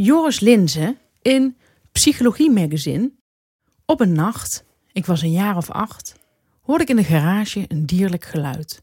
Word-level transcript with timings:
Joris 0.00 0.40
Linzen 0.40 0.98
in 1.22 1.56
Psychologie 1.92 2.50
Magazine. 2.50 3.10
Op 3.84 4.00
een 4.00 4.12
nacht, 4.12 4.64
ik 4.92 5.06
was 5.06 5.22
een 5.22 5.30
jaar 5.30 5.56
of 5.56 5.70
acht, 5.70 6.14
hoorde 6.62 6.82
ik 6.82 6.88
in 6.88 6.96
de 6.96 7.04
garage 7.04 7.64
een 7.68 7.86
dierlijk 7.86 8.24
geluid. 8.24 8.82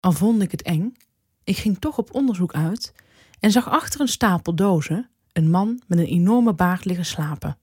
Al 0.00 0.12
vond 0.12 0.42
ik 0.42 0.50
het 0.50 0.62
eng, 0.62 0.96
ik 1.44 1.56
ging 1.56 1.78
toch 1.78 1.98
op 1.98 2.14
onderzoek 2.14 2.52
uit 2.52 2.92
en 3.40 3.50
zag 3.50 3.68
achter 3.68 4.00
een 4.00 4.08
stapel 4.08 4.54
dozen 4.54 5.08
een 5.32 5.50
man 5.50 5.82
met 5.86 5.98
een 5.98 6.06
enorme 6.06 6.52
baard 6.52 6.84
liggen 6.84 7.06
slapen. 7.06 7.58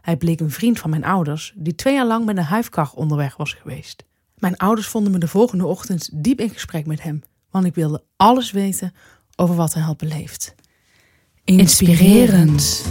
Hij 0.00 0.16
bleek 0.16 0.40
een 0.40 0.50
vriend 0.50 0.78
van 0.78 0.90
mijn 0.90 1.04
ouders, 1.04 1.52
die 1.56 1.74
twee 1.74 1.94
jaar 1.94 2.06
lang 2.06 2.24
met 2.24 2.36
een 2.36 2.42
huifkar 2.42 2.90
onderweg 2.94 3.36
was 3.36 3.52
geweest. 3.52 4.04
Mijn 4.38 4.56
ouders 4.56 4.86
vonden 4.86 5.12
me 5.12 5.18
de 5.18 5.28
volgende 5.28 5.66
ochtend 5.66 6.08
diep 6.12 6.40
in 6.40 6.50
gesprek 6.50 6.86
met 6.86 7.02
hem, 7.02 7.22
want 7.50 7.64
ik 7.64 7.74
wilde 7.74 8.02
alles 8.16 8.50
weten 8.50 8.94
over 9.36 9.54
wat 9.54 9.74
hij 9.74 9.82
had 9.82 9.96
beleefd. 9.96 10.54
Inspirerend. 11.44 12.84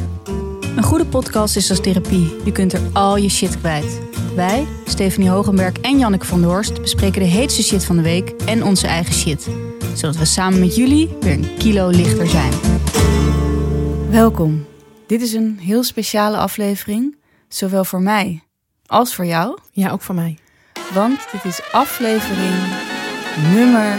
Een 0.75 0.83
goede 0.83 1.05
podcast 1.05 1.55
is 1.55 1.69
als 1.69 1.81
therapie. 1.81 2.35
Je 2.45 2.51
kunt 2.51 2.73
er 2.73 2.81
al 2.93 3.17
je 3.17 3.29
shit 3.29 3.59
kwijt. 3.59 3.99
Wij, 4.35 4.65
Stephanie 4.85 5.29
Hogenberg 5.29 5.79
en 5.79 5.99
Janneke 5.99 6.25
van 6.25 6.41
der 6.41 6.49
Horst, 6.49 6.81
bespreken 6.81 7.21
de 7.21 7.27
heetste 7.27 7.63
shit 7.63 7.85
van 7.85 7.95
de 7.95 8.01
week 8.01 8.29
en 8.29 8.63
onze 8.63 8.87
eigen 8.87 9.13
shit. 9.13 9.47
Zodat 9.95 10.17
we 10.17 10.25
samen 10.25 10.59
met 10.59 10.75
jullie 10.75 11.09
weer 11.19 11.33
een 11.33 11.57
kilo 11.57 11.89
lichter 11.89 12.27
zijn. 12.27 12.53
Welkom. 14.09 14.65
Dit 15.07 15.21
is 15.21 15.33
een 15.33 15.57
heel 15.61 15.83
speciale 15.83 16.37
aflevering, 16.37 17.15
zowel 17.47 17.85
voor 17.85 18.01
mij 18.01 18.43
als 18.85 19.15
voor 19.15 19.25
jou. 19.25 19.57
Ja, 19.71 19.89
ook 19.89 20.01
voor 20.01 20.15
mij. 20.15 20.37
Want 20.93 21.19
dit 21.31 21.45
is 21.45 21.61
aflevering 21.71 22.55
nummer 23.53 23.97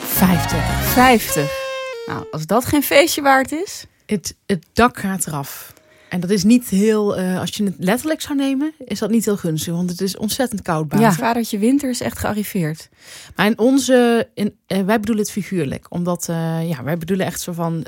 50. 0.00 0.64
50. 0.92 1.61
Nou, 2.06 2.26
als 2.30 2.46
dat 2.46 2.64
geen 2.64 2.82
feestje 2.82 3.22
waard 3.22 3.52
is. 3.52 3.86
Het, 4.06 4.36
het 4.46 4.66
dak 4.72 4.98
gaat 4.98 5.26
eraf. 5.26 5.72
En 6.12 6.20
dat 6.20 6.30
is 6.30 6.44
niet 6.44 6.68
heel, 6.68 7.16
eh, 7.16 7.38
als 7.38 7.56
je 7.56 7.64
het 7.64 7.74
letterlijk 7.78 8.20
zou 8.20 8.38
nemen, 8.38 8.72
is 8.78 8.98
dat 8.98 9.10
niet 9.10 9.24
heel 9.24 9.36
gunstig. 9.36 9.74
Want 9.74 9.90
het 9.90 10.00
is 10.00 10.16
ontzettend 10.16 10.62
koud 10.62 10.88
buiten. 10.88 11.10
Ja, 11.10 11.16
vadertje 11.16 11.58
winter 11.58 11.90
is 11.90 12.00
echt 12.00 12.18
gearriveerd. 12.18 12.88
Maar 13.36 13.46
in 13.46 13.58
onze, 13.58 14.28
in, 14.34 14.56
eh, 14.66 14.82
wij 14.82 15.00
bedoelen 15.00 15.24
het 15.24 15.32
figuurlijk. 15.32 15.86
Omdat, 15.88 16.28
eh, 16.28 16.68
ja, 16.68 16.82
wij 16.82 16.98
bedoelen 16.98 17.26
echt 17.26 17.40
zo 17.40 17.52
van, 17.52 17.86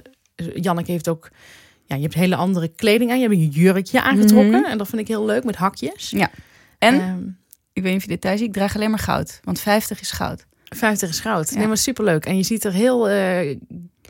Janneke 0.54 0.90
heeft 0.90 1.08
ook, 1.08 1.30
ja, 1.86 1.96
je 1.96 2.02
hebt 2.02 2.14
hele 2.14 2.36
andere 2.36 2.68
kleding 2.68 3.10
aan. 3.10 3.20
Je 3.20 3.28
hebt 3.28 3.40
een 3.40 3.48
jurkje 3.48 4.02
aangetrokken. 4.02 4.60
Mhm. 4.60 4.70
En 4.70 4.78
dat 4.78 4.88
vind 4.88 5.00
ik 5.00 5.08
heel 5.08 5.24
leuk, 5.24 5.44
met 5.44 5.56
hakjes. 5.56 6.10
Ja. 6.10 6.30
En, 6.78 7.00
Ehm, 7.00 7.22
ik 7.72 7.82
weet 7.82 7.92
niet 7.92 7.96
of 7.96 8.02
je 8.02 8.14
details 8.14 8.38
ziet, 8.38 8.48
ik 8.48 8.54
draag 8.54 8.74
alleen 8.74 8.90
maar 8.90 8.98
goud. 8.98 9.40
Want 9.42 9.60
50 9.60 10.00
is 10.00 10.10
goud. 10.10 10.46
50 10.64 11.08
is 11.08 11.20
goud. 11.20 11.50
Ja. 11.50 11.58
Nee, 11.58 11.66
maar 11.66 11.76
superleuk. 11.76 12.26
En 12.26 12.36
je 12.36 12.42
ziet 12.42 12.64
er 12.64 12.72
heel 12.72 13.08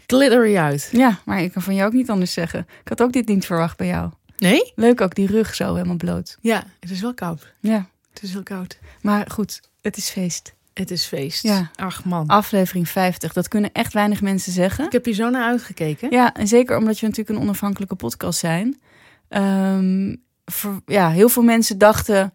glittery 0.06 0.56
uit. 0.56 0.88
Ja, 0.92 1.18
maar 1.24 1.42
ik 1.42 1.52
kan 1.52 1.62
van 1.62 1.74
jou 1.74 1.86
ook 1.86 1.92
niet 1.94 2.10
anders 2.10 2.32
zeggen. 2.32 2.60
Ik 2.82 2.88
had 2.88 3.02
ook 3.02 3.12
dit 3.12 3.28
niet 3.28 3.46
verwacht 3.46 3.76
bij 3.76 3.86
jou. 3.86 4.10
Nee? 4.36 4.72
Leuk 4.74 5.00
ook, 5.00 5.14
die 5.14 5.26
rug 5.26 5.54
zo 5.54 5.74
helemaal 5.74 5.96
bloot. 5.96 6.36
Ja, 6.40 6.64
het 6.80 6.90
is 6.90 7.00
wel 7.00 7.14
koud. 7.14 7.52
Ja, 7.60 7.86
Het 8.12 8.22
is 8.22 8.32
heel 8.32 8.42
koud. 8.42 8.78
maar 9.02 9.30
goed, 9.30 9.60
het 9.82 9.96
is 9.96 10.10
feest. 10.10 10.54
Het 10.72 10.90
is 10.90 11.04
feest. 11.04 11.42
Ja. 11.42 11.70
Ach 11.76 12.04
man. 12.04 12.26
Aflevering 12.26 12.88
50, 12.88 13.32
dat 13.32 13.48
kunnen 13.48 13.72
echt 13.72 13.92
weinig 13.92 14.20
mensen 14.22 14.52
zeggen. 14.52 14.84
Ik 14.84 14.92
heb 14.92 15.04
hier 15.04 15.14
zo 15.14 15.30
naar 15.30 15.44
uitgekeken. 15.48 16.10
Ja, 16.10 16.34
en 16.34 16.48
zeker 16.48 16.76
omdat 16.76 16.98
we 17.00 17.06
natuurlijk 17.06 17.36
een 17.36 17.42
onafhankelijke 17.42 17.94
podcast 17.94 18.38
zijn. 18.38 18.80
Ehm, 19.28 20.14
voor, 20.44 20.80
ja, 20.86 21.10
heel 21.10 21.28
veel 21.28 21.42
mensen 21.42 21.78
dachten, 21.78 22.32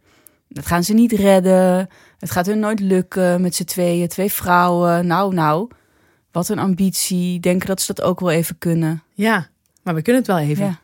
dat 0.48 0.66
gaan 0.66 0.84
ze 0.84 0.94
niet 0.94 1.12
redden. 1.12 1.90
Het 2.20 2.32
gaat 2.32 2.46
hun 2.46 2.60
nooit 2.60 2.80
lukken 2.80 3.42
met 3.42 3.56
z'n 3.56 3.64
tweeën, 3.64 4.08
twee 4.08 4.32
vrouwen. 4.32 5.08
Nou, 5.08 5.34
nou, 5.34 5.70
wat 6.32 6.50
een 6.50 6.60
ambitie. 6.60 7.40
Denken 7.40 7.68
dat 7.68 7.82
ze 7.82 7.94
dat 7.94 8.06
ook 8.06 8.20
wel 8.20 8.32
even 8.32 8.58
kunnen. 8.58 9.04
Ja, 9.14 9.50
maar 9.84 9.96
we 9.96 10.02
kunnen 10.02 10.22
het 10.22 10.32
wel 10.32 10.40
even. 10.40 10.66
Ja, 10.66 10.80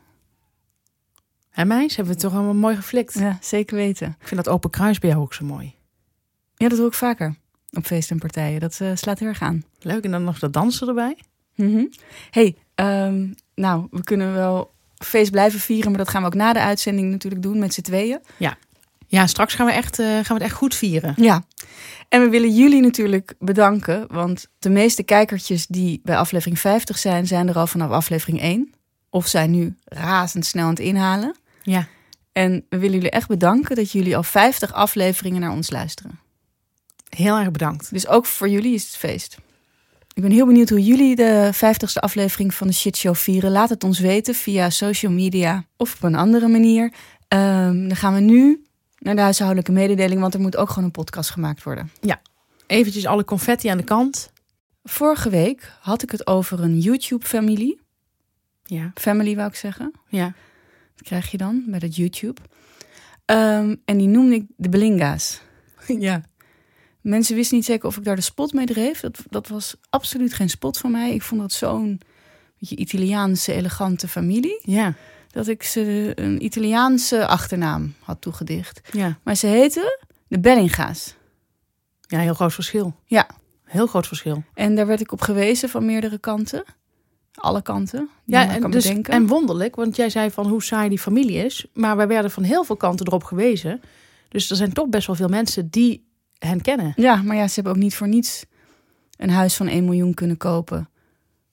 Hè 1.50 1.64
meis, 1.64 1.96
hebben 1.96 2.14
we 2.14 2.20
het 2.20 2.30
toch 2.30 2.38
allemaal 2.38 2.60
mooi 2.60 2.76
geflikt. 2.76 3.14
ja, 3.18 3.38
zeker 3.40 3.76
weten. 3.76 4.16
Ik 4.20 4.26
vind 4.28 4.44
dat 4.44 4.54
open 4.54 4.70
kruis 4.70 4.98
bij 4.98 5.10
jou 5.10 5.22
ook 5.22 5.34
zo 5.34 5.44
mooi. 5.44 5.74
Ja, 6.56 6.68
dat 6.68 6.78
doe 6.78 6.86
ik 6.86 6.94
vaker 6.94 7.34
op 7.72 7.86
feesten 7.86 8.14
en 8.14 8.20
partijen. 8.20 8.60
Dat 8.60 8.80
eh, 8.80 8.90
slaat 8.94 9.18
heel 9.18 9.28
erg 9.28 9.42
aan. 9.42 9.64
Leuk. 9.80 10.04
En 10.04 10.10
dan 10.10 10.24
nog 10.24 10.38
dat 10.38 10.52
dansen 10.52 10.88
erbij. 10.88 11.18
Mhm. 11.54 11.84
hey, 12.30 12.56
ehm, 12.74 13.28
nou, 13.54 13.86
we 13.90 14.02
kunnen 14.04 14.32
wel 14.34 14.70
feest 14.96 15.30
blijven 15.30 15.60
vieren, 15.60 15.88
maar 15.90 15.98
dat 15.98 16.08
gaan 16.08 16.20
we 16.20 16.26
ook 16.26 16.34
na 16.34 16.52
de 16.52 16.60
uitzending 16.60 17.10
natuurlijk 17.10 17.42
doen 17.42 17.58
met 17.58 17.74
z'n 17.74 17.80
tweeën. 17.80 18.20
Ja, 18.36 18.56
straks 19.08 19.54
gaan 19.54 19.66
we, 19.66 19.72
echt, 19.72 19.98
eh, 19.98 20.06
gaan 20.06 20.22
we 20.22 20.32
het 20.32 20.42
echt 20.42 20.52
goed 20.52 20.74
vieren. 20.74 21.14
Ja. 21.16 21.44
En 22.08 22.20
we 22.20 22.28
willen 22.28 22.54
jullie 22.54 22.80
natuurlijk 22.80 23.34
bedanken, 23.38 24.06
want 24.10 24.48
de 24.58 24.70
meeste 24.70 25.02
kijkertjes 25.02 25.66
die 25.66 26.00
bij 26.04 26.16
aflevering 26.16 26.58
50 26.58 26.98
zijn, 26.98 27.26
zijn 27.26 27.48
er 27.48 27.56
al 27.58 27.66
vanaf 27.66 27.90
aflevering 27.90 28.40
1. 28.40 28.74
Of 29.10 29.26
zijn 29.26 29.50
nu 29.50 29.76
razendsnel 29.84 30.64
aan 30.64 30.70
het 30.70 30.78
inhalen. 30.78 31.36
Ja. 31.62 31.88
En 32.32 32.64
we 32.68 32.78
willen 32.78 32.94
jullie 32.94 33.10
echt 33.10 33.28
bedanken 33.28 33.76
dat 33.76 33.92
jullie 33.92 34.16
al 34.16 34.22
50 34.22 34.72
afleveringen 34.72 35.40
naar 35.40 35.52
ons 35.52 35.70
luisteren. 35.70 36.18
Heel 37.08 37.38
erg 37.38 37.50
bedankt. 37.50 37.92
Dus 37.92 38.06
ook 38.06 38.26
voor 38.26 38.48
jullie 38.48 38.74
is 38.74 38.84
het 38.84 38.96
feest. 38.96 39.38
Ik 40.14 40.22
ben 40.22 40.30
heel 40.30 40.46
benieuwd 40.46 40.68
hoe 40.68 40.84
jullie 40.84 41.16
de 41.16 41.50
50ste 41.54 42.00
aflevering 42.00 42.54
van 42.54 42.66
de 42.66 42.72
Shit 42.72 42.96
Show 42.96 43.14
vieren. 43.14 43.50
Laat 43.50 43.68
het 43.68 43.84
ons 43.84 43.98
weten 43.98 44.34
via 44.34 44.70
social 44.70 45.12
media 45.12 45.64
of 45.76 45.94
op 45.94 46.02
een 46.02 46.14
andere 46.14 46.48
manier. 46.48 46.92
Ehm, 47.28 47.88
dan 47.88 47.96
gaan 47.96 48.14
we 48.14 48.20
nu 48.20 48.65
naar 49.06 49.14
de 49.14 49.20
huishoudelijke 49.20 49.72
mededeling, 49.72 50.20
want 50.20 50.34
er 50.34 50.40
moet 50.40 50.56
ook 50.56 50.68
gewoon 50.68 50.84
een 50.84 50.90
podcast 50.90 51.30
gemaakt 51.30 51.62
worden. 51.62 51.90
Eventjes 52.66 53.06
alle 53.06 53.24
confetti 53.24 53.68
aan 53.68 53.76
de 53.76 53.84
kant. 53.84 54.30
Vorige 54.84 55.30
week 55.30 55.72
had 55.80 56.02
ik 56.02 56.10
het 56.10 56.26
over 56.26 56.62
een 56.62 56.78
YouTube-familie. 56.78 57.80
Ja. 58.64 58.90
Family 58.94 59.36
wou 59.36 59.48
ik 59.48 59.54
zeggen. 59.54 59.92
Ja. 60.08 60.34
Dat 60.94 61.06
krijg 61.06 61.30
je 61.30 61.36
dan 61.36 61.64
bij 61.66 61.78
dat 61.78 61.96
YouTube. 61.96 62.40
Ehm, 63.24 63.76
en 63.84 63.98
die 63.98 64.08
noemde 64.08 64.34
ik 64.34 64.44
de 64.56 64.68
Belinga's. 64.68 65.40
Ja. 65.98 66.22
Mensen 67.00 67.34
wisten 67.34 67.56
niet 67.56 67.66
zeker 67.66 67.88
of 67.88 67.96
ik 67.96 68.04
daar 68.04 68.16
de 68.16 68.22
spot 68.22 68.52
mee 68.52 68.66
dreef. 68.66 69.00
Dat, 69.00 69.22
dat 69.28 69.48
was 69.48 69.76
absoluut 69.90 70.34
geen 70.34 70.50
spot 70.50 70.78
van 70.78 70.90
mij. 70.90 71.14
Ik 71.14 71.22
vond 71.22 71.40
dat 71.40 71.52
zo'n 71.52 72.00
beetje 72.58 72.76
Italiaanse, 72.76 73.52
elegante 73.52 74.08
familie. 74.08 74.60
Ja. 74.62 74.94
Dat 75.36 75.46
ik 75.46 75.62
ze 75.62 76.12
een 76.14 76.44
Italiaanse 76.44 77.26
achternaam 77.26 77.94
had 78.00 78.20
toegedicht. 78.20 78.80
Ja. 78.92 79.18
Maar 79.22 79.34
ze 79.34 79.46
heten 79.46 79.98
de 80.28 80.40
Bellinga's. 80.40 81.14
Ja, 82.00 82.18
heel 82.18 82.34
groot 82.34 82.54
verschil. 82.54 82.94
Ja. 83.04 83.28
Heel 83.64 83.86
groot 83.86 84.06
verschil. 84.06 84.44
En 84.54 84.74
daar 84.74 84.86
werd 84.86 85.00
ik 85.00 85.12
op 85.12 85.20
gewezen 85.20 85.68
van 85.68 85.86
meerdere 85.86 86.18
kanten. 86.18 86.64
Alle 87.34 87.62
kanten. 87.62 88.08
Ja, 88.24 88.54
en, 88.54 88.70
dus, 88.70 88.84
bedenken. 88.84 89.12
en 89.12 89.26
wonderlijk, 89.26 89.76
want 89.76 89.96
jij 89.96 90.10
zei 90.10 90.30
van 90.30 90.46
hoe 90.46 90.62
saai 90.62 90.88
die 90.88 90.98
familie 90.98 91.44
is. 91.44 91.66
Maar 91.72 91.96
wij 91.96 92.08
werden 92.08 92.30
van 92.30 92.42
heel 92.42 92.64
veel 92.64 92.76
kanten 92.76 93.06
erop 93.06 93.24
gewezen. 93.24 93.80
Dus 94.28 94.50
er 94.50 94.56
zijn 94.56 94.72
toch 94.72 94.88
best 94.88 95.06
wel 95.06 95.16
veel 95.16 95.28
mensen 95.28 95.70
die 95.70 96.08
hen 96.38 96.60
kennen. 96.60 96.92
Ja, 96.96 97.16
maar 97.22 97.36
ja, 97.36 97.48
ze 97.48 97.54
hebben 97.54 97.72
ook 97.72 97.78
niet 97.78 97.94
voor 97.94 98.08
niets 98.08 98.44
een 99.16 99.30
huis 99.30 99.54
van 99.54 99.68
1 99.68 99.84
miljoen 99.84 100.14
kunnen 100.14 100.36
kopen 100.36 100.88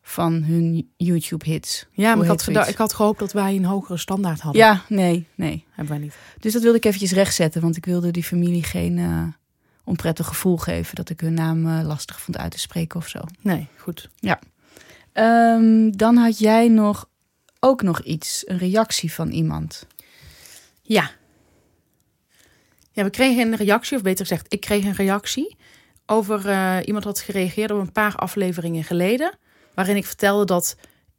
van 0.06 0.44
hun 0.44 0.92
YouTube-hits. 0.98 1.88
Ja, 1.92 2.04
maar 2.04 2.14
Hoe 2.28 2.36
ik 2.36 2.56
had, 2.56 2.68
ik 2.68 2.78
had 2.78 2.94
gehoopt 2.94 3.20
dat 3.20 3.32
wij 3.32 3.56
een 3.56 3.66
hogere 3.66 3.98
standaard 3.98 4.42
hadden. 4.42 4.62
Ja, 4.62 4.82
nee, 4.88 5.28
nee. 5.36 5.66
Hebben 5.70 5.94
wij 5.94 6.04
niet. 6.04 6.16
Dus 6.40 6.54
dat 6.54 6.62
wilde 6.62 6.78
ik 6.78 6.86
eventjes 6.86 7.12
rechtzetten, 7.12 7.62
want 7.62 7.78
ik 7.78 7.86
wilde 7.86 8.12
die 8.12 8.24
familie 8.24 8.64
geen 8.64 8.98
eh, 8.98 9.24
onprettig 9.84 10.28
gevoel 10.28 10.58
geven 10.58 10.96
dat 10.96 11.10
ik 11.10 11.20
hun 11.20 11.34
naam 11.34 11.68
eh, 11.68 11.86
lastig 11.86 12.22
vond 12.22 12.38
uit 12.38 12.52
te 12.52 12.60
spreken 12.60 13.00
of 13.00 13.08
zo. 13.08 13.20
Nee, 13.42 13.68
goed. 13.78 14.10
Ehm, 15.14 15.92
dan 15.92 16.18
had 16.18 16.40
jij 16.40 16.68
nog 16.68 17.10
ook 17.60 17.82
nog 17.82 18.02
iets, 18.02 18.44
een 18.46 18.58
reactie 18.58 19.14
van 19.14 19.30
iemand. 19.30 19.88
Ja. 20.82 21.12
Ja, 22.92 23.04
we 23.04 23.10
kregen 23.10 23.52
een 23.52 23.58
reactie, 23.58 23.98
of 23.98 24.04
beter 24.04 24.26
gezegd, 24.26 24.54
ik 24.54 24.62
kreeg 24.62 24.84
een 24.84 24.96
reactie 24.96 25.58
over 26.06 26.50
eh, 26.50 26.78
iemand 26.86 27.04
had 27.04 27.20
gereageerd 27.20 27.72
op 27.72 27.80
een 27.80 27.92
paar 27.92 28.16
afleveringen 28.16 28.84
geleden, 28.84 29.38
waarin 29.74 29.96
ik 29.96 30.06
vertelde 30.06 30.46
dat 30.46 30.76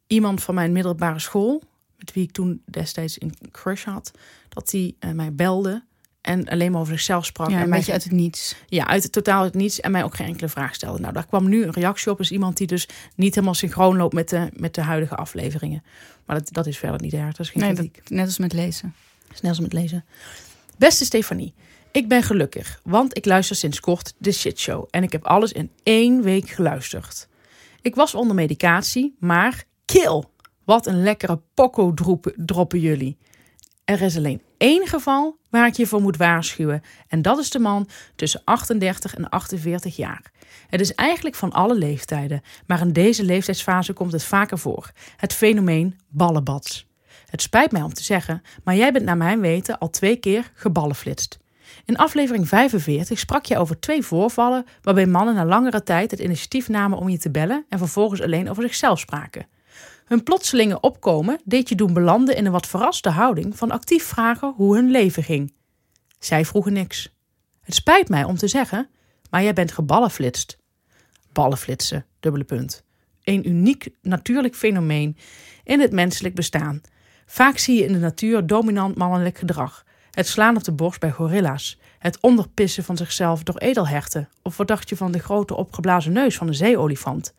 iemand 0.07 0.43
van 0.43 0.55
mijn 0.55 0.73
middelbare 0.73 1.19
school, 1.19 1.63
met 1.97 2.13
wie 2.13 2.23
ik 2.23 2.33
toen 2.33 2.63
destijds 2.65 3.21
een 3.21 3.35
crush 3.51 3.85
had, 3.85 4.11
dat 4.49 4.71
die 4.71 4.97
eh, 4.99 5.11
mij 5.11 5.33
belde 5.33 5.83
en 6.21 6.49
alleen 6.49 6.73
maar 6.73 6.81
over 6.81 6.93
zichzelf 6.93 7.25
sprak. 7.25 7.51
Ja, 7.51 7.57
en 7.57 7.63
een 7.63 7.71
beetje 7.71 7.93
uit 7.93 8.05
het 8.05 8.13
niets. 8.13 8.57
Ja, 8.67 8.87
uit 8.87 9.03
het 9.03 9.13
totaal 9.13 9.45
het 9.45 9.55
niets 9.55 9.81
en 9.81 9.91
mij 9.91 10.05
ook 10.05 10.17
geen 10.17 10.27
enkele 10.27 10.49
vraag 10.49 10.75
stelde. 10.75 11.01
Nou, 11.01 11.13
daar 11.13 11.27
kwam 11.27 11.49
nu 11.49 11.65
een 11.65 11.73
reactie 11.73 12.11
op. 12.11 12.21
is 12.21 12.31
iemand 12.31 12.57
die 12.57 12.67
dus 12.67 12.89
niet 13.15 13.35
helemaal 13.35 13.55
synchroon 13.55 13.97
loopt 13.97 14.15
met 14.15 14.29
de, 14.29 14.49
met 14.53 14.75
de 14.75 14.81
huidige 14.81 15.15
afleveringen. 15.15 15.83
Maar 16.25 16.39
dat, 16.39 16.53
dat 16.53 16.67
is 16.67 16.79
verder 16.79 17.01
niet 17.01 17.13
erg. 17.13 17.37
Dat 17.37 17.47
is 17.47 17.51
geen 17.51 17.63
Nee, 17.63 17.75
dat, 17.75 18.11
net 18.11 18.27
als 18.27 18.39
met 18.39 18.53
lezen. 18.53 18.95
Snel 19.35 19.51
als 19.51 19.61
met 19.61 19.73
lezen. 19.73 20.05
Beste 20.79 21.05
Stefanie, 21.05 21.55
ik 21.91 22.09
ben 22.09 22.23
gelukkig, 22.23 22.81
want 22.83 23.17
ik 23.17 23.25
luister 23.25 23.57
sinds 23.57 23.81
kort 23.81 24.15
de 24.19 24.33
Shit 24.33 24.59
Show 24.59 24.87
en 24.91 25.03
ik 25.03 25.13
heb 25.13 25.25
alles 25.25 25.53
in 25.53 25.71
één 25.83 26.23
week 26.23 26.49
geluisterd. 26.49 27.29
Ik 27.85 27.95
was 27.95 28.15
onder 28.15 28.35
medicatie, 28.35 29.17
maar 29.19 29.65
kill. 29.85 30.23
Wat 30.65 30.87
een 30.87 31.03
lekkere 31.03 31.41
pokko 31.55 31.95
droppen, 32.37 32.81
jullie. 32.81 33.19
Er 33.85 34.03
is 34.03 34.17
alleen 34.17 34.43
één 34.59 34.87
geval 34.87 35.39
waar 35.51 35.67
ik 35.67 35.75
je 35.75 35.87
voor 35.87 36.01
moet 36.01 36.17
waarschuwen. 36.17 36.83
En 37.09 37.23
dat 37.23 37.39
is 37.39 37.51
de 37.51 37.59
man 37.59 37.89
tussen 38.17 38.43
38 38.45 39.15
en 39.15 39.29
48 39.29 39.97
jaar. 39.97 40.33
Het 40.69 40.81
is 40.81 40.95
eigenlijk 40.95 41.37
van 41.37 41.53
alle 41.53 41.75
leeftijden, 41.75 42.43
maar 42.67 42.81
in 42.81 42.93
deze 42.93 43.25
leeftijdsfase 43.25 43.93
komt 43.93 44.13
het 44.13 44.25
vaker 44.25 44.59
voor. 44.59 44.91
Het 45.17 45.33
fenomeen 45.33 45.99
ballenbads. 46.09 46.87
Het 47.27 47.43
spijt 47.43 47.73
mij 47.73 47.83
om 47.83 47.95
te 47.95 48.03
zeggen, 48.03 48.43
maar 48.63 48.77
jij 48.77 48.93
bent 48.93 49.05
naar 49.05 49.17
mijn 49.17 49.41
weten 49.41 49.79
al 49.79 49.91
twee 49.91 50.17
keer 50.17 50.51
geballenflitst. 50.55 51.39
In 51.85 51.97
aflevering 51.97 52.49
45 52.49 53.19
sprak 53.19 53.45
je 53.45 53.59
over 53.59 53.81
twee 53.81 54.03
voorvallen 54.03 54.67
waarbij 54.83 55.07
mannen 55.07 55.35
na 55.35 55.45
langere 55.45 55.83
tijd 55.83 56.11
het 56.11 56.21
initiatief 56.21 56.69
namen 56.69 56.99
om 56.99 57.09
je 57.09 57.19
te 57.19 57.31
bellen 57.31 57.65
en 57.69 57.79
vervolgens 57.79 58.21
alleen 58.21 58.51
over 58.51 58.63
zichzelf 58.63 58.99
spraken. 58.99 59.47
Hun 60.05 60.23
plotselinge 60.23 60.81
opkomen 60.81 61.41
deed 61.45 61.69
je 61.69 61.75
doen 61.75 61.93
belanden 61.93 62.37
in 62.37 62.47
een 62.47 62.53
wat 62.53 62.67
verraste 62.67 63.11
houding 63.11 63.57
van 63.57 63.71
actief 63.71 64.05
vragen 64.05 64.53
hoe 64.57 64.77
hun 64.77 64.91
leven 64.91 65.23
ging. 65.23 65.53
Zij 66.19 66.45
vroegen 66.45 66.73
niks. 66.73 67.17
Het 67.61 67.75
spijt 67.75 68.09
mij 68.09 68.25
om 68.25 68.37
te 68.37 68.49
zeggen, 68.49 68.89
maar 69.31 69.43
jij 69.43 69.53
bent 69.53 69.73
geballenflitst. 69.73 70.59
Ballenflitsen, 71.33 72.07
dubbele 72.21 72.45
punt. 72.45 72.85
Een 73.23 73.49
uniek 73.49 73.89
natuurlijk 74.03 74.55
fenomeen 74.55 75.17
in 75.65 75.81
het 75.81 75.93
menselijk 75.93 76.35
bestaan. 76.35 76.81
Vaak 77.27 77.59
zie 77.59 77.77
je 77.77 77.85
in 77.85 77.93
de 77.93 77.99
natuur 77.99 78.47
dominant 78.47 78.97
mannelijk 78.97 79.39
gedrag. 79.39 79.84
Het 80.15 80.29
slaan 80.29 80.57
op 80.57 80.65
de 80.65 80.73
borst 80.73 81.01
bij 81.01 81.11
gorilla's. 81.11 81.79
Het 81.99 82.19
onderpissen 82.21 82.85
van 82.85 82.97
zichzelf 82.97 83.43
door 83.43 83.57
edelherten. 83.59 84.29
Of 84.43 84.57
wat 84.57 84.69
dacht 84.69 84.89
je 84.89 84.97
van 84.97 85.13
de 85.13 85.19
grote 85.19 85.55
opgeblazen 85.55 86.13
neus 86.13 86.37
van 86.37 86.47
een 86.47 86.55
zeeolifant? 86.55 87.35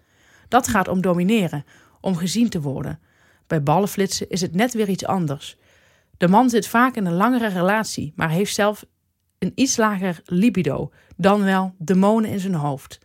Dat 0.48 0.68
gaat 0.68 0.88
om 0.88 1.02
domineren, 1.02 1.66
om 2.02 2.16
gezien 2.16 2.50
te 2.50 2.62
worden. 2.62 3.00
Bij 3.48 3.64
ballenflitsen 3.64 4.30
is 4.30 4.42
het 4.42 4.56
net 4.56 4.74
weer 4.74 4.90
iets 4.90 5.06
anders. 5.06 5.58
De 6.18 6.28
man 6.28 6.50
zit 6.50 6.68
vaak 6.68 6.96
in 6.96 7.06
een 7.06 7.14
langere 7.14 7.48
relatie, 7.48 8.14
maar 8.16 8.30
heeft 8.30 8.56
zelf 8.56 8.86
een 9.40 9.52
iets 9.56 9.78
lager 9.78 10.22
libido, 10.26 10.92
dan 11.16 11.44
wel 11.44 11.76
demonen 11.78 12.30
in 12.30 12.40
zijn 12.40 12.54
hoofd. 12.54 13.00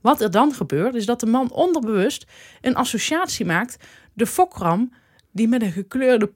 Wat 0.00 0.20
er 0.20 0.30
dan 0.30 0.54
gebeurt, 0.54 0.94
is 0.94 1.06
dat 1.06 1.20
de 1.20 1.26
man 1.26 1.52
onderbewust 1.52 2.26
een 2.60 2.74
associatie 2.74 3.44
maakt, 3.44 3.76
de 4.12 4.26
fokram 4.26 4.92
die 5.32 5.48
met 5.48 5.62
een 5.62 5.72
gekleurde 5.72 6.26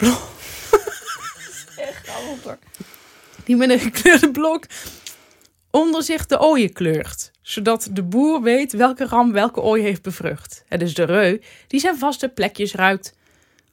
Die 3.44 3.56
met 3.56 3.70
een 3.70 3.81
gekleurde 3.90 4.31
blok 4.31 4.64
onder 5.70 6.02
zich 6.02 6.26
de 6.26 6.40
ooien 6.40 6.72
kleurt, 6.72 7.31
zodat 7.43 7.88
de 7.93 8.02
boer 8.02 8.43
weet 8.43 8.72
welke 8.72 9.06
ram 9.06 9.32
welke 9.32 9.61
ooi 9.61 9.82
heeft 9.82 10.02
bevrucht. 10.02 10.64
Het 10.69 10.82
is 10.82 10.94
de 10.94 11.05
reu 11.05 11.40
die 11.67 11.81
zijn 11.81 11.99
vaste 11.99 12.28
plekjes 12.28 12.75
ruikt 12.75 13.14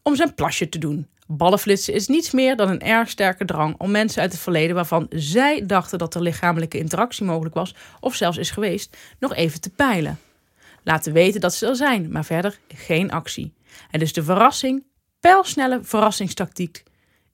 om 0.01 0.15
zijn 0.15 0.33
plasje 0.33 0.69
te 0.69 0.77
doen. 0.77 1.07
Ballenflitsen 1.27 1.94
is 1.94 2.07
niets 2.07 2.31
meer 2.31 2.55
dan 2.55 2.69
een 2.69 2.81
erg 2.81 3.09
sterke 3.09 3.45
drang 3.45 3.75
om 3.77 3.91
mensen 3.91 4.21
uit 4.21 4.31
het 4.31 4.41
verleden 4.41 4.75
waarvan 4.75 5.07
zij 5.09 5.65
dachten 5.65 5.97
dat 5.97 6.15
er 6.15 6.21
lichamelijke 6.21 6.77
interactie 6.77 7.25
mogelijk 7.25 7.55
was, 7.55 7.75
of 7.99 8.15
zelfs 8.15 8.38
is 8.38 8.51
geweest, 8.51 8.97
nog 9.19 9.33
even 9.33 9.61
te 9.61 9.69
peilen. 9.69 10.19
Laten 10.83 11.13
weten 11.13 11.41
dat 11.41 11.53
ze 11.53 11.67
er 11.67 11.75
zijn, 11.75 12.11
maar 12.11 12.25
verder 12.25 12.59
geen 12.67 13.11
actie. 13.11 13.53
Het 13.89 14.01
is 14.01 14.13
de 14.13 14.23
verrassing, 14.23 14.83
pijlsnelle 15.19 15.79
verrassingstactiek. 15.83 16.83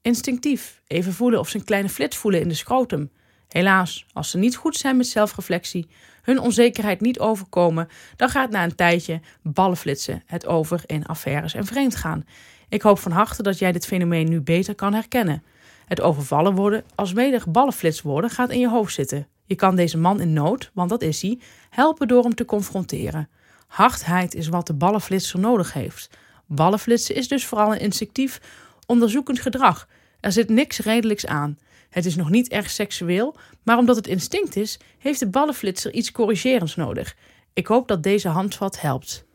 Instinctief, 0.04 0.82
even 0.88 1.14
voelen 1.14 1.40
of 1.40 1.50
ze 1.50 1.58
een 1.58 1.64
kleine 1.64 1.90
flits 1.90 2.18
voelen 2.18 2.42
in 2.42 2.48
de 2.48 2.54
scrotum. 2.54 3.12
Helaas, 3.48 4.06
als 4.14 4.30
ze 4.30 4.38
niet 4.38 4.56
goed 4.56 4.76
zijn 4.76 4.98
met 4.98 5.08
zelfreflectie, 5.08 5.88
hun 6.22 6.40
onzekerheid 6.40 7.02
niet 7.02 7.20
overkomen, 7.20 7.88
dan 8.16 8.30
gaat 8.30 8.50
na 8.50 8.64
een 8.64 8.76
tijdje 8.76 9.22
ballenflitsen 9.42 10.24
het 10.26 10.46
over 10.46 10.82
in 10.86 11.06
affaires 11.06 11.54
en 11.54 11.66
vreemdgaan. 11.66 12.26
Ik 12.70 12.82
hoop 12.82 13.00
van 13.00 13.12
harte 13.12 13.44
dat 13.44 13.60
jij 13.60 13.72
dit 13.72 13.86
fenomeen 13.86 14.30
nu 14.30 14.42
beter 14.42 14.76
kan 14.76 14.94
herkennen. 14.94 15.44
Het 15.86 16.02
overvallen 16.02 16.56
worden, 16.56 16.84
als 16.96 17.14
mede 17.14 17.42
ballenflits 17.50 18.02
worden, 18.02 18.30
gaat 18.30 18.52
in 18.52 18.60
je 18.60 18.70
hoofd 18.70 18.94
zitten. 18.94 19.28
Je 19.46 19.56
kan 19.56 19.76
deze 19.76 19.98
man 19.98 20.22
in 20.22 20.34
nood, 20.34 20.72
want 20.74 20.90
dat 20.90 21.02
is 21.02 21.22
hij, 21.22 21.40
helpen 21.70 22.08
door 22.08 22.24
hem 22.24 22.36
te 22.36 22.46
confronteren. 22.46 23.30
Hardheid 23.68 24.36
is 24.36 24.48
wat 24.48 24.68
de 24.68 24.74
ballenflitser 24.74 25.40
nodig 25.40 25.74
heeft. 25.74 26.10
Ballenflitsen 26.48 27.16
is 27.16 27.28
dus 27.28 27.46
vooral 27.46 27.72
een 27.74 27.80
instinctief, 27.80 28.42
onderzoekend 28.88 29.40
gedrag. 29.40 29.88
Er 30.20 30.32
zit 30.32 30.50
niks 30.50 30.80
redelijks 30.80 31.26
aan. 31.26 31.58
Het 31.90 32.06
is 32.06 32.16
nog 32.16 32.30
niet 32.30 32.48
erg 32.50 32.70
seksueel, 32.70 33.36
maar 33.64 33.78
omdat 33.78 33.96
het 33.96 34.08
instinct 34.08 34.56
is, 34.56 34.80
heeft 35.00 35.20
de 35.20 35.28
ballenflitser 35.30 35.94
iets 35.94 36.12
corrigerends 36.12 36.76
nodig. 36.76 37.16
Ik 37.54 37.68
hoop 37.68 37.88
dat 37.88 38.04
deze 38.04 38.28
handvat 38.30 38.82
helpt. 38.82 39.26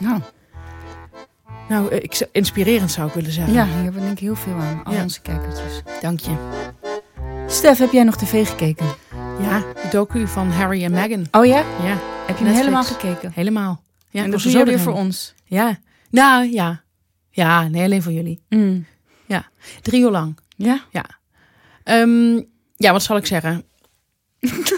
Nou, 0.00 0.20
Nou, 1.68 1.94
ik, 1.94 2.28
inspirerend 2.32 2.90
zou 2.90 3.08
ik 3.08 3.14
willen 3.14 3.30
zeggen. 3.32 3.54
ja, 3.54 3.64
hier 3.64 3.74
hebben 3.74 3.92
we 3.94 4.00
denk 4.00 4.12
ik 4.12 4.18
heel 4.18 4.36
veel 4.36 4.54
aan. 4.54 4.84
Al 4.84 4.92
Ja. 4.92 5.02
onze 5.02 5.20
kijkertjes. 5.20 5.82
Dank 6.00 6.20
je. 6.20 6.36
Stef, 7.46 7.78
heb 7.78 7.92
jij 7.92 8.02
nog 8.04 8.16
tv 8.16 8.48
gekeken? 8.48 8.86
Ja, 9.40 9.58
de 9.58 9.88
docu 9.90 10.26
van 10.26 10.50
Harry 10.50 10.84
en 10.84 10.90
Meghan. 10.90 11.26
Oh 11.30 11.46
ja? 11.46 11.58
Ja, 11.84 11.98
Heb 12.26 12.38
je 12.38 12.44
hem 12.44 12.54
helemaal 12.54 12.84
gekeken? 12.84 13.32
helemaal. 13.34 13.82
Ja, 14.10 14.22
en 14.24 14.30
dat 14.30 14.42
doe 14.42 14.50
je 14.52 14.58
zo 14.58 14.64
weer 14.64 14.80
voor 14.80 14.92
ons. 14.92 15.34
Ja. 15.44 15.78
Nou, 16.10 16.44
ja. 16.52 16.82
Ja, 17.36 17.68
nee, 17.68 17.82
alleen 17.84 18.02
voor 18.02 18.12
jullie. 18.12 18.42
Mm. 18.48 18.86
Drie 19.82 20.02
uur 20.02 20.10
lang. 20.10 20.38
Ja? 20.56 20.80
Ehm, 21.82 22.40
ja, 22.76 22.92
wat 22.92 23.02
zal 23.02 23.16
ik 23.16 23.26
zeggen? 23.26 23.64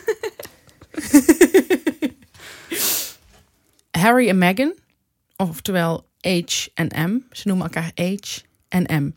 Harry 3.91 4.29
en 4.29 4.39
Meghan, 4.39 4.75
oftewel 5.37 6.07
H 6.21 6.67
en 6.75 7.11
M. 7.11 7.21
Ze 7.31 7.49
noemen 7.49 7.65
elkaar 7.67 7.93
H 7.95 8.39
en 8.69 9.03
M. 9.05 9.13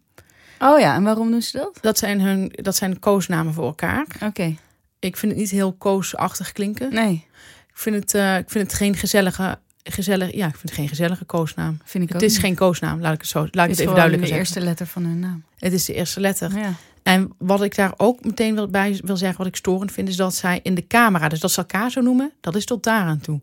Oh 0.60 0.80
ja, 0.80 0.96
en 0.96 1.04
waarom 1.04 1.32
doen 1.32 1.42
ze 1.42 1.58
dat? 1.58 1.78
Dat 1.82 1.98
zijn 1.98 2.22
hun, 2.22 2.50
dat 2.52 2.76
zijn 2.76 3.00
koosnamen 3.00 3.54
voor 3.54 3.66
elkaar. 3.66 4.06
Oké. 4.24 4.56
Ik 5.00 5.18
vind 5.18 5.32
het 5.32 5.42
niet 5.42 5.52
heel 5.52 5.74
koosachtig 5.74 6.52
klinken. 6.52 6.94
Nee, 6.94 7.28
Ik 7.70 7.78
vind 7.78 7.96
het, 7.96 8.14
eh, 8.14 8.38
ik 8.38 8.50
vind 8.50 8.68
het 8.68 8.78
geen 8.78 8.96
gezellige, 8.96 9.60
gezellig, 9.84 10.34
ja, 10.34 10.46
ik 10.48 10.52
vind 10.56 10.62
het 10.70 10.74
geen 10.74 10.88
gezellige 10.88 11.26
koosnaam. 11.26 11.78
vind 11.84 12.04
ik 12.04 12.10
Het 12.10 12.18
ook 12.18 12.24
is 12.28 12.32
niet. 12.34 12.42
geen 12.42 12.56
koosnaam, 12.56 13.02
laat 13.02 13.14
ik 13.14 13.20
het 13.22 13.30
zo, 13.30 13.40
laat 13.40 13.48
ik 13.48 13.56
Het 13.56 13.62
het 13.62 13.70
is 13.72 13.78
even 13.80 13.94
gewoon 13.94 14.00
duidelijker 14.10 14.30
de 14.38 14.44
zeggen. 14.44 14.62
eerste 14.62 14.70
letter 14.70 14.88
van 14.88 15.04
hun 15.04 15.20
naam. 15.20 15.44
Het 15.58 15.74
is 15.74 15.86
de 15.86 15.94
eerste 15.94 16.20
letter. 16.20 16.58
Ja. 16.58 16.74
En 17.04 17.34
wat 17.38 17.64
ik 17.64 17.76
daar 17.76 17.94
ook 17.98 18.24
meteen 18.24 18.56
wil 18.56 18.68
bij 18.68 19.00
wil 19.04 19.18
zeggen, 19.18 19.38
wat 19.38 19.48
ik 19.48 19.56
storend 19.56 19.92
vind, 19.92 20.08
is 20.10 20.16
dat 20.16 20.36
zij 20.36 20.60
in 20.64 20.76
de 20.76 20.88
camera, 20.88 21.28
dus 21.30 21.40
dat 21.40 21.52
ze 21.52 21.58
elkaar 21.58 21.92
zo 21.92 22.02
noemen, 22.02 22.32
dat 22.42 22.56
is 22.56 22.66
tot 22.66 22.84
daar 22.84 23.04
aan 23.06 23.20
toe. 23.20 23.42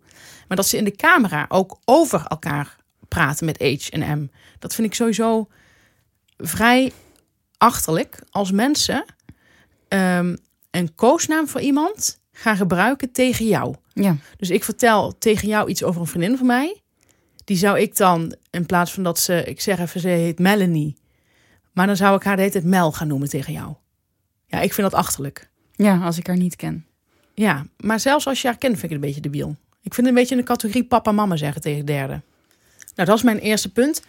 Maar 0.49 0.57
dat 0.57 0.67
ze 0.69 0.77
in 0.77 0.85
de 0.85 0.97
camera 0.97 1.47
ook 1.49 1.79
over 1.85 2.25
elkaar 2.29 2.77
praten 3.09 3.47
met 3.47 3.59
H 3.63 3.89
en 3.95 4.19
M, 4.21 4.29
dat 4.59 4.75
vind 4.75 4.87
ik 4.87 4.95
sowieso 4.95 5.49
vrij 6.37 6.93
achterlijk 7.59 8.19
als 8.31 8.51
mensen 8.51 9.05
ehm, 9.89 10.37
een 10.71 10.95
koosnaam 10.95 11.49
voor 11.49 11.61
iemand 11.61 12.21
gaan 12.33 12.57
gebruiken 12.57 13.13
tegen 13.13 13.47
jou. 13.47 13.75
Ja. 14.03 14.17
Dus 14.37 14.51
ik 14.51 14.65
vertel 14.65 15.19
tegen 15.19 15.49
jou 15.49 15.69
iets 15.69 15.83
over 15.83 16.01
een 16.01 16.07
vriendin 16.07 16.37
van 16.37 16.47
mij. 16.47 16.81
Die 17.45 17.57
zou 17.57 17.79
ik 17.79 17.97
dan, 17.97 18.35
in 18.51 18.67
plaats 18.67 18.93
van 18.93 19.03
dat 19.03 19.19
ze, 19.19 19.45
ik 19.45 19.61
zeg 19.61 19.79
even, 19.79 20.01
ze 20.01 20.09
heet 20.09 20.39
Melanie. 20.39 20.97
Maar 21.73 21.87
dan 21.87 21.97
zou 21.97 22.17
ik 22.17 22.23
haar 22.23 22.35
de 22.37 22.41
hele 22.41 22.53
tijd 22.53 22.65
Mel 22.65 22.93
gaan 22.93 23.09
noemen 23.09 23.29
tegen 23.29 23.53
jou. 23.53 23.75
Ja, 24.47 24.61
ik 24.61 24.73
vind 24.73 24.91
dat 24.91 25.01
achterlijk. 25.01 25.51
ja, 25.73 26.05
als 26.05 26.19
ik 26.19 26.27
haar 26.27 26.37
niet 26.37 26.57
ken. 26.57 26.87
Ja, 27.35 27.67
maar 27.77 28.01
zelfs 28.01 28.27
als 28.27 28.43
je 28.43 28.49
haar 28.49 28.59
kent, 28.59 28.73
vind 28.73 28.85
ik 28.85 28.91
het 28.91 28.99
een 28.99 29.07
beetje 29.07 29.21
debiel. 29.21 29.57
Ik 29.83 29.95
vind 29.95 30.07
het 30.07 30.07
een 30.07 30.15
beetje 30.15 30.35
in 30.35 30.41
de 30.41 30.47
categorie 30.47 30.85
papa-mama 30.85 31.37
zeggen 31.37 31.63
tegen 31.63 31.79
de 31.87 31.93
derde. 31.93 32.21
Nou, 32.95 33.09
dat 33.09 33.17
is 33.17 33.23
mijn 33.23 33.39
eerste 33.39 33.73
punt. 33.73 34.03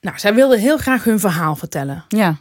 Nou, 0.00 0.18
zij 0.18 0.34
wilde 0.34 0.58
heel 0.58 0.78
graag 0.78 1.04
hun 1.04 1.20
verhaal 1.20 1.56
vertellen. 1.56 2.04
Ja. 2.08 2.36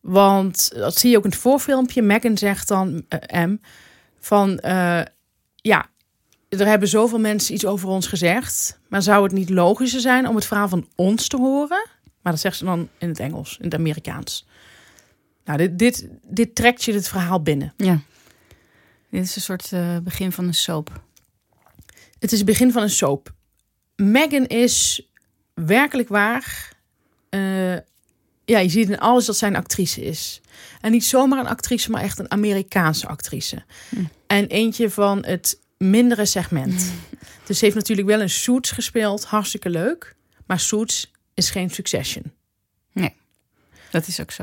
Want 0.00 0.72
dat 0.74 0.96
zie 0.96 1.10
je 1.10 1.16
ook 1.16 1.24
in 1.24 1.30
het 1.30 1.38
voorfilmpje. 1.38 2.02
Megan 2.02 2.38
zegt 2.38 2.68
dan, 2.68 3.04
eh, 3.08 3.44
M, 3.44 3.56
van 4.20 4.58
eh, 4.58 5.00
ja, 5.56 5.86
er 6.60 6.66
hebben 6.66 6.88
zoveel 6.88 7.18
mensen 7.18 7.54
iets 7.54 7.66
over 7.66 7.88
ons 7.88 8.06
gezegd. 8.06 8.78
Maar 8.88 9.02
zou 9.02 9.22
het 9.22 9.32
niet 9.32 9.50
logischer 9.50 10.00
zijn 10.00 10.28
om 10.28 10.34
het 10.34 10.46
verhaal 10.46 10.68
van 10.68 10.88
ons 10.94 11.28
te 11.28 11.36
horen? 11.36 11.88
Maar 12.22 12.32
dat 12.32 12.40
zegt 12.40 12.56
ze 12.56 12.64
dan 12.64 12.88
in 12.98 13.08
het 13.08 13.18
Engels, 13.20 13.56
in 13.58 13.64
het 13.64 13.74
Amerikaans. 13.74 14.46
Nou, 15.44 15.58
dit, 15.58 15.78
dit, 15.78 16.08
dit 16.22 16.54
trekt 16.54 16.84
je 16.84 16.92
het 16.92 17.08
verhaal 17.08 17.42
binnen. 17.42 17.74
Ja. 17.76 18.00
Dit 19.10 19.22
is 19.22 19.36
een 19.36 19.42
soort 19.42 19.72
eh, 19.72 19.96
begin 19.98 20.32
van 20.32 20.46
een 20.46 20.54
soap. 20.54 21.02
Het 22.18 22.32
is 22.32 22.38
het 22.38 22.46
begin 22.46 22.72
van 22.72 22.82
een 22.82 22.90
soap. 22.90 23.32
Megan 23.96 24.46
is 24.46 25.08
werkelijk 25.54 26.08
waar. 26.08 26.72
eh, 27.28 27.76
ja, 28.44 28.58
je 28.58 28.68
ziet 28.68 28.88
in 28.88 28.98
alles 28.98 29.24
dat 29.24 29.36
zij 29.36 29.48
een 29.48 29.56
actrice 29.56 30.04
is. 30.04 30.40
En 30.80 30.90
niet 30.92 31.04
zomaar 31.04 31.38
een 31.38 31.46
actrice, 31.46 31.90
maar 31.90 32.02
echt 32.02 32.18
een 32.18 32.30
Amerikaanse 32.30 33.06
actrice. 33.06 33.62
Hm. 33.88 34.04
En 34.26 34.46
eentje 34.46 34.90
van 34.90 35.24
het 35.24 35.58
mindere 35.90 36.24
segment. 36.24 36.84
Dus 37.46 37.58
ze 37.58 37.64
heeft 37.64 37.76
natuurlijk 37.76 38.08
wel 38.08 38.20
een 38.20 38.30
Suits 38.30 38.70
gespeeld, 38.70 39.24
hartstikke 39.24 39.70
leuk. 39.70 40.16
Maar 40.46 40.60
Suits 40.60 41.12
is 41.34 41.50
geen 41.50 41.70
Succession. 41.70 42.32
Dat 43.92 44.06
is 44.06 44.20
ook 44.20 44.30
zo. 44.30 44.42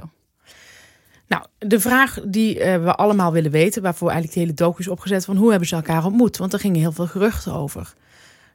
Nou, 1.27 1.46
de 1.58 1.79
vraag 1.79 2.19
die 2.25 2.60
eh, 2.60 2.84
we 2.84 2.96
allemaal 2.96 3.31
willen 3.31 3.51
weten, 3.51 3.81
waarvoor 3.81 4.10
eigenlijk 4.10 4.38
de 4.38 4.46
hele 4.46 4.55
docu 4.58 4.79
is 4.79 4.88
opgezet, 4.88 5.25
van 5.25 5.36
hoe 5.36 5.50
hebben 5.50 5.67
ze 5.67 5.75
elkaar 5.75 6.05
ontmoet? 6.05 6.38
Want 6.38 6.53
er 6.53 6.60
gingen 6.60 6.79
heel 6.79 6.91
veel 6.91 7.08
geruchten 7.08 7.53
over. 7.53 7.93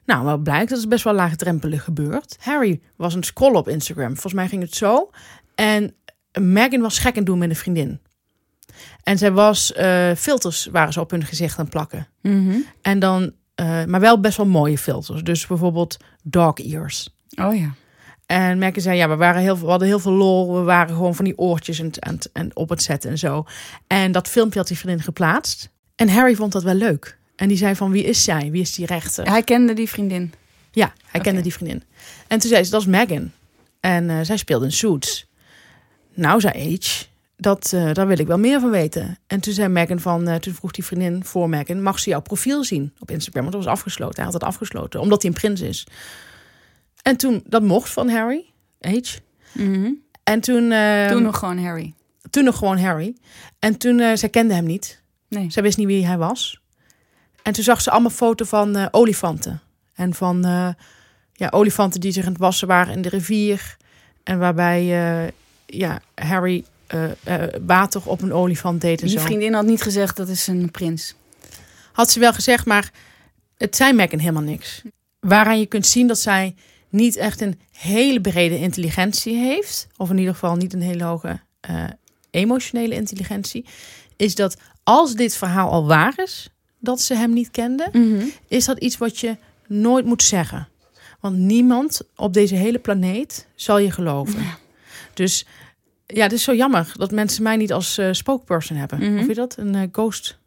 Nou, 0.05 0.23
wat 0.23 0.43
blijkt, 0.43 0.69
dat 0.69 0.77
is 0.77 0.87
best 0.87 1.03
wel 1.03 1.13
laagdrempelig 1.13 1.83
gebeurd. 1.83 2.37
Harry 2.39 2.81
was 2.95 3.13
een 3.13 3.23
scroll 3.23 3.55
op 3.55 3.67
Instagram. 3.67 4.11
Volgens 4.11 4.33
mij 4.33 4.47
ging 4.47 4.61
het 4.61 4.75
zo. 4.75 5.09
En 5.55 5.95
Megan 6.39 6.81
was 6.81 6.99
gek 6.99 7.15
het 7.15 7.25
doen 7.25 7.37
met 7.37 7.49
een 7.49 7.55
vriendin. 7.55 7.99
En 9.03 9.17
zij 9.17 9.31
was 9.31 9.73
eh, 9.73 10.11
filters 10.17 10.67
waren 10.71 10.93
ze 10.93 10.99
op 10.99 11.11
hun 11.11 11.25
gezicht 11.25 11.57
aan 11.57 11.65
het 11.65 11.73
plakken. 11.73 12.07
Mhm. 12.21 12.57
En 12.81 12.99
dan, 12.99 13.31
eh, 13.55 13.83
maar 13.83 13.99
wel 13.99 14.19
best 14.19 14.37
wel 14.37 14.45
mooie 14.45 14.77
filters. 14.77 15.23
Dus 15.23 15.47
bijvoorbeeld 15.47 15.97
dog 16.23 16.57
ears. 16.57 17.09
Oh 17.35 17.55
ja. 17.55 17.73
En 18.25 18.57
Megan 18.57 18.81
zei, 18.81 18.97
ja, 18.97 19.09
we, 19.09 19.15
waren 19.15 19.41
heel, 19.41 19.59
we 19.59 19.65
hadden 19.65 19.87
heel 19.87 19.99
veel 19.99 20.11
lol. 20.11 20.53
We 20.53 20.61
waren 20.61 20.95
gewoon 20.95 21.15
van 21.15 21.25
die 21.25 21.37
oortjes 21.37 21.79
en, 21.79 21.91
en, 21.91 22.19
en 22.33 22.55
op 22.55 22.69
het 22.69 22.83
zetten 22.83 23.09
en 23.09 23.17
zo. 23.17 23.45
En 23.87 24.11
dat 24.11 24.27
filmpje 24.27 24.59
had 24.59 24.67
die 24.67 24.77
vriendin 24.77 25.03
geplaatst. 25.03 25.69
En 25.95 26.09
Harry 26.09 26.35
vond 26.35 26.51
dat 26.51 26.63
wel 26.63 26.73
leuk. 26.73 27.17
En 27.35 27.47
die 27.47 27.57
zei 27.57 27.75
van, 27.75 27.91
wie 27.91 28.03
is 28.03 28.23
zij? 28.23 28.51
Wie 28.51 28.61
is 28.61 28.73
die 28.73 28.85
rechter? 28.85 29.29
Hij 29.29 29.43
kende 29.43 29.73
die 29.73 29.89
vriendin. 29.89 30.33
Ja, 30.71 30.93
hij 31.05 31.21
kende 31.21 31.41
die 31.41 31.53
vriendin. 31.53 31.83
En 32.27 32.39
toen 32.39 32.49
zei 32.49 32.63
ze, 32.63 32.71
dat 32.71 32.81
is 32.81 32.87
Megan. 32.87 33.31
En 33.79 34.09
eh, 34.09 34.19
zij 34.21 34.37
speelde 34.37 34.65
in 34.65 34.71
Suits. 34.71 35.29
Nou, 36.13 36.39
zei 36.39 36.77
H, 36.79 37.03
dat, 37.37 37.73
eh, 37.73 37.93
daar 37.93 38.07
wil 38.07 38.19
ik 38.19 38.27
wel 38.27 38.37
meer 38.39 38.59
van 38.59 38.69
weten. 38.69 39.17
En 39.27 39.39
toen 39.39 39.53
zei 39.53 39.67
Megan 39.67 39.99
van, 39.99 40.27
eh, 40.27 40.35
toen 40.35 40.53
vroeg 40.53 40.71
die 40.71 40.85
vriendin 40.85 41.23
voor 41.25 41.49
Megan, 41.49 41.81
mag 41.81 41.99
ze 41.99 42.09
jouw 42.09 42.21
profiel 42.21 42.63
zien 42.63 42.93
op 42.99 43.11
Instagram? 43.11 43.41
Want 43.41 43.55
dat 43.55 43.63
was 43.63 43.73
afgesloten. 43.73 44.15
Hij 44.15 44.23
had 44.23 44.33
het 44.33 44.43
afgesloten, 44.43 44.99
omdat 44.99 45.21
hij 45.21 45.31
een 45.31 45.37
prins 45.37 45.61
is. 45.61 45.87
En 47.01 47.17
toen, 47.17 47.43
dat 47.47 47.61
mocht 47.61 47.89
van 47.89 48.09
Harry, 48.09 48.45
H. 48.79 49.17
Mhm. 49.51 49.91
En 50.23 50.39
toen, 50.41 50.71
eh, 50.71 51.07
Toen 51.07 51.23
nog 51.23 51.37
gewoon 51.37 51.57
Harry. 51.57 51.93
toen 52.29 52.43
nog 52.43 52.57
gewoon 52.57 52.79
Harry. 52.79 53.15
En 53.59 53.77
toen, 53.77 53.99
eh 53.99 54.15
zij 54.15 54.29
kende 54.29 54.53
hem 54.53 54.65
niet. 54.65 55.01
Nee. 55.29 55.51
Zij 55.51 55.63
wist 55.63 55.77
niet 55.77 55.87
wie 55.87 56.05
hij 56.05 56.17
was. 56.17 56.61
En 57.43 57.53
toen 57.53 57.63
zag 57.63 57.81
ze 57.81 57.91
allemaal 57.91 58.09
foto's 58.09 58.47
van 58.47 58.93
olifanten. 58.93 59.61
En 59.93 60.13
van 60.13 60.41
ja, 61.33 61.49
olifanten 61.49 61.99
die 61.99 62.11
zich 62.11 62.25
aan 62.25 62.31
het 62.31 62.41
wassen 62.41 62.67
waren 62.67 62.93
in 62.93 63.01
de 63.01 63.09
rivier. 63.09 63.77
En 64.23 64.39
waarbij 64.39 64.85
ja, 65.65 66.01
Harry 66.15 66.65
water 67.65 68.01
op 68.05 68.21
een 68.21 68.33
olifant 68.33 68.81
deed 68.81 69.01
en 69.01 69.07
Die 69.07 69.17
zo. 69.19 69.25
vriendin 69.25 69.53
had 69.53 69.65
niet 69.65 69.81
gezegd 69.81 70.17
dat 70.17 70.27
is 70.27 70.47
een 70.47 70.71
prins. 70.71 71.15
Had 71.91 72.11
ze 72.11 72.19
wel 72.19 72.33
gezegd, 72.33 72.65
maar 72.65 72.91
het 73.57 73.75
zei 73.75 73.93
Megan 73.93 74.19
helemaal 74.19 74.41
niks. 74.43 74.81
Waaraan 75.19 75.59
je 75.59 75.65
kunt 75.65 75.87
zien 75.87 76.07
dat 76.07 76.19
zij 76.19 76.55
niet 76.89 77.15
echt 77.15 77.41
een 77.41 77.59
hele 77.71 78.21
brede 78.21 78.57
intelligentie 78.59 79.35
heeft. 79.37 79.87
Of 79.97 80.09
in 80.09 80.17
ieder 80.17 80.33
geval 80.33 80.55
niet 80.55 80.73
een 80.73 80.81
hele 80.81 81.03
hoge 81.03 81.39
eh, 81.59 81.83
emotionele 82.31 82.95
intelligentie. 82.95 83.65
Is 84.15 84.35
dat 84.35 84.57
als 84.83 85.13
dit 85.13 85.35
verhaal 85.35 85.69
al 85.71 85.85
waar 85.87 86.13
is, 86.15 86.49
dat 86.79 87.01
ze 87.01 87.15
hem 87.15 87.33
niet 87.33 87.51
kende. 87.51 87.89
is 88.47 88.65
dat 88.65 88.77
iets 88.79 88.97
wat 88.97 89.19
je 89.19 89.37
nooit 89.67 90.05
moet 90.05 90.23
zeggen. 90.23 90.67
Want 91.19 91.37
niemand 91.37 92.01
op 92.15 92.33
deze 92.33 92.55
hele 92.55 92.79
planeet 92.79 93.47
zal 93.55 93.77
je 93.77 93.91
geloven. 93.91 94.39
Ja. 94.41 94.57
Dus 95.13 95.45
ja, 96.05 96.23
het 96.23 96.31
is 96.31 96.43
zo 96.43 96.53
jammer 96.53 96.91
dat 96.97 97.11
mensen 97.11 97.43
mij 97.43 97.55
niet 97.55 97.73
als 97.73 97.97
eh 97.97 98.07
spokesperson 98.11 98.77
hebben. 98.77 98.99
Mhm. 98.99 99.19
Of 99.19 99.27
je 99.27 99.33
dat? 99.33 99.57
Een 99.57 99.75
eh, 99.75 99.81
ghost. 99.91 100.37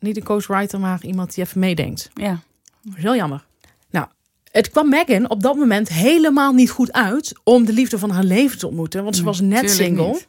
Niet 0.00 0.16
een 0.16 0.24
ghostwriter, 0.24 0.80
maar 0.80 1.04
iemand 1.04 1.34
die 1.34 1.44
even 1.44 1.60
meedenkt. 1.60 2.10
Ja. 2.14 2.40
Dat 2.82 2.96
is 2.96 3.02
heel 3.02 3.16
jammer. 3.16 3.44
Nou, 3.90 4.06
het 4.50 4.70
kwam 4.70 4.88
Megan 4.88 5.30
op 5.30 5.42
dat 5.42 5.56
moment 5.56 5.88
helemaal 5.88 6.52
niet 6.52 6.70
goed 6.70 6.92
uit 6.92 7.32
om 7.44 7.64
de 7.64 7.72
liefde 7.72 7.98
van 7.98 8.10
haar 8.10 8.24
leven 8.24 8.58
te 8.58 8.66
ontmoeten. 8.66 9.02
Want 9.02 9.16
ze 9.16 9.22
was 9.22 9.40
net 9.40 9.50
tuurlijk 9.50 9.74
single. 9.74 10.06
niet. 10.06 10.28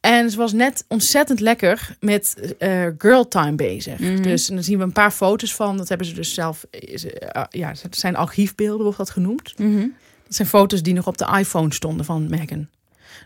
En 0.00 0.30
ze 0.30 0.36
was 0.36 0.52
net 0.52 0.84
ontzettend 0.88 1.40
lekker 1.40 1.96
met 2.00 2.54
eh 2.58 2.86
girl 2.98 3.28
time 3.28 3.54
bezig. 3.54 3.98
Mhm. 3.98 4.22
Dus 4.22 4.48
en 4.48 4.54
dan 4.54 4.64
zien 4.64 4.78
we 4.78 4.84
een 4.84 4.92
paar 4.92 5.10
foto's 5.10 5.54
van. 5.54 5.76
Dat 5.76 5.88
hebben 5.88 6.06
ze 6.06 6.14
dus 6.14 6.34
zelf. 6.34 6.66
is, 6.70 7.06
ja, 7.50 7.72
het 7.82 7.96
zijn 7.96 8.16
archiefbeelden, 8.16 8.82
wordt 8.82 8.98
dat 8.98 9.10
genoemd. 9.10 9.58
Mhm. 9.58 9.86
Dat 10.24 10.34
zijn 10.34 10.48
foto's 10.48 10.82
die 10.82 10.94
nog 10.94 11.06
op 11.06 11.18
de 11.18 11.36
iPhone 11.38 11.74
stonden 11.74 12.04
van 12.04 12.28
Megan. 12.28 12.68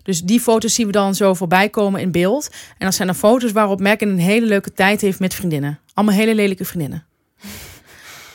Dus 0.03 0.23
die 0.23 0.41
foto's 0.41 0.75
zien 0.75 0.87
we 0.87 0.93
dan 0.93 1.15
zo 1.15 1.35
voorbij 1.35 1.69
komen 1.69 2.01
in 2.01 2.11
beeld. 2.11 2.49
En 2.79 2.87
dat 2.87 2.95
zijn 2.95 3.09
dan 3.09 3.17
foto's 3.17 3.53
waarop 3.53 3.81
Megan 3.81 4.09
een 4.09 4.19
hele 4.19 4.47
leuke 4.47 4.73
tijd 4.73 5.01
heeft 5.01 5.21
met 5.21 5.35
vriendinnen. 5.35 5.79
Allemaal 5.95 6.15
hele 6.15 6.35
lelijke 6.35 6.65
vriendinnen. 6.65 7.07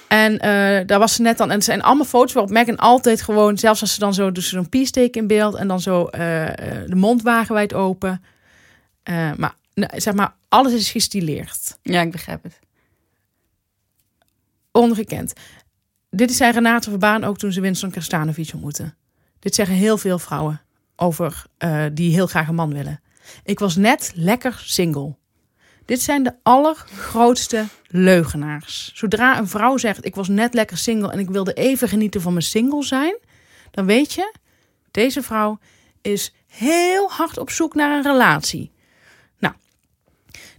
En 0.08 0.40
eh, 0.40 0.88
daar 0.88 1.00
was 1.00 1.14
ze 1.14 1.22
net 1.22 1.38
dan. 1.38 1.50
En 1.50 1.56
het 1.56 1.64
zijn 1.64 1.82
allemaal 1.82 2.06
foto's 2.06 2.34
waarop 2.34 2.52
Megan 2.52 2.78
altijd 2.78 3.22
gewoon, 3.22 3.58
zelfs 3.58 3.82
als 3.82 3.94
ze 3.94 4.00
dan 4.00 4.14
zo, 4.14 4.32
dus 4.32 4.50
zo'n 4.50 4.70
piesteek 4.70 5.16
in 5.16 5.28
beeld 5.28 5.56
en 5.56 5.68
dan 5.68 5.82
zo 5.82 6.06
eh, 6.06 6.48
eh, 6.48 6.88
de 6.88 6.96
mond 6.96 7.22
wagenwijd 7.22 7.74
open. 7.74 8.24
Maar 9.38 9.54
zeg 9.96 10.14
maar, 10.14 10.36
alles 10.48 10.74
is 10.74 10.92
gestileerd. 10.92 11.78
Ja, 11.82 12.02
ik 12.02 12.12
begrijp 12.12 12.44
het. 12.44 12.60
Ongekend. 14.72 15.34
Dit 16.10 16.34
zei 16.34 16.52
Renate 16.52 16.90
Verbaan 16.90 17.24
ook 17.24 17.38
toen 17.38 17.52
ze 17.52 17.62
Winston 17.62 17.90
Krastanovic 17.92 18.50
ontmoette. 18.54 18.94
Dit 19.40 19.56
zeggen 19.56 19.76
heel 19.76 19.98
veel 19.98 20.20
vrouwen 20.20 20.62
over 21.00 21.46
eh, 21.58 21.86
die 21.94 22.14
heel 22.14 22.28
graag 22.28 22.48
een 22.48 22.56
man 22.56 22.74
willen. 22.74 23.02
Ik 23.44 23.60
was 23.60 23.76
net 23.76 24.12
lekker 24.16 24.62
single. 24.66 25.16
Dit 25.86 26.02
zijn 26.02 26.24
de 26.24 26.36
allergrootste 26.44 27.66
leugenaars. 27.88 28.92
Zodra 28.94 29.38
een 29.38 29.48
vrouw 29.48 29.78
zegt: 29.78 30.06
Ik 30.06 30.16
was 30.16 30.28
net 30.28 30.54
lekker 30.54 30.78
single 30.78 31.12
en 31.12 31.20
ik 31.20 31.30
wilde 31.30 31.54
even 31.54 31.88
genieten 31.88 32.22
van 32.22 32.32
mijn 32.34 32.46
single 32.46 32.84
zijn, 32.84 33.18
dan 33.72 33.86
weet 33.86 34.14
je, 34.14 34.34
deze 34.92 35.22
vrouw 35.22 35.60
is 36.02 36.34
heel 36.48 37.10
hard 37.10 37.38
op 37.38 37.50
zoek 37.50 37.76
naar 37.76 37.98
een 37.98 38.12
relatie. 38.12 38.72
Nou, 39.40 39.54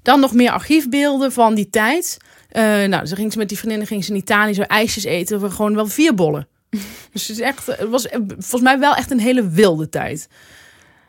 dan 0.03 0.21
nog 0.21 0.33
meer 0.33 0.51
archiefbeelden 0.51 1.33
van 1.33 1.55
die 1.55 1.71
tijd. 1.71 2.17
Eh, 2.49 2.63
nou, 2.63 3.07
ze 3.07 3.17
ging 3.17 3.33
ze 3.33 3.39
met 3.39 3.49
die 3.49 3.59
vriendinnen 3.59 3.87
ging 3.87 4.05
ze 4.05 4.11
in 4.11 4.17
Italië 4.17 4.55
zo 4.55 4.63
ijsjes 4.63 5.05
eten. 5.05 5.41
We 5.41 5.51
gewoon 5.51 5.75
wel 5.75 5.87
vier 5.87 6.15
bollen. 6.15 6.49
dus 7.13 7.27
het, 7.29 7.37
is 7.37 7.41
echt, 7.41 7.67
het 7.67 7.89
was 7.89 8.07
eh, 8.09 8.19
volgens 8.29 8.63
mij 8.63 8.79
wel 8.79 8.95
echt 8.95 9.11
een 9.11 9.21
hele 9.21 9.49
wilde 9.49 9.89
tijd. 9.89 10.29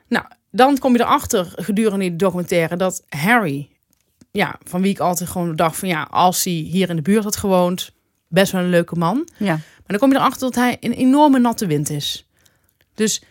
Nou, 0.08 0.25
dan 0.51 0.77
kom 0.77 0.94
je 0.94 1.00
erachter 1.00 1.51
gedurende 1.56 2.00
die 2.00 2.15
documentaire 2.15 2.75
dat 2.75 3.03
Harry, 3.10 3.70
ja, 4.32 4.60
van 4.63 4.82
wie 4.82 4.91
ik 4.91 5.00
altijd 5.00 5.30
gewoon 5.30 5.56
dacht 5.56 5.77
van 5.77 5.88
ja, 5.88 6.08
als 6.12 6.44
hij 6.44 6.53
hier 6.53 6.89
in 6.89 6.96
de 6.96 7.01
buurt 7.01 7.24
had 7.24 7.36
gewoond, 7.36 7.91
best 8.27 8.51
wel 8.51 8.62
een 8.62 8.70
leuke 8.70 8.96
man. 8.96 9.27
Ja. 9.38 9.46
Maar 9.56 9.60
dan 9.86 9.98
kom 9.98 10.12
je 10.12 10.18
erachter 10.18 10.41
dat 10.41 10.56
hij 10.56 10.77
een 10.80 10.94
enorme 10.94 11.39
natte 11.39 11.65
wind 11.68 11.89
is. 11.89 12.25
Dus 12.96 13.22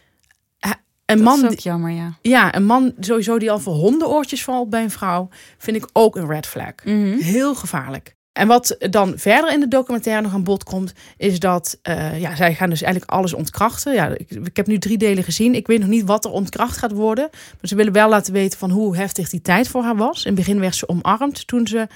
een 1.06 1.16
Dat 1.16 1.24
man 1.24 1.34
is 1.34 1.40
die- 1.40 1.50
ook 1.50 1.58
jammer, 1.58 1.90
ja. 1.90 2.18
ja, 2.22 2.54
een 2.54 2.64
man 2.64 2.94
sowieso 3.00 3.38
die 3.38 3.50
al 3.50 3.58
voor 3.58 3.74
hondenoortjes 3.74 4.44
valt 4.44 4.70
bij 4.70 4.82
een 4.82 4.90
vrouw, 4.90 5.28
vind 5.58 5.76
ik 5.76 5.88
ook 5.92 6.16
een 6.16 6.26
red 6.26 6.46
flag. 6.46 6.72
Mhm. 6.84 7.18
Heel 7.18 7.54
gevaarlijk. 7.54 8.16
En 8.40 8.46
wat 8.46 8.76
dan 8.90 9.18
verder 9.18 9.52
in 9.52 9.60
de 9.60 9.68
documentaire 9.68 10.22
nog 10.22 10.32
aan 10.32 10.44
bod 10.44 10.64
komt, 10.64 10.92
is 11.16 11.38
dat 11.38 11.78
eh, 11.82 12.20
ja, 12.20 12.36
zij 12.36 12.54
gaan 12.54 12.70
dus 12.70 12.82
eigenlijk 12.82 13.12
alles 13.12 13.34
ontkrachten. 13.34 13.94
Ja, 13.94 14.06
ik, 14.06 14.30
ik 14.30 14.56
heb 14.56 14.66
nu 14.66 14.78
drie 14.78 14.98
delen 14.98 15.24
gezien. 15.24 15.54
Ik 15.54 15.66
weet 15.66 15.78
nog 15.78 15.88
niet 15.88 16.04
wat 16.04 16.24
er 16.24 16.30
ontkracht 16.30 16.76
gaat 16.76 16.92
worden. 16.92 17.28
Maar 17.30 17.68
ze 17.68 17.74
willen 17.74 17.92
wel 17.92 18.08
laten 18.08 18.32
weten 18.32 18.58
van 18.58 18.70
hoe 18.70 18.96
heftig 18.96 19.28
die 19.28 19.42
tijd 19.42 19.68
voor 19.68 19.82
haar 19.82 19.96
was. 19.96 20.24
In 20.24 20.26
het 20.26 20.34
begin 20.34 20.60
werd 20.60 20.74
ze 20.74 20.88
omarmd 20.88 21.46
toen 21.46 21.66
ze 21.66 21.86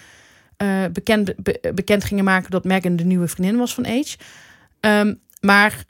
eh, 0.56 0.84
bekend, 0.92 1.32
be- 1.36 1.72
bekend 1.74 2.04
gingen 2.04 2.24
maken 2.24 2.50
dat 2.50 2.64
Meghan 2.64 2.96
de 2.96 3.04
nieuwe 3.04 3.28
vriendin 3.28 3.56
was 3.56 3.74
van 3.74 3.86
Age. 3.86 4.16
Ehm, 4.80 5.14
maar 5.40 5.84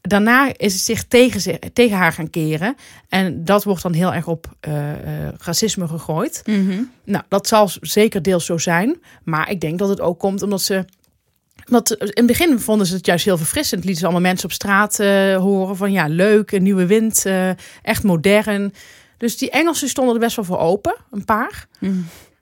daarna 0.00 0.52
is 0.56 0.72
het 0.72 0.82
zich 0.82 1.04
tegen, 1.04 1.58
tegen 1.72 1.96
haar 1.96 2.12
gaan 2.12 2.30
keren. 2.30 2.74
En 3.08 3.44
dat 3.44 3.64
wordt 3.64 3.82
dan 3.82 3.92
heel 3.92 4.14
erg 4.14 4.26
op 4.26 4.46
eh, 4.60 4.92
eh, 5.26 5.32
racisme 5.38 5.88
gegooid. 5.88 6.42
Mhm. 6.46 6.82
Nou, 7.04 7.24
dat 7.28 7.46
zal 7.48 7.70
zeker 7.80 8.22
deels 8.22 8.44
zo 8.46 8.58
zijn. 8.58 9.00
Maar 9.24 9.50
ik 9.50 9.60
denk 9.60 9.78
dat 9.78 9.88
het 9.88 10.00
ook 10.00 10.18
komt 10.18 10.42
omdat 10.42 10.62
ze. 10.62 10.84
Want 11.64 11.90
in 11.90 12.10
het 12.14 12.26
begin 12.26 12.58
vonden 12.60 12.86
ze 12.86 12.94
het 12.94 13.06
juist 13.06 13.24
heel 13.24 13.36
verfrissend. 13.36 13.80
Lieten 13.80 14.00
ze 14.00 14.04
allemaal 14.06 14.28
mensen 14.28 14.44
op 14.48 14.52
straat 14.52 15.00
eh, 15.00 15.36
horen 15.36 15.76
van 15.76 15.92
ja, 15.92 16.06
leuk, 16.08 16.50
een 16.52 16.62
nieuwe 16.62 16.86
wind, 16.86 17.26
echt 17.82 18.02
modern. 18.02 18.72
Dus 19.16 19.38
die 19.38 19.50
Engelsen 19.50 19.88
stonden 19.88 20.14
er 20.14 20.20
best 20.20 20.36
wel 20.36 20.44
voor 20.44 20.58
open, 20.58 20.96
een 21.10 21.24
paar. 21.24 21.66
Mhm. 21.80 21.92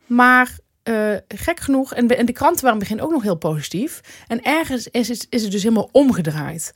Maar 0.07 0.57
gek 1.29 1.61
genoeg, 1.61 1.95
en, 1.95 2.07
de- 2.07 2.15
en 2.15 2.27
de 2.27 2.33
kranten 2.33 2.65
waren 2.65 2.79
in 2.81 2.85
het 2.85 2.88
begin 2.88 3.07
ook 3.07 3.12
nog 3.15 3.23
heel 3.23 3.35
positief. 3.53 4.00
En 4.27 4.43
ergens 4.43 4.88
is 4.88 5.09
het, 5.09 5.27
is 5.31 5.43
het 5.43 5.50
dus 5.50 5.62
helemaal 5.62 5.88
omgedraaid. 5.93 6.73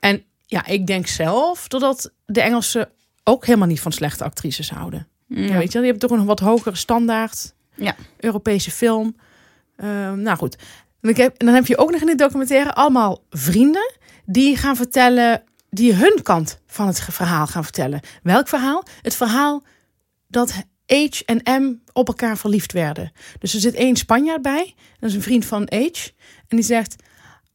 En 0.00 0.24
ja, 0.46 0.66
ik 0.66 0.86
denk 0.86 1.06
zelf 1.06 1.68
dat, 1.68 1.80
dat 1.80 2.12
de 2.26 2.40
Engelsen 2.40 2.88
ook 3.24 3.46
helemaal 3.46 3.68
niet 3.68 3.80
van 3.80 3.92
slechte 3.92 4.24
actrices 4.24 4.70
houden. 4.70 5.08
Ja. 5.26 5.40
Ja. 5.40 5.58
weet 5.58 5.72
je, 5.72 5.78
je 5.80 5.86
hebt 5.86 6.00
toch 6.00 6.10
een 6.10 6.24
wat 6.24 6.40
hogere 6.40 6.76
standaard. 6.76 7.54
Ja. 7.74 7.94
Europese 8.16 8.70
film. 8.70 9.16
Ehm, 9.76 10.22
nou 10.22 10.36
goed. 10.36 10.56
En, 11.00 11.32
dan 11.36 11.54
heb 11.54 11.66
je 11.66 11.78
ook 11.78 11.90
nog 11.90 12.00
in 12.00 12.06
de 12.06 12.14
documentaire 12.14 12.74
allemaal 12.74 13.22
vrienden 13.30 13.92
die 14.24 14.56
gaan 14.56 14.76
vertellen, 14.76 15.42
die 15.70 15.94
hun 15.94 16.22
kant 16.22 16.60
van 16.66 16.86
het 16.86 17.00
verhaal 17.00 17.46
gaan 17.46 17.64
vertellen. 17.64 18.00
Welk 18.22 18.48
verhaal? 18.48 18.84
Het 19.02 19.14
verhaal 19.14 19.62
dat 20.26 20.52
H 20.86 21.20
en 21.26 21.62
M 21.62 21.74
op 21.92 22.08
elkaar 22.08 22.38
verliefd 22.38 22.72
werden. 22.72 23.12
Dus 23.38 23.54
er 23.54 23.60
zit 23.60 23.74
één 23.74 23.96
Spanjaard 23.96 24.42
bij, 24.42 24.74
dat 24.98 25.10
is 25.10 25.16
een 25.16 25.22
vriend 25.22 25.44
van 25.44 25.62
H. 25.70 25.74
En 26.48 26.56
die 26.56 26.62
zegt, 26.62 26.96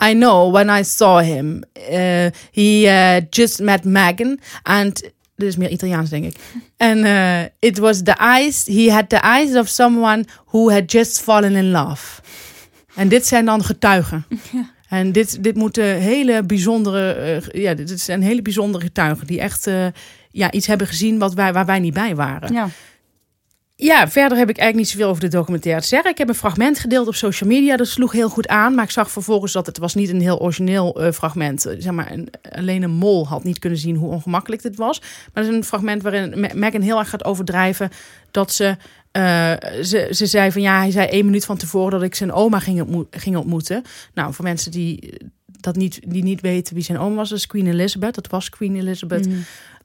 I 0.02 0.14
know 0.14 0.52
when 0.52 0.80
I 0.80 0.84
saw 0.84 1.20
him, 1.20 1.64
uh, 1.92 2.30
he 2.52 2.86
uh, 2.86 3.22
just 3.30 3.60
met 3.60 3.84
Megan 3.84 4.40
and 4.64 5.02
dit 5.36 5.48
is 5.48 5.58
meer 5.58 5.70
Italiaans 5.70 6.10
denk 6.10 6.26
ik. 6.26 6.36
En 6.78 6.98
uh, 6.98 7.42
it 7.60 7.78
was 7.78 8.02
the 8.04 8.16
eyes, 8.20 8.66
he 8.66 8.92
had 8.92 9.10
the 9.10 9.22
eyes 9.22 9.56
of 9.56 9.68
someone 9.68 10.26
who 10.46 10.72
had 10.72 10.92
just 10.92 11.22
fallen 11.22 11.56
in 11.56 11.72
love. 11.72 12.22
En 12.96 13.08
dit 13.08 13.26
zijn 13.26 13.46
dan 13.46 13.64
getuigen. 13.64 14.26
Ja. 14.52 14.72
En 14.90 15.12
dit, 15.12 15.44
dit 15.44 15.56
moeten 15.56 15.84
hele 15.84 16.44
bijzondere, 16.44 17.12
eh, 17.12 17.62
ja, 17.62 17.74
dit 17.74 18.00
zijn 18.00 18.22
hele 18.22 18.42
bijzondere 18.42 18.84
getuigen 18.84 19.28
die 19.28 19.40
echt, 19.40 19.68
eh, 19.68 19.86
ja, 20.32 20.52
iets 20.52 20.68
hebben 20.68 20.88
gezien 20.88 21.18
wat 21.20 21.34
wij, 21.34 21.54
waar 21.54 21.66
wij 21.66 21.80
niet 21.80 21.94
bij 21.94 22.16
waren. 22.16 22.54
Ja. 22.54 22.70
Ja, 23.76 24.08
verder 24.10 24.38
heb 24.38 24.50
ik 24.50 24.58
eigenlijk 24.58 24.76
niet 24.76 24.90
zoveel 24.90 25.10
over 25.10 25.22
de 25.22 25.38
documentaire 25.38 25.82
te 25.82 25.88
zeggen. 25.88 26.12
Ik 26.12 26.18
heb 26.18 26.28
een 26.30 26.36
fragment 26.36 26.80
gedeeld 26.80 27.08
op 27.08 27.16
social 27.16 27.50
media. 27.50 27.78
Dat 27.78 27.88
sloeg 27.88 28.12
heel 28.12 28.30
goed 28.30 28.48
aan. 28.48 28.76
Maar 28.76 28.84
ik 28.84 28.90
zag 28.92 29.12
vervolgens 29.12 29.52
dat 29.54 29.66
het 29.66 29.78
was 29.78 29.96
niet 29.96 30.10
een 30.10 30.22
heel 30.22 30.40
origineel 30.40 31.02
eh, 31.02 31.12
fragment. 31.12 31.66
Uh, 31.68 31.74
zeg 31.78 31.94
maar, 31.94 32.12
een, 32.12 32.28
alleen 32.52 32.84
een 32.84 32.92
mol 32.92 33.28
had 33.28 33.44
niet 33.44 33.60
kunnen 33.60 33.80
zien 33.80 33.96
hoe 33.96 34.10
ongemakkelijk 34.12 34.62
dit 34.62 34.76
was. 34.76 35.00
Maar 35.00 35.44
het 35.44 35.48
is 35.52 35.58
een 35.58 35.64
fragment 35.64 36.02
waarin 36.02 36.40
Me- 36.40 36.54
Meghan 36.54 36.82
heel 36.82 37.00
erg 37.00 37.10
gaat 37.10 37.24
overdrijven 37.26 37.90
dat 38.32 38.52
ze... 38.54 38.78
eh, 39.12 39.54
ze, 39.82 40.08
ze 40.12 40.26
zei 40.26 40.52
van 40.52 40.62
ja, 40.62 40.78
hij 40.78 40.92
zei 40.92 41.08
één 41.08 41.26
minuut 41.26 41.46
van 41.46 41.58
tevoren 41.58 41.92
dat 41.92 42.04
ik 42.04 42.16
zijn 42.16 42.32
oma 42.32 42.60
ging, 42.60 43.06
ging 43.12 43.36
ontmoeten. 43.38 43.84
Nou, 44.14 44.34
voor 44.34 44.44
mensen 44.46 44.72
die 44.72 45.14
dat 45.60 45.76
niet, 45.76 46.00
die 46.08 46.24
niet 46.24 46.42
weten 46.42 46.74
wie 46.76 46.84
zijn 46.84 47.00
oom 47.00 47.16
was, 47.16 47.32
is 47.32 47.48
Queen 47.48 47.68
Elizabeth. 47.68 48.16
Dat 48.16 48.28
was 48.28 48.50
Queen 48.50 48.76
Elizabeth. 48.76 49.28
Mhm. 49.28 49.38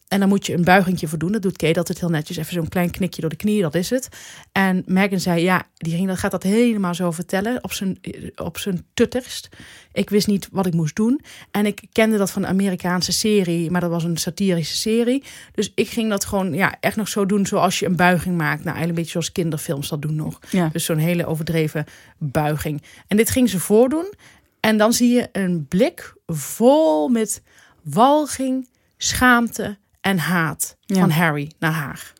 En 0.08 0.20
dan 0.20 0.28
moet 0.28 0.46
je 0.46 0.54
een 0.54 0.64
buigingje 0.64 1.08
voor 1.08 1.18
doen. 1.18 1.32
Dat 1.32 1.42
doet 1.42 1.56
Kate 1.56 1.78
altijd 1.78 2.00
heel 2.00 2.08
netjes. 2.08 2.36
Even 2.36 2.52
zo'n 2.52 2.68
klein 2.68 2.90
knikje 2.90 3.20
door 3.20 3.30
de 3.30 3.36
knie, 3.36 3.62
dat 3.62 3.74
is 3.74 3.90
het. 3.90 4.08
En 4.52 4.82
Meghan 4.86 5.20
zei, 5.20 5.42
ja, 5.42 5.66
die 5.74 5.94
ging, 5.94 6.08
dat 6.08 6.18
gaat 6.18 6.30
dat 6.30 6.42
helemaal 6.42 6.94
zo 6.94 7.10
vertellen. 7.10 7.64
Op 7.64 7.72
zijn, 7.72 7.98
op 8.34 8.58
zijn 8.58 8.86
tutterst. 8.94 9.48
Ik 9.92 10.10
wist 10.10 10.26
niet 10.26 10.48
wat 10.52 10.66
ik 10.66 10.74
moest 10.74 10.96
doen. 10.96 11.20
En 11.50 11.66
ik 11.66 11.82
kende 11.92 12.16
dat 12.16 12.30
van 12.30 12.42
een 12.42 12.48
Amerikaanse 12.48 13.12
serie. 13.12 13.70
Maar 13.70 13.80
dat 13.80 13.90
was 13.90 14.04
een 14.04 14.16
satirische 14.16 14.76
serie. 14.76 15.22
Dus 15.52 15.72
ik 15.74 15.88
ging 15.88 16.10
dat 16.10 16.24
gewoon 16.24 16.52
ja, 16.52 16.76
echt 16.80 16.96
nog 16.96 17.08
zo 17.08 17.26
doen 17.26 17.46
zoals 17.46 17.78
je 17.78 17.86
een 17.86 17.96
buiging 17.96 18.36
maakt. 18.36 18.64
Nou, 18.64 18.76
eigenlijk 18.76 18.88
een 18.88 18.94
beetje 18.94 19.10
zoals 19.10 19.32
kinderfilms 19.32 19.88
dat 19.88 20.02
doen 20.02 20.14
nog. 20.14 20.38
Ja. 20.50 20.68
Dus 20.72 20.84
zo'n 20.84 20.98
hele 20.98 21.26
overdreven 21.26 21.84
buiging. 22.18 22.82
En 23.06 23.16
dit 23.16 23.30
ging 23.30 23.50
ze 23.50 23.60
voordoen. 23.60 24.12
En 24.60 24.78
dan 24.78 24.92
zie 24.92 25.14
je 25.14 25.28
een 25.32 25.66
blik 25.68 26.14
vol 26.26 27.08
met 27.08 27.42
walging, 27.82 28.68
schaamte 28.96 29.78
en 30.00 30.18
haat 30.18 30.76
Ja. 30.80 31.00
van 31.00 31.10
Harry 31.10 31.50
naar 31.58 31.72
haar. 31.72 32.12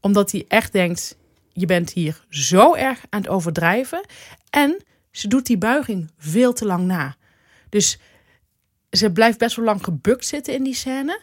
Omdat 0.00 0.32
hij 0.32 0.44
echt 0.48 0.72
denkt, 0.72 1.16
je 1.52 1.66
bent 1.66 1.90
hier 1.92 2.24
zo 2.28 2.74
erg 2.74 3.00
aan 3.08 3.20
het 3.20 3.30
overdrijven. 3.30 4.06
En 4.50 4.82
ze 5.10 5.28
doet 5.28 5.46
die 5.46 5.58
buiging 5.58 6.10
veel 6.18 6.52
te 6.52 6.64
lang 6.66 6.84
na. 6.86 7.16
Dus 7.68 7.98
ze 8.90 9.12
blijft 9.12 9.38
best 9.38 9.56
wel 9.56 9.64
lang 9.64 9.84
gebukt 9.84 10.26
zitten 10.26 10.54
in 10.54 10.62
die 10.62 10.74
scène. 10.74 11.20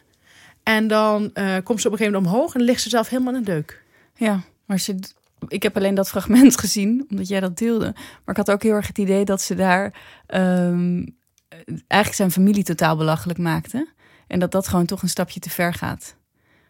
En 0.63 0.87
dan 0.87 1.33
eh, 1.33 1.55
komt 1.63 1.81
ze 1.81 1.87
op 1.87 1.91
een 1.93 1.97
gegeven 1.97 2.13
moment 2.21 2.33
omhoog 2.35 2.55
en 2.55 2.61
ligt 2.61 2.81
ze 2.81 2.89
zelf 2.89 3.09
helemaal 3.09 3.33
in 3.33 3.39
een 3.39 3.45
deuk. 3.45 3.83
Ja, 4.15 4.41
maar 4.65 4.79
ze, 4.79 4.99
ik 5.47 5.63
heb 5.63 5.75
alleen 5.75 5.95
dat 5.95 6.09
fragment 6.09 6.59
gezien, 6.59 7.05
omdat 7.09 7.27
jij 7.27 7.39
dat 7.39 7.57
deelde. 7.57 7.91
Maar 7.93 8.35
ik 8.35 8.37
had 8.37 8.51
ook 8.51 8.63
heel 8.63 8.73
erg 8.73 8.87
het 8.87 8.97
idee 8.97 9.25
dat 9.25 9.41
ze 9.41 9.55
daar 9.55 9.93
ehm, 10.27 11.05
eigenlijk 11.87 12.13
zijn 12.13 12.31
familie 12.31 12.63
totaal 12.63 12.97
belachelijk 12.97 13.39
maakte. 13.39 13.87
En 14.27 14.39
dat 14.39 14.51
dat 14.51 14.67
gewoon 14.67 14.85
toch 14.85 15.01
een 15.01 15.09
stapje 15.09 15.39
te 15.39 15.49
ver 15.49 15.73
gaat. 15.73 16.15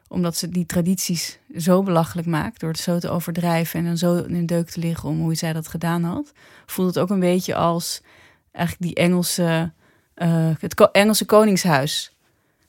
Omdat 0.08 0.36
ze 0.36 0.50
die 0.50 0.66
tradities 0.66 1.40
zo 1.56 1.84
belachelijk 1.84 2.28
maakt, 2.28 2.60
door 2.60 2.70
het 2.70 2.80
zo 2.80 3.00
te 3.00 3.10
overdrijven 3.10 3.80
en 3.80 3.86
dan 3.86 3.98
zo 3.98 4.16
in 4.16 4.36
een 4.36 4.46
deuk 4.46 4.70
te 4.70 4.80
liggen 4.80 5.10
om 5.10 5.20
hoe 5.20 5.36
zij 5.36 5.54
dat 5.54 5.68
gedaan 5.68 6.04
had. 6.04 6.32
Voelt 6.66 6.88
het 6.88 7.00
ook 7.04 7.10
een 7.10 7.20
beetje 7.20 7.56
als 7.56 8.02
eigenlijk 8.52 8.88
die 8.88 9.04
Engelse, 9.04 9.74
eh, 10.14 10.50
het 10.60 10.92
Engelse 10.92 11.26
koningshuis. 11.26 12.16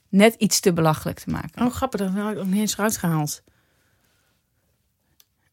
Net 0.09 0.35
iets 0.35 0.61
te 0.61 0.73
belachelijk 0.73 1.19
te 1.19 1.31
maken. 1.31 1.66
Oh, 1.66 1.75
grappig, 1.75 2.00
dat 2.00 2.11
had 2.11 2.31
ik 2.31 2.37
nog 2.37 2.47
niet 2.47 2.61
eens 2.61 2.73
eruit 2.73 2.97
gehaald. 2.97 3.43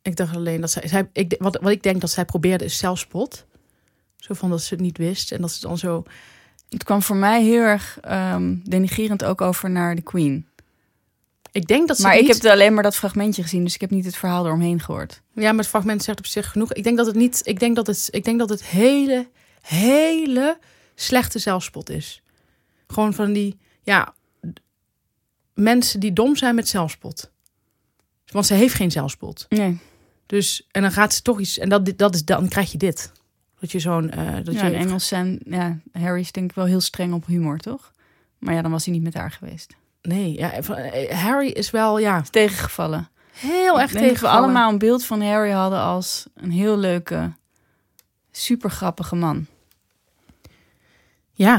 Ik 0.02 0.16
dacht 0.16 0.36
alleen 0.36 0.62
dat 0.62 0.72
zij, 0.72 0.88
zij 0.88 1.10
ik, 1.14 1.36
wat, 1.40 1.58
wat 1.62 1.72
ik 1.72 1.84
denk 1.84 2.02
dat 2.02 2.10
zij 2.10 2.26
probeerde 2.26 2.66
is 2.66 2.78
zelfspot. 2.78 3.46
Zo 4.18 4.34
van 4.34 4.50
dat 4.50 4.62
ze 4.62 4.74
het 4.74 4.84
niet 4.84 4.98
wist 4.98 5.32
en 5.32 5.42
dat 5.42 5.52
ze 5.52 5.68
dan 5.68 5.78
zo... 5.78 6.04
Het 6.74 6.84
kwam 6.84 7.02
voor 7.02 7.16
mij 7.16 7.44
heel 7.44 7.62
erg 7.62 7.98
ehm, 8.02 8.56
denigerend 8.64 9.24
ook 9.24 9.42
over 9.42 9.70
naar 9.70 9.96
de 9.96 10.02
Queen. 10.02 10.48
Ik 11.54 11.68
denk 11.68 11.88
dat 11.88 11.98
ze 11.98 12.04
Maar 12.04 12.18
ik 12.18 12.28
heb 12.28 12.46
alleen 12.46 12.74
maar 12.74 12.84
dat 12.84 12.96
fragmentje 12.96 13.42
gezien, 13.42 13.64
dus 13.64 13.74
ik 13.74 13.82
heb 13.82 13.90
niet 13.90 14.06
het 14.06 14.16
verhaal 14.16 14.46
eromheen 14.46 14.80
gehoord. 14.80 15.22
Ja, 15.34 15.50
maar 15.50 15.60
het 15.60 15.68
fragment 15.68 16.04
zegt 16.04 16.18
op 16.18 16.26
zich 16.26 16.52
genoeg. 16.52 16.74
Ik 16.74 16.84
denk 16.84 16.98
dat 16.98 17.06
het 17.06 17.16
niet. 17.16 17.42
Ik 17.44 17.60
denk 17.60 17.76
dat 17.76 17.88
het. 17.88 18.08
Ik 18.12 18.24
denk 18.24 18.40
dat 18.40 18.50
het 18.50 18.64
hele, 18.64 19.28
hele 19.62 20.58
slechte 20.96 21.40
zelfspot 21.40 21.90
is. 21.90 22.22
Gewoon 22.88 23.14
van 23.14 23.34
die. 23.34 23.58
Ja. 23.84 24.14
Mensen 25.54 26.00
die 26.00 26.14
dom 26.14 26.36
zijn 26.36 26.56
met 26.56 26.68
zelfspot. 26.68 27.32
Want 28.26 28.46
ze 28.46 28.54
heeft 28.54 28.74
geen 28.74 28.92
zelfspot. 28.92 29.46
Nee. 29.50 29.80
Dus. 30.26 30.68
En 30.72 30.82
dan 30.82 30.92
gaat 30.92 31.14
ze 31.14 31.22
toch 31.22 31.40
iets. 31.40 31.58
En 31.58 31.70
dat, 31.70 31.98
dat 31.98 32.16
is, 32.16 32.26
dan 32.26 32.48
krijg 32.48 32.72
je 32.72 32.78
dit. 32.78 33.12
Dat 33.64 33.72
je 33.72 33.80
zo'n. 33.80 34.10
eh 34.12 34.34
dat 34.44 34.54
Ja, 34.54 34.66
je, 34.66 34.74
in 34.74 34.80
Engels 34.80 35.08
zijn, 35.08 35.40
ja, 35.46 35.78
Harry 35.92 36.20
is 36.20 36.32
denk 36.32 36.50
ik 36.50 36.56
wel 36.56 36.66
heel 36.66 36.82
streng 36.82 37.14
op 37.14 37.26
humor, 37.26 37.58
toch? 37.58 37.92
Maar 38.38 38.54
ja, 38.54 38.62
dan 38.62 38.72
was 38.72 38.86
hij 38.86 38.94
niet 38.94 39.04
met 39.04 39.14
haar 39.14 39.32
geweest. 39.32 39.76
Nee, 40.02 40.34
ja, 40.34 40.62
van- 40.64 40.76
eh, 40.76 41.18
Harry 41.18 41.48
is 41.48 41.72
wel. 41.72 41.98
Ja. 42.00 42.22
Tegengevallen. 42.22 43.10
Heel 43.34 43.80
erg 43.82 43.92
dat 43.92 44.20
we 44.20 44.28
allemaal 44.28 44.72
een 44.72 44.78
beeld 44.78 45.06
van 45.06 45.22
Harry 45.22 45.52
hadden 45.52 45.80
als 45.80 46.26
een 46.36 46.52
heel 46.52 46.78
leuke, 46.78 47.32
super 48.32 48.70
grappige 48.70 49.16
man. 49.16 49.46
Ja. 51.34 51.54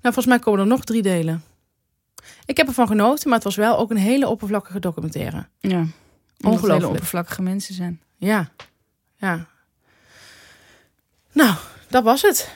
Nou, 0.00 0.14
volgens 0.14 0.26
mij 0.26 0.38
komen 0.38 0.60
er 0.60 0.66
nog 0.66 0.84
drie 0.84 1.02
delen. 1.02 1.42
Ik 2.44 2.56
heb 2.56 2.66
ervan 2.66 2.86
genoten, 2.86 3.24
maar 3.28 3.34
het 3.36 3.44
was 3.46 3.56
wel 3.56 3.78
ook 3.78 3.90
een 3.90 3.96
hele 3.96 4.28
oppervlakkige 4.28 4.80
documentaire. 4.80 5.46
Ja. 5.60 5.78
Ongelooflijk. 6.40 6.72
hele 6.72 6.86
oppervlakkige 6.88 7.42
mensen 7.42 7.74
zijn. 7.74 8.00
Ja, 8.16 8.48
ja. 9.16 9.46
Nou, 11.36 11.54
dat 11.88 12.04
was 12.04 12.22
het. 12.22 12.50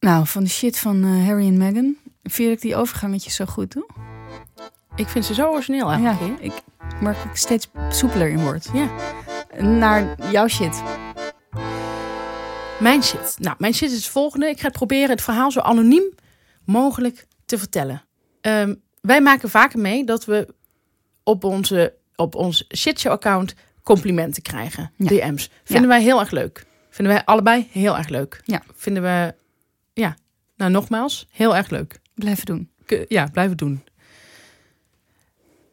Nou, 0.00 0.26
van 0.26 0.44
de 0.44 0.50
shit 0.50 0.78
van 0.78 1.02
eh, 1.04 1.26
Harry 1.26 1.46
en 1.46 1.56
Meghan. 1.56 1.96
Vind 2.22 2.48
je 2.48 2.50
ik 2.54 2.60
die 2.60 2.76
overgangetjes 2.76 3.34
zo 3.34 3.44
goed 3.44 3.72
doe? 3.72 3.86
Ik 4.94 5.08
vind 5.08 5.24
ze 5.24 5.34
zo 5.34 5.50
origineel 5.50 5.90
Ja, 5.92 6.04
eigenlijk. 6.06 6.38
hè? 6.38 6.44
ik 6.44 6.52
merk 7.00 7.16
ik 7.24 7.36
steeds 7.36 7.68
soepeler 7.88 8.28
in 8.28 8.42
word. 8.42 8.68
Ja. 8.72 8.90
Naar 9.62 10.30
jouw 10.30 10.48
shit. 10.48 10.82
Mijn 12.80 13.02
shit. 13.02 13.36
Nou, 13.38 13.56
mijn 13.58 13.74
shit 13.74 13.90
is 13.90 13.96
het 13.96 14.06
volgende. 14.06 14.46
Ik 14.48 14.60
ga 14.60 14.66
het 14.66 14.76
proberen 14.76 15.10
het 15.10 15.22
verhaal 15.22 15.50
zo 15.50 15.60
anoniem 15.60 16.14
mogelijk 16.64 17.26
te 17.44 17.58
vertellen. 17.58 18.02
Ehm, 18.40 18.74
wij 19.00 19.20
maken 19.20 19.50
vaker 19.50 19.78
mee 19.78 20.04
dat 20.04 20.24
we 20.24 20.54
op, 21.22 21.44
onze, 21.44 21.94
op 22.14 22.34
ons 22.34 22.66
shitshow-account 22.76 23.54
complimenten 23.82 24.42
krijgen. 24.42 24.92
Ja. 24.96 25.06
DM's. 25.08 25.50
Vinden 25.64 25.88
wij 25.88 26.02
heel 26.02 26.20
erg 26.20 26.30
leuk. 26.30 26.66
Vinden 26.96 27.14
wij 27.14 27.24
allebei 27.24 27.68
heel 27.70 27.96
erg 27.96 28.08
leuk. 28.08 28.40
Ja. 28.44 28.62
Vinden 28.74 29.02
we, 29.02 29.34
ja, 29.92 30.16
nou 30.56 30.70
nogmaals, 30.70 31.26
heel 31.30 31.56
erg 31.56 31.70
leuk. 31.70 32.00
Blijven 32.14 32.44
doen. 32.44 32.70
Ja, 33.08 33.28
blijven 33.32 33.56
doen. 33.56 33.84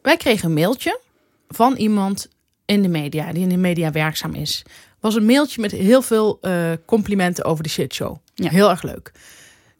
Wij 0.02 0.16
kregen 0.16 0.48
een 0.48 0.54
mailtje 0.54 1.00
van 1.48 1.76
iemand 1.76 2.28
in 2.64 2.82
de 2.82 2.88
media, 2.88 3.32
die 3.32 3.42
in 3.42 3.48
de 3.48 3.56
media 3.56 3.90
werkzaam 3.90 4.34
is. 4.34 4.62
Was 5.00 5.14
een 5.14 5.26
mailtje 5.26 5.60
met 5.60 5.70
heel 5.70 6.02
veel 6.02 6.38
eh, 6.40 6.72
complimenten 6.86 7.44
over 7.44 7.62
de 7.62 7.68
shitshow. 7.68 8.16
Ja. 8.34 8.50
Heel 8.50 8.70
erg 8.70 8.82
leuk. 8.82 9.12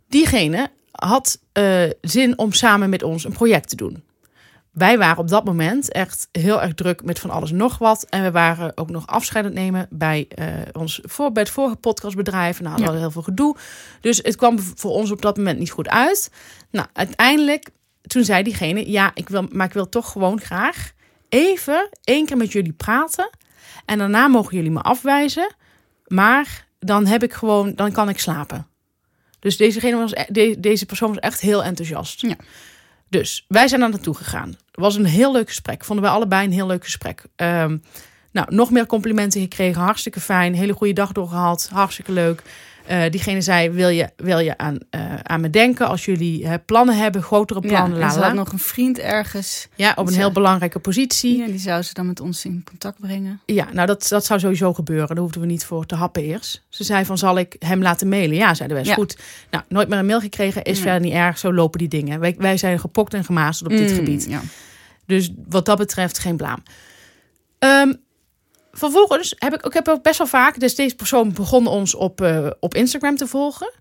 Diegene 0.09 0.71
had 0.91 1.41
eh, 1.53 1.83
zin 2.01 2.39
om 2.39 2.53
samen 2.53 2.91
met 2.91 3.03
ons 3.03 3.25
een 3.25 3.33
project 3.33 3.69
te 3.69 3.77
doen. 3.77 4.04
Wij 4.75 4.99
waren 4.99 5.19
op 5.19 5.29
dat 5.29 5.45
moment 5.45 5.93
echt 5.93 6.29
heel 6.33 6.63
erg 6.63 6.75
druk 6.75 7.05
met 7.05 7.19
van 7.19 7.31
alles 7.31 7.51
nog 7.51 7.79
wat. 7.79 8.07
En 8.09 8.23
we 8.23 8.31
waren 8.31 8.73
ook 8.77 8.91
nog 8.91 9.07
afscheid 9.07 9.45
aan 9.45 9.51
het 9.51 9.61
nemen 9.61 9.87
bij, 9.91 10.27
eh, 10.29 10.47
ons, 10.73 11.01
voor, 11.03 11.33
bij 11.33 11.43
het 11.43 11.53
vorige 11.53 11.77
podcastbedrijf. 11.77 12.61
Nou, 12.61 12.73
we 12.75 12.79
Ja. 12.79 12.85
hadden 12.85 13.03
heel 13.03 13.11
veel 13.13 13.23
gedoe. 13.23 13.57
Dus 14.01 14.17
het 14.23 14.37
kwam 14.37 14.59
voor 14.61 14.91
ons 14.91 15.11
op 15.11 15.23
dat 15.23 15.37
moment 15.37 15.59
niet 15.59 15.71
goed 15.71 15.89
uit. 15.89 16.31
Nou, 16.71 16.87
uiteindelijk, 16.93 17.69
toen 18.03 18.25
zei 18.25 18.43
diegene, 18.43 18.91
ja, 18.91 19.11
ik 19.15 19.29
wil, 19.29 19.47
maar 19.53 19.67
ik 19.67 19.73
wil 19.73 19.89
toch 19.89 20.11
gewoon 20.13 20.41
graag 20.41 20.93
even 21.29 21.89
één 22.05 22.27
keer 22.27 22.37
met 22.37 22.53
jullie 22.53 22.73
praten. 22.73 23.31
En 23.85 23.99
daarna 23.99 24.29
mogen 24.29 24.57
jullie 24.57 24.71
me 24.71 24.81
afwijzen. 24.81 25.55
Maar 26.07 26.67
dan 26.79 27.07
heb 27.07 27.23
ik 27.23 27.33
gewoon, 27.33 27.75
dan 27.75 27.93
kan 27.93 28.09
ik 28.09 28.19
slapen. 28.19 28.67
Dus 29.39 29.57
dezegene 29.57 29.97
was, 29.97 30.13
e- 30.13 30.25
de- 30.29 30.57
deze 30.61 30.87
persoon 30.87 31.09
was 31.09 31.19
echt 31.19 31.41
heel 31.41 31.65
enthousiast. 31.65 32.21
Ja. 32.21 32.37
Dus 33.19 33.45
wij 33.49 33.69
zijn 33.69 33.81
daar 33.81 33.91
naartoe 33.91 34.15
gegaan. 34.15 34.49
Het 34.49 34.81
was 34.81 34.95
een 34.95 35.05
heel 35.05 35.33
leuk 35.33 35.49
gesprek. 35.49 35.85
Vonden 35.85 36.05
wij 36.05 36.15
allebei 36.15 36.47
een 36.47 36.53
heel 36.53 36.67
leuk 36.67 36.85
gesprek. 36.85 37.23
Ehm, 37.37 37.77
nou, 38.33 38.55
nog 38.55 38.71
meer 38.71 38.87
complimenten 38.87 39.41
gekregen. 39.41 39.83
Hartstikke 39.83 40.21
fijn. 40.21 40.55
Hele 40.55 40.73
goede 40.73 40.93
dag 40.93 41.13
doorgehad. 41.13 41.69
Hartstikke 41.73 42.13
leuk. 42.13 42.43
Eh, 42.87 43.11
diegene 43.11 43.41
zei, 43.41 43.71
wil 43.71 43.89
je, 43.89 44.09
wil 44.17 44.39
je 44.39 44.59
aan, 44.59 44.79
eh, 44.91 45.15
aan 45.23 45.41
me 45.41 45.51
denken 45.51 45.89
als 45.89 46.05
jullie 46.05 46.45
eh, 46.45 46.55
plannen 46.67 46.97
hebben, 46.97 47.23
grotere 47.23 47.61
plannen, 47.61 47.99
ja, 47.99 48.05
en 48.05 48.11
ze 48.13 48.19
la. 48.19 48.27
had 48.27 48.35
nog 48.35 48.53
een 48.53 48.59
vriend 48.59 48.99
ergens. 48.99 49.69
ja, 49.75 49.93
op 49.97 50.07
een 50.07 50.13
Ze- 50.13 50.19
heel 50.19 50.33
belangrijke 50.33 50.79
positie. 50.79 51.37
Ja, 51.37 51.47
die 51.47 51.59
zou 51.59 51.83
ze 51.83 51.95
dan 51.95 52.07
met 52.07 52.21
ons 52.21 52.45
in 52.45 52.65
contact 52.69 53.01
brengen. 53.01 53.41
Ja, 53.47 53.67
nou 53.73 53.87
dat, 53.87 54.07
dat 54.09 54.25
zou 54.25 54.41
sowieso 54.41 54.73
gebeuren. 54.75 55.09
Daar 55.09 55.17
hoefden 55.19 55.41
we 55.41 55.47
niet 55.47 55.65
voor 55.65 55.87
te 55.87 55.95
happen 55.95 56.23
eerst. 56.23 56.63
Ze 56.69 56.85
zei 56.85 57.05
van, 57.05 57.19
zal 57.19 57.39
ik 57.39 57.57
hem 57.59 57.83
laten 57.83 58.09
mailen? 58.09 58.37
Ja, 58.37 58.55
zeiden 58.55 58.77
wij, 58.77 58.87
is 58.87 58.91
Ja. 58.93 58.97
goed. 58.97 59.19
Nou, 59.51 59.65
nooit 59.69 59.89
meer 59.89 59.99
een 59.99 60.07
mail 60.07 60.21
gekregen, 60.21 60.63
is 60.63 60.73
Nee. 60.75 60.83
verder 60.83 61.01
niet 61.01 61.13
erg. 61.13 61.39
Zo 61.39 61.53
lopen 61.53 61.79
die 61.79 61.89
dingen. 61.89 62.21
Wij, 62.21 62.35
wij 62.39 62.57
zijn 62.57 62.81
gepokt 62.81 63.15
en 63.15 63.25
gemazeld 63.25 63.71
op 63.73 63.77
dit 63.79 63.91
Mm, 63.91 63.97
gebied. 63.97 64.27
Ja. 64.29 64.41
Dus 65.07 65.31
wat 65.49 65.65
dat 65.67 65.79
betreft 65.79 66.19
geen 66.19 66.37
blaam. 66.37 66.63
Ehm, 67.59 67.93
vervolgens 68.75 69.35
heb 69.39 69.55
ik, 69.55 69.67
ik 69.67 69.73
heb 69.73 69.89
ook 69.89 70.03
best 70.03 70.19
wel 70.19 70.27
vaak... 70.27 70.61
Dus 70.61 70.75
deze 70.75 70.95
persoon 70.95 71.33
begon 71.33 71.67
ons 71.67 71.95
op, 71.95 72.21
eh, 72.21 72.51
op 72.61 72.75
Instagram 72.75 73.17
te 73.17 73.27
volgen. 73.27 73.73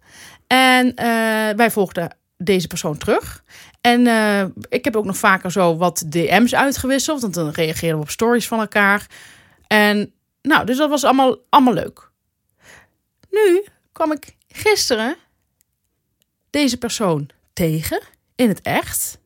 En 0.48 0.96
eh, 0.96 1.56
wij 1.56 1.72
volgden 1.72 2.18
deze 2.38 2.68
persoon 2.68 2.98
terug. 2.98 3.44
En 3.82 4.08
eh, 4.08 4.46
ik 4.70 4.84
heb 4.84 4.96
ook 4.96 5.06
nog 5.06 5.18
vaker 5.18 5.52
zo 5.52 5.78
wat 5.78 6.04
DM's 6.08 6.54
uitgewisseld. 6.54 7.22
Want 7.22 7.34
dan 7.34 7.50
reageerden 7.50 7.98
we 7.98 8.04
op 8.04 8.10
stories 8.10 8.48
van 8.48 8.60
elkaar. 8.60 9.08
En 9.68 10.14
nou, 10.42 10.66
dus 10.66 10.78
dat 10.78 10.90
was 10.90 11.04
allemaal, 11.04 11.38
allemaal 11.50 11.74
leuk. 11.74 12.12
Nu 13.30 13.66
kwam 13.92 14.12
ik 14.12 14.36
gisteren 14.48 15.16
deze 16.50 16.78
persoon 16.78 17.30
tegen 17.54 18.02
in 18.36 18.50
het 18.50 18.62
echt. 18.62 19.18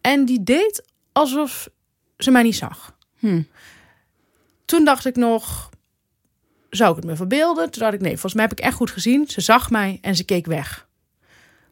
En 0.00 0.24
die 0.24 0.42
deed 0.42 0.82
alsof 1.12 1.68
ze 2.16 2.30
mij 2.30 2.42
niet 2.42 2.56
zag. 2.56 2.96
Hm. 3.18 3.42
Toen 4.70 4.84
dacht 4.84 5.06
ik 5.06 5.16
nog, 5.16 5.70
zou 6.68 6.90
ik 6.90 6.96
het 6.96 7.04
me 7.04 7.16
verbeelden? 7.16 7.70
Toen 7.70 7.82
dacht 7.82 7.94
ik, 7.94 8.00
nee, 8.00 8.10
volgens 8.10 8.34
mij 8.34 8.42
heb 8.42 8.52
ik 8.52 8.64
echt 8.64 8.74
goed 8.74 8.90
gezien. 8.90 9.28
Ze 9.28 9.40
zag 9.40 9.70
mij 9.70 9.98
en 10.00 10.16
ze 10.16 10.24
keek 10.24 10.46
weg. 10.46 10.88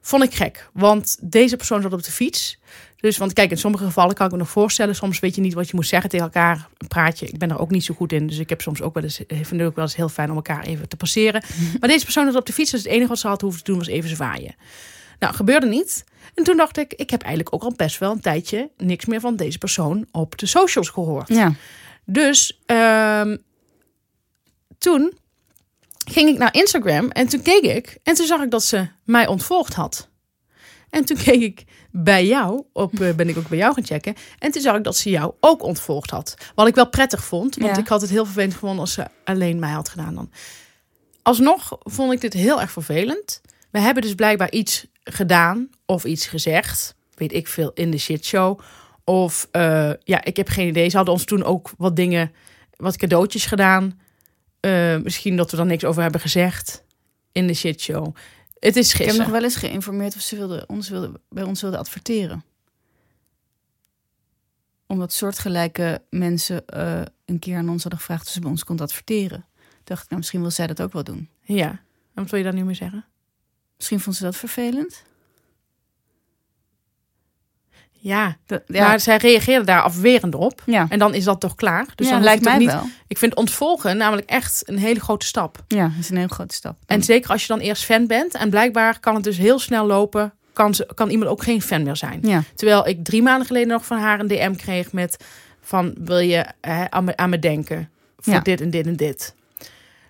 Vond 0.01 0.23
ik 0.23 0.35
gek, 0.35 0.71
want 0.73 1.19
deze 1.21 1.57
persoon 1.57 1.83
zat 1.83 1.93
op 1.93 2.03
de 2.03 2.11
fiets. 2.11 2.59
Dus, 2.97 3.17
want 3.17 3.33
kijk, 3.33 3.51
in 3.51 3.59
sommige 3.59 3.85
gevallen 3.85 4.15
kan 4.15 4.27
ik 4.27 4.33
me 4.33 4.39
nog 4.39 4.51
voorstellen. 4.51 4.95
Soms 4.95 5.19
weet 5.19 5.35
je 5.35 5.41
niet 5.41 5.55
wat 5.55 5.69
je 5.69 5.77
moet 5.77 5.87
zeggen 5.87 6.11
tegen 6.11 6.27
elkaar. 6.27 6.69
Een 6.79 6.89
praatje, 6.89 7.27
ik 7.27 7.39
ben 7.39 7.51
er 7.51 7.59
ook 7.59 7.71
niet 7.71 7.85
zo 7.85 7.95
goed 7.95 8.13
in. 8.13 8.27
Dus 8.27 8.39
ik 8.39 8.49
heb 8.49 8.61
soms 8.61 8.83
ook 8.83 8.95
wel 8.95 9.03
eens, 9.03 9.21
ik 9.21 9.27
vind 9.29 9.51
het 9.51 9.63
ook 9.63 9.77
wel 9.77 9.85
eens 9.85 9.97
heel 9.97 10.09
fijn 10.09 10.31
om 10.31 10.37
elkaar 10.37 10.65
even 10.65 10.89
te 10.89 10.97
passeren. 10.97 11.43
Maar 11.81 11.89
deze 11.89 12.05
persoon 12.05 12.27
zat 12.27 12.37
op 12.37 12.47
de 12.47 12.53
fiets, 12.53 12.71
dus 12.71 12.83
het 12.83 12.93
enige 12.93 13.09
wat 13.09 13.19
ze 13.19 13.29
had 13.29 13.41
hoeven 13.41 13.63
te 13.63 13.71
doen 13.71 13.79
was 13.79 13.89
even 13.89 14.11
zwaaien. 14.11 14.55
Nou, 15.19 15.35
gebeurde 15.35 15.67
niet. 15.67 16.05
En 16.35 16.45
toen 16.45 16.57
dacht 16.57 16.79
ik, 16.79 16.93
ik 16.95 17.11
heb 17.11 17.23
eigenlijk 17.23 17.55
ook 17.55 17.63
al 17.63 17.73
best 17.77 17.99
wel 17.99 18.13
een 18.13 18.21
tijdje 18.21 18.71
niks 18.77 19.05
meer 19.05 19.21
van 19.21 19.37
deze 19.37 19.59
persoon 19.59 20.07
op 20.11 20.39
de 20.39 20.47
socials 20.47 20.89
gehoord. 20.89 21.29
Ja. 21.29 21.55
Dus 22.11 22.61
ehm, 22.67 23.37
toen 24.79 25.13
ging 26.11 26.29
ik 26.29 26.39
naar 26.39 26.55
Instagram 26.55 27.11
en 27.11 27.29
toen 27.29 27.43
keek 27.43 27.63
ik 27.63 27.99
en 28.03 28.15
toen 28.15 28.27
zag 28.27 28.43
ik 28.43 28.51
dat 28.51 28.65
ze 28.65 28.89
mij 29.05 29.27
ontvolgd 29.27 29.75
had. 29.75 30.09
En 30.91 31.05
toen 31.05 31.17
keek 31.17 31.41
ik 31.43 31.65
bij 31.91 32.27
jou, 32.27 32.65
op, 32.73 33.01
eh, 33.01 33.15
ben 33.15 33.29
ik 33.29 33.37
ook 33.39 33.49
bij 33.49 33.59
jou 33.59 33.75
gaan 33.75 33.85
checken. 33.85 34.15
En 34.39 34.51
toen 34.51 34.63
zag 34.63 34.77
ik 34.77 34.85
dat 34.85 34.97
ze 34.97 35.11
jou 35.11 35.33
ook 35.41 35.63
ontvolgd 35.63 36.11
had. 36.11 36.35
Wat 36.55 36.67
ik 36.67 36.75
wel 36.75 36.89
prettig 36.89 37.25
vond, 37.25 37.57
want 37.57 37.77
Ja. 37.77 37.83
ik 37.83 37.89
had 37.89 38.01
het 38.01 38.11
heel 38.11 38.25
vervelend 38.25 38.53
gevonden 38.53 38.81
als 38.81 38.93
ze 38.93 39.07
alleen 39.25 39.59
mij 39.59 39.71
had 39.73 39.89
gedaan 39.89 40.15
dan. 40.15 40.31
Alsnog 41.23 41.79
vond 41.81 42.13
ik 42.13 42.21
dit 42.21 42.33
heel 42.33 42.61
erg 42.61 42.71
vervelend. 42.71 43.41
We 43.71 43.79
hebben 43.81 44.03
dus 44.03 44.15
blijkbaar 44.15 44.51
iets 44.51 44.87
gedaan 45.05 45.69
of 45.87 46.05
iets 46.05 46.27
gezegd, 46.27 46.95
weet 47.15 47.33
ik 47.33 47.49
veel, 47.49 47.71
in 47.75 47.91
de 47.91 47.99
shitshow. 47.99 48.61
Of 49.09 49.49
eh, 49.51 49.93
ja, 50.05 50.25
ik 50.25 50.37
heb 50.37 50.49
geen 50.49 50.69
idee. 50.69 50.89
Ze 50.89 50.97
hadden 50.97 51.15
ons 51.15 51.25
toen 51.25 51.45
ook 51.45 51.71
wat 51.77 51.97
dingen, 51.97 52.33
wat 52.77 52.97
cadeautjes 52.97 53.47
gedaan. 53.47 54.01
Eh, 54.61 54.97
misschien 54.97 55.37
dat 55.37 55.51
we 55.51 55.57
dan 55.57 55.67
niks 55.67 55.85
over 55.85 56.03
hebben 56.03 56.21
gezegd 56.21 56.85
in 57.33 57.47
de 57.47 57.55
shitshow. 57.55 58.15
Het 58.59 58.77
is 58.77 58.95
Ik 58.95 59.07
heb 59.07 59.17
nog 59.17 59.29
wel 59.29 59.43
eens 59.43 59.57
geïnformeerd 59.57 60.15
of 60.15 60.21
ze 60.21 60.37
wilde, 60.37 60.65
ons 60.67 60.89
wilde, 60.89 61.21
bij 61.29 61.43
ons 61.43 61.61
wilden 61.61 61.81
adverteren. 61.81 62.45
Omdat 64.87 65.13
soortgelijke 65.13 66.03
mensen 66.11 66.67
eh, 66.67 67.03
een 67.25 67.39
keer 67.39 67.57
aan 67.57 67.69
ons 67.69 67.83
hadden 67.83 68.01
gevraagd 68.01 68.27
of 68.27 68.33
ze 68.33 68.41
bij 68.41 68.51
ons 68.51 68.65
konden 68.65 68.87
adverteren. 68.87 69.47
Toen 69.59 69.81
dacht 69.85 70.03
ik, 70.03 70.09
nou, 70.09 70.21
misschien 70.21 70.41
wil 70.41 70.51
zij 70.51 70.67
dat 70.67 70.83
ook 70.83 70.93
wel 70.93 71.05
doen. 71.05 71.29
Ja. 71.41 71.69
En 72.15 72.23
wat 72.23 72.31
wil 72.31 72.39
je 72.39 72.45
daar 72.45 72.55
nu 72.55 72.65
mee 72.65 72.75
zeggen? 72.75 73.05
Misschien 73.77 74.01
vond 74.01 74.17
ze 74.17 74.23
dat 74.23 74.37
vervelend. 74.37 75.03
Ja, 78.01 78.37
maar 78.67 79.01
zij 79.01 79.17
reageerde 79.17 79.65
daar 79.65 79.83
afwerend 79.83 80.35
op. 80.35 80.63
ja. 80.67 80.87
En 80.89 80.99
dan 80.99 81.15
is 81.15 81.25
dat 81.25 81.41
toch 81.41 81.55
klaar? 81.55 81.87
Dus 81.95 82.07
ja, 82.07 82.13
dan 82.13 82.23
lijkt 82.23 82.41
hoef 82.41 82.49
mij 82.49 82.59
niet. 82.59 82.73
wel. 82.73 82.83
Ik 83.07 83.19
vind 83.19 83.35
ontvolgen 83.37 83.97
namelijk 83.97 84.31
echt 84.31 84.63
een 84.67 84.79
hele 84.79 85.01
grote 85.01 85.27
stap. 85.27 85.65
Ja, 85.69 85.83
dat 85.83 85.99
is 85.99 86.11
een 86.11 86.17
hele 86.17 86.29
grote 86.29 86.55
stap. 86.55 86.77
En 86.87 87.03
zeker 87.03 87.31
als 87.31 87.41
je 87.43 87.49
dan 87.49 87.59
eerst 87.59 87.85
fan 87.85 88.07
bent. 88.07 88.35
En 88.35 88.51
blijkbaar 88.51 89.01
kan 89.01 89.15
het 89.15 89.25
dus 89.25 89.37
heel 89.37 89.59
snel 89.59 89.87
lopen. 89.87 90.33
Kan, 90.53 90.75
ze, 90.75 90.89
kan 90.95 91.11
iemand 91.11 91.31
ook 91.31 91.43
geen 91.43 91.63
fan 91.63 91.83
meer 91.83 91.97
zijn. 91.97 92.19
ja. 92.23 92.43
Terwijl 92.55 92.87
ik 92.89 93.05
drie 93.05 93.23
maanden 93.23 93.47
geleden 93.47 93.69
nog 93.69 93.87
van 93.87 93.99
haar 93.99 94.21
een 94.21 94.27
DM 94.29 94.55
kreeg 94.55 94.93
met 94.93 95.25
van 95.61 95.95
wil 95.99 96.19
je 96.19 96.47
hè, 96.61 96.91
aan, 96.91 97.05
me, 97.05 97.17
aan 97.17 97.31
me 97.31 97.39
denken 97.39 97.91
voor 98.19 98.33
Ja. 98.33 98.41
dit 98.41 98.61
en 98.61 98.71
dit 98.71 98.87
en 98.87 98.97
dit. 98.97 99.35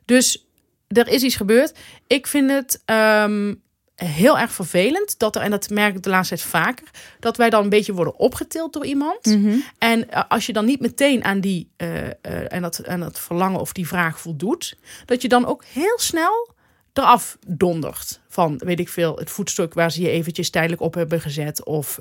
Dus 0.04 0.46
er 0.88 1.08
is 1.08 1.22
iets 1.22 1.36
gebeurd. 1.36 1.78
Ik 2.06 2.26
vind 2.26 2.50
het 2.50 2.82
ehm, 2.84 3.54
heel 4.04 4.38
erg 4.38 4.52
vervelend 4.52 5.18
dat 5.18 5.36
er, 5.36 5.42
en 5.42 5.50
dat 5.50 5.70
merk 5.70 5.96
ik 5.96 6.02
de 6.02 6.08
laatste 6.10 6.34
tijd 6.36 6.48
vaker, 6.48 6.90
dat 7.20 7.36
wij 7.36 7.50
dan 7.50 7.62
een 7.62 7.68
beetje 7.68 7.92
worden 7.92 8.18
opgetild 8.18 8.72
door 8.72 8.86
iemand. 8.86 9.24
Mhm. 9.26 9.54
En 9.78 10.10
eh, 10.10 10.22
als 10.28 10.46
je 10.46 10.52
dan 10.52 10.64
niet 10.64 10.80
meteen 10.80 11.24
aan 11.24 11.40
die 11.40 11.68
eh, 11.76 12.06
eh, 12.06 12.12
en 12.52 12.62
dat, 12.62 12.78
en 12.78 13.00
dat 13.00 13.20
verlangen 13.20 13.60
of 13.60 13.72
die 13.72 13.86
vraag 13.88 14.20
voldoet, 14.20 14.76
dat 15.04 15.22
je 15.22 15.28
dan 15.28 15.46
ook 15.46 15.64
heel 15.64 15.98
snel 15.98 16.54
eraf 16.92 17.38
dondert. 17.46 18.20
Van 18.28 18.58
weet 18.64 18.80
ik 18.80 18.88
veel, 18.88 19.16
het 19.16 19.30
voetstuk 19.30 19.74
waar 19.74 19.92
ze 19.92 20.00
je 20.00 20.10
eventjes 20.10 20.50
tijdelijk 20.50 20.80
op 20.82 20.94
hebben 20.94 21.20
gezet. 21.20 21.64
Of 21.64 21.98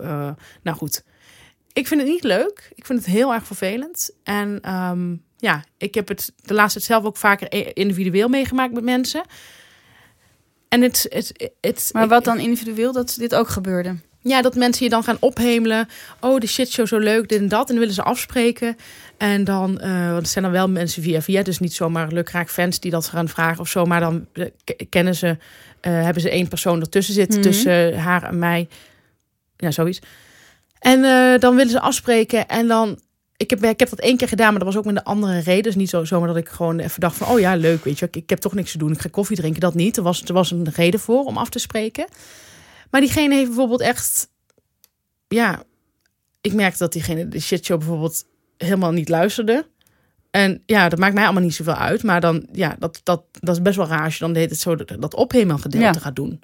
nou 0.62 0.78
goed. 0.78 1.04
Ik 1.74 1.88
vind 1.88 2.02
het 2.02 2.10
niet 2.10 2.24
leuk. 2.24 2.72
Ik 2.76 2.86
vind 2.86 3.00
het 3.00 3.08
heel 3.08 3.34
erg 3.34 3.46
vervelend. 3.46 4.12
En 4.24 4.60
ehm, 4.62 5.16
ja, 5.38 5.64
ik 5.78 5.94
heb 5.96 6.08
het 6.08 6.34
de 6.42 6.54
laatste 6.54 6.80
tijd 6.80 6.92
zelf 6.92 7.04
ook 7.06 7.18
vaker 7.18 7.54
i- 7.54 7.72
individueel 7.74 8.28
meegemaakt 8.28 8.74
met 8.74 8.84
mensen. 8.84 9.24
En 10.70 10.82
het, 10.82 11.06
het, 11.10 11.52
het, 11.62 11.90
Maar 11.94 12.08
wat 12.08 12.24
dan 12.24 12.40
individueel, 12.40 12.92
dat 12.92 13.16
dit 13.20 13.36
ook 13.36 13.48
gebeurde? 13.48 13.96
ja, 14.28 14.42
dat 14.42 14.56
mensen 14.56 14.84
je 14.84 14.90
dan 14.90 15.04
gaan 15.04 15.18
ophemelen. 15.20 15.88
Oh, 16.20 16.40
de 16.40 16.48
shitshow 16.48 16.88
zo 16.88 16.98
leuk, 16.98 17.30
dit 17.30 17.40
en 17.40 17.48
dat. 17.48 17.60
En 17.60 17.68
dan 17.68 17.80
willen 17.80 17.94
ze 17.94 18.04
afspreken. 18.04 18.76
En 19.18 19.44
dan, 19.44 19.80
eh 19.80 20.06
want 20.06 20.18
het 20.18 20.30
zijn 20.30 20.44
dan 20.44 20.54
wel 20.54 20.70
mensen 20.70 21.04
via 21.04 21.22
via. 21.22 21.44
Dus 21.44 21.60
niet 21.60 21.74
zomaar 21.74 22.12
lukraak 22.12 22.50
fans 22.50 22.80
die 22.80 22.92
dat 22.92 23.08
gaan 23.08 23.30
vragen 23.30 23.60
of 23.60 23.70
zo. 23.70 23.86
Maar 23.86 24.00
dan 24.00 24.26
eh, 24.34 24.46
kennen 24.90 25.16
ze, 25.16 25.38
eh, 25.82 25.92
hebben 26.04 26.22
ze 26.22 26.30
één 26.30 26.48
persoon 26.48 26.82
ertussen 26.82 27.14
zitten. 27.14 27.40
Mhm. 27.40 27.50
Tussen 27.50 28.00
haar 28.00 28.24
en 28.24 28.40
mij. 28.40 28.68
Ja, 29.58 29.72
zoiets. 29.72 30.00
En 30.80 31.02
dan 31.40 31.56
willen 31.56 31.72
ze 31.72 31.80
afspreken. 31.80 32.48
En 32.48 32.68
dan, 32.68 33.00
ik 33.38 33.50
heb, 33.50 33.64
ik 33.64 33.80
heb 33.80 33.90
dat 33.90 34.00
één 34.00 34.18
keer 34.18 34.28
gedaan, 34.28 34.50
maar 34.50 34.64
dat 34.64 34.68
was 34.74 34.78
ook 34.78 34.86
met 34.86 34.96
een 34.96 35.04
andere 35.04 35.40
reden. 35.40 35.64
Dus 35.64 35.76
niet 35.76 35.90
zo, 35.90 36.04
zomaar 36.06 36.28
dat 36.28 36.38
ik 36.38 36.50
gewoon 36.50 36.80
even 36.80 37.00
dacht 37.00 37.16
van, 37.16 37.28
oh 37.28 37.40
ja, 37.40 37.56
leuk, 37.56 37.84
weet 37.84 38.00
je. 38.00 38.06
Ik, 38.06 38.16
ik 38.16 38.30
heb 38.30 38.40
toch 38.40 38.54
niks 38.54 38.72
te 38.72 38.78
doen. 38.78 38.92
Ik 38.92 39.02
ga 39.02 39.10
koffie 39.10 39.38
drinken. 39.38 39.62
Dat 39.62 39.74
niet. 39.74 39.98
Er 39.98 40.04
was, 40.04 40.22
er 40.24 40.34
was 40.34 40.52
een 40.52 40.68
reden 40.76 41.00
voor 41.00 41.24
om 41.24 41.38
af 41.38 41.50
te 41.50 41.60
spreken. 41.60 42.08
Maar 42.92 43.02
diegene 43.02 43.36
heeft 43.36 43.48
bijvoorbeeld 43.48 43.82
echt, 43.82 44.30
ja, 45.28 45.64
ik 46.42 46.54
merkte 46.54 46.78
dat 46.78 46.94
diegene 46.94 47.28
de 47.28 47.40
shitshow 47.40 47.78
bijvoorbeeld 47.78 48.26
helemaal 48.58 48.92
niet 48.92 49.10
luisterde. 49.10 49.68
En 50.32 50.64
ja, 50.66 50.90
dat 50.90 51.00
maakt 51.00 51.14
mij 51.14 51.24
allemaal 51.24 51.44
niet 51.44 51.56
zoveel 51.56 51.74
uit. 51.76 52.04
Maar 52.04 52.22
dan, 52.22 52.48
ja, 52.52 52.76
dat, 52.80 53.00
dat, 53.04 53.24
dat 53.32 53.56
is 53.56 53.62
best 53.62 53.76
wel 53.78 53.88
raar 53.88 54.04
als 54.04 54.14
je 54.14 54.20
dan 54.20 54.34
deed 54.34 54.50
het 54.50 54.60
zo 54.60 54.76
dat, 54.76 54.96
dat 55.00 55.16
ophemelgedeelte 55.16 55.86
Ja. 55.98 56.04
gaat 56.04 56.16
doen. 56.16 56.42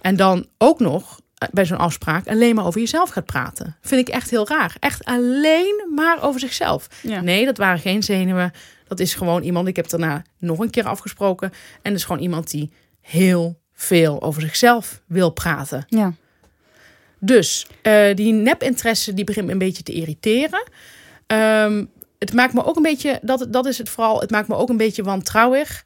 En 0.00 0.16
dan 0.16 0.46
ook 0.58 0.80
nog 0.80 1.20
bij 1.52 1.64
zo'n 1.64 1.78
afspraak 1.78 2.28
alleen 2.28 2.54
maar 2.54 2.66
over 2.66 2.80
jezelf 2.80 3.10
gaat 3.10 3.24
praten. 3.24 3.76
Vind 3.80 4.08
ik 4.08 4.14
echt 4.14 4.30
heel 4.30 4.48
raar. 4.48 4.76
Echt 4.80 5.04
alleen 5.04 5.88
maar 5.94 6.22
over 6.22 6.40
zichzelf. 6.40 6.88
Ja. 7.02 7.20
Nee, 7.20 7.44
dat 7.44 7.56
waren 7.56 7.78
geen 7.78 8.02
zenuwen. 8.02 8.52
Dat 8.88 9.00
is 9.00 9.14
gewoon 9.14 9.42
iemand, 9.42 9.68
ik 9.68 9.76
heb 9.76 9.88
daarna 9.88 10.22
nog 10.38 10.58
een 10.58 10.70
keer 10.70 10.86
afgesproken. 10.86 11.52
En 11.82 11.90
dat 11.90 11.92
is 11.92 12.04
gewoon 12.04 12.22
iemand 12.22 12.50
die 12.50 12.72
heel 13.00 13.60
veel 13.72 14.22
over 14.22 14.42
zichzelf 14.42 15.02
wil 15.06 15.30
praten. 15.30 15.84
Ja. 15.88 16.12
Dus 17.18 17.66
eh, 17.82 18.14
die 18.14 18.32
nepinteresse 18.32 19.14
die 19.14 19.24
begint 19.24 19.46
me 19.46 19.52
een 19.52 19.58
beetje 19.58 19.82
te 19.82 19.92
irriteren. 19.92 20.62
Ehm, 21.26 21.84
het 22.18 22.32
maakt 22.32 22.54
me 22.54 22.64
ook 22.64 22.76
een 22.76 22.82
beetje, 22.82 23.18
dat, 23.22 23.46
dat 23.48 23.66
is 23.66 23.78
het 23.78 23.88
vooral, 23.88 24.20
het 24.20 24.30
maakt 24.30 24.48
me 24.48 24.54
ook 24.54 24.68
een 24.68 24.76
beetje 24.76 25.02
wantrouwig. 25.02 25.84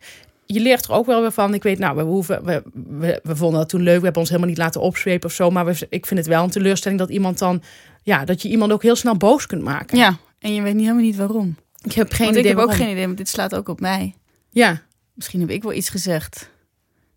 Je 0.51 0.61
leert 0.61 0.85
er 0.85 0.93
ook 0.93 1.07
wel 1.07 1.21
weer 1.21 1.33
van. 1.33 1.55
Ik 1.55 1.63
weet, 1.63 1.79
nou, 1.79 1.97
we, 1.97 2.03
hoeven, 2.03 2.45
we, 2.45 2.63
we, 2.73 3.21
we 3.23 3.37
vonden 3.37 3.61
dat 3.61 3.69
toen 3.69 3.83
leuk. 3.83 3.99
We 3.99 4.05
hebben 4.05 4.21
ons 4.21 4.29
helemaal 4.29 4.51
niet 4.51 4.59
laten 4.59 4.81
opzwepen 4.81 5.29
of 5.29 5.35
zo. 5.35 5.51
Maar 5.51 5.65
we, 5.65 5.87
ik 5.91 6.07
vind 6.07 6.21
het 6.21 6.29
wel 6.29 6.45
een 6.45 6.51
teleurstelling 6.51 7.01
dat 7.01 7.11
iemand 7.11 7.39
dan, 7.39 7.63
ja, 8.03 8.25
dat 8.25 8.43
je 8.43 8.49
iemand 8.49 8.73
ook 8.73 8.83
heel 8.83 8.97
snel 8.97 9.17
boos 9.17 9.47
kunt 9.47 9.63
maken. 9.63 9.99
ja, 9.99 10.19
en 10.39 10.55
je 10.55 10.63
weet 10.63 10.75
niet 10.75 10.83
helemaal 10.83 11.05
niet 11.05 11.17
waarom. 11.17 11.57
Ik 11.83 11.93
heb 11.93 12.13
geen 12.13 12.27
Want 12.27 12.39
idee 12.39 12.51
ik 12.51 12.59
heb 12.59 12.67
ook 12.67 12.75
geen 12.75 12.91
idee, 12.91 13.05
want 13.07 13.17
dit 13.17 13.29
slaat 13.29 13.55
ook 13.55 13.69
op 13.69 13.81
mij. 13.81 14.15
Ja, 14.51 14.83
Misschien 15.15 15.41
heb 15.41 15.51
ik 15.51 15.63
wel 15.63 15.73
iets 15.73 15.89
gezegd 15.89 16.51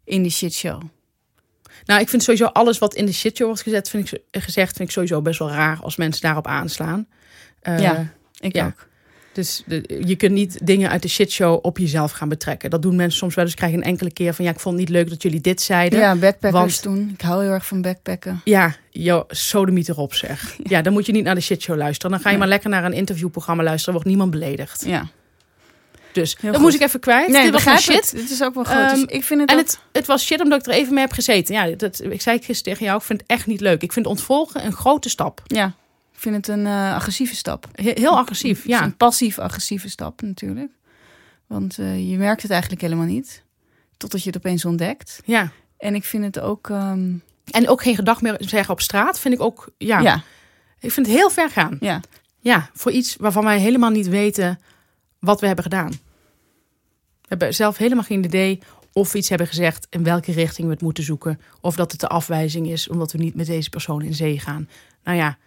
in 0.04 0.22
die 0.22 0.32
shitshow. 0.32 0.82
nou, 1.86 2.02
ik 2.02 2.10
vind 2.10 2.24
sowieso 2.24 2.46
alles 2.46 2.78
wat 2.78 2.94
in 2.96 3.06
de 3.06 3.14
shitshow 3.14 3.48
wordt 3.48 3.62
gezet, 3.62 3.90
vind 3.90 4.12
ik, 4.12 4.22
gezegd, 4.44 4.76
vind 4.78 4.88
ik 4.88 4.94
sowieso 4.94 5.22
best 5.22 5.40
wel 5.40 5.50
raar 5.50 5.80
als 5.82 5.96
mensen 5.96 6.22
daarop 6.22 6.48
aanslaan. 6.48 7.08
Eh, 7.60 7.80
Ja. 7.80 8.14
Ik 8.40 8.56
ja. 8.56 8.66
ook. 8.66 8.88
Dus 9.34 9.64
de, 9.66 10.02
je 10.06 10.16
kunt 10.16 10.32
niet 10.32 10.60
dingen 10.64 10.90
uit 10.90 11.02
de 11.02 11.08
shitshow 11.08 11.60
op 11.66 11.78
jezelf 11.78 12.12
gaan 12.12 12.30
betrekken. 12.30 12.70
Dat 12.70 12.82
doen 12.82 12.96
mensen 12.96 13.18
soms 13.18 13.36
wel 13.36 13.46
eens. 13.46 13.54
Krijg 13.54 13.72
je 13.72 13.78
een 13.78 13.84
enkele 13.84 14.12
keer 14.12 14.34
van 14.34 14.46
ja, 14.46 14.52
ik 14.52 14.60
vond 14.60 14.78
het 14.78 14.84
niet 14.90 14.96
leuk 14.98 15.10
dat 15.10 15.22
jullie 15.22 15.42
dit 15.42 15.62
zeiden. 15.62 16.00
Ja, 16.00 16.16
backpackers 16.16 16.54
Want- 16.54 16.82
toen. 16.82 17.10
Ik 17.14 17.22
hou 17.22 17.44
heel 17.44 17.52
erg 17.52 17.66
van 17.66 17.82
backpacken. 17.82 18.42
Ja, 18.44 18.76
joh, 18.90 19.24
sodemiet 19.28 19.90
erop 19.90 20.14
zeg. 20.14 20.56
Ja, 20.64 20.82
dan 20.82 20.94
moet 20.94 21.06
je 21.06 21.12
niet 21.12 21.24
naar 21.24 21.36
de 21.36 21.42
shitshow 21.42 21.78
luisteren. 21.78 22.12
Dan 22.12 22.20
ga 22.20 22.26
je 22.26 22.30
Nee. 22.38 22.40
maar 22.40 22.48
lekker 22.54 22.70
naar 22.70 22.84
een 22.86 22.94
interviewprogramma 22.94 23.64
luisteren. 23.64 23.94
wordt 23.94 24.08
niemand 24.10 24.32
beledigd. 24.32 24.84
Ja. 24.86 25.08
Dus 26.14 26.32
Heel 26.40 26.52
dat 26.52 26.56
goed. 26.56 26.62
moest 26.70 26.76
ik 26.82 26.88
even 26.88 27.00
kwijt. 27.00 27.28
Nee, 27.28 27.44
Dit 27.44 27.52
was 27.52 27.62
gewoon 27.64 27.78
shit. 27.78 28.12
Dit 28.16 28.30
is 28.30 28.44
ook 28.44 28.54
wel 28.54 28.64
goed. 28.66 28.74
Ehm, 28.76 28.90
dus 28.90 29.04
ik 29.04 29.24
vind 29.24 29.42
het 29.42 29.50
En 29.50 29.56
ook- 29.58 29.62
het, 29.66 29.80
het 29.92 30.06
was 30.06 30.26
shit 30.26 30.42
omdat 30.42 30.60
ik 30.60 30.74
er 30.74 30.80
even 30.80 30.94
mee 30.94 31.04
heb 31.04 31.12
gezeten. 31.14 31.56
Ja, 31.56 31.76
dat, 31.76 32.02
ik 32.10 32.22
zei 32.22 32.36
het 32.36 32.46
gisteren 32.46 32.72
tegen 32.74 32.86
jou. 32.86 32.98
Ik 33.00 33.06
vind 33.06 33.22
het 33.22 33.30
echt 33.30 33.46
niet 33.48 33.62
leuk. 33.62 33.82
Ik 33.82 33.94
vind 33.94 34.06
ontvolgen 34.06 34.66
een 34.66 34.74
grote 34.74 35.10
stap. 35.10 35.42
Ja, 35.46 35.74
vind 36.22 36.36
het 36.36 36.48
een 36.48 36.66
eh, 36.66 36.94
agressieve 36.94 37.36
stap. 37.36 37.68
He- 37.72 37.92
Heel 37.96 38.18
agressief, 38.18 38.66
ja. 38.68 38.84
Een 38.84 38.98
passief-agressieve 38.98 39.90
stap 39.90 40.22
natuurlijk. 40.22 40.72
Want 41.48 41.78
eh, 41.80 42.10
je 42.10 42.18
merkt 42.18 42.42
het 42.42 42.52
eigenlijk 42.52 42.82
helemaal 42.82 43.06
niet. 43.06 43.44
Totdat 43.98 44.22
je 44.24 44.28
het 44.28 44.38
opeens 44.38 44.66
ontdekt. 44.66 45.22
Ja, 45.26 45.52
En 45.78 45.96
ik 45.96 46.04
vind 46.04 46.24
het 46.24 46.40
ook... 46.40 46.70
ehm, 46.70 47.14
En 47.52 47.68
ook 47.70 47.82
geen 47.82 47.96
gedag 47.96 48.22
meer 48.22 48.36
zeggen 48.40 48.74
op 48.74 48.82
straat 48.82 49.20
vind 49.20 49.34
ik 49.34 49.42
ook, 49.42 49.70
ja, 49.78 50.00
Ja, 50.00 50.24
ik 50.80 50.92
vind 50.92 51.06
het 51.08 51.16
heel 51.16 51.30
ver 51.30 51.50
gaan. 51.50 51.78
ja. 51.80 52.00
Ja, 52.40 52.70
voor 52.74 52.92
iets 52.92 53.16
waarvan 53.16 53.44
wij 53.44 53.60
helemaal 53.60 53.90
niet 53.90 54.08
weten 54.08 54.60
wat 55.20 55.40
we 55.40 55.46
hebben 55.46 55.64
gedaan. 55.64 55.90
We 57.22 57.28
hebben 57.28 57.54
zelf 57.54 57.78
helemaal 57.78 58.04
geen 58.04 58.24
idee 58.24 58.60
of 58.94 59.12
we 59.12 59.18
iets 59.18 59.30
hebben 59.30 59.48
gezegd, 59.48 59.88
in 59.90 60.04
welke 60.04 60.32
richting 60.32 60.68
we 60.68 60.74
het 60.74 60.82
moeten 60.82 61.04
zoeken. 61.04 61.40
Of 61.62 61.76
dat 61.76 61.92
het 61.92 62.00
de 62.02 62.08
afwijzing 62.08 62.68
is, 62.68 62.88
omdat 62.88 63.12
we 63.12 63.18
niet 63.18 63.36
met 63.36 63.46
deze 63.46 63.70
persoon 63.70 64.02
in 64.02 64.14
zee 64.14 64.40
gaan. 64.40 64.70
Nou 65.04 65.18
ja, 65.18 65.38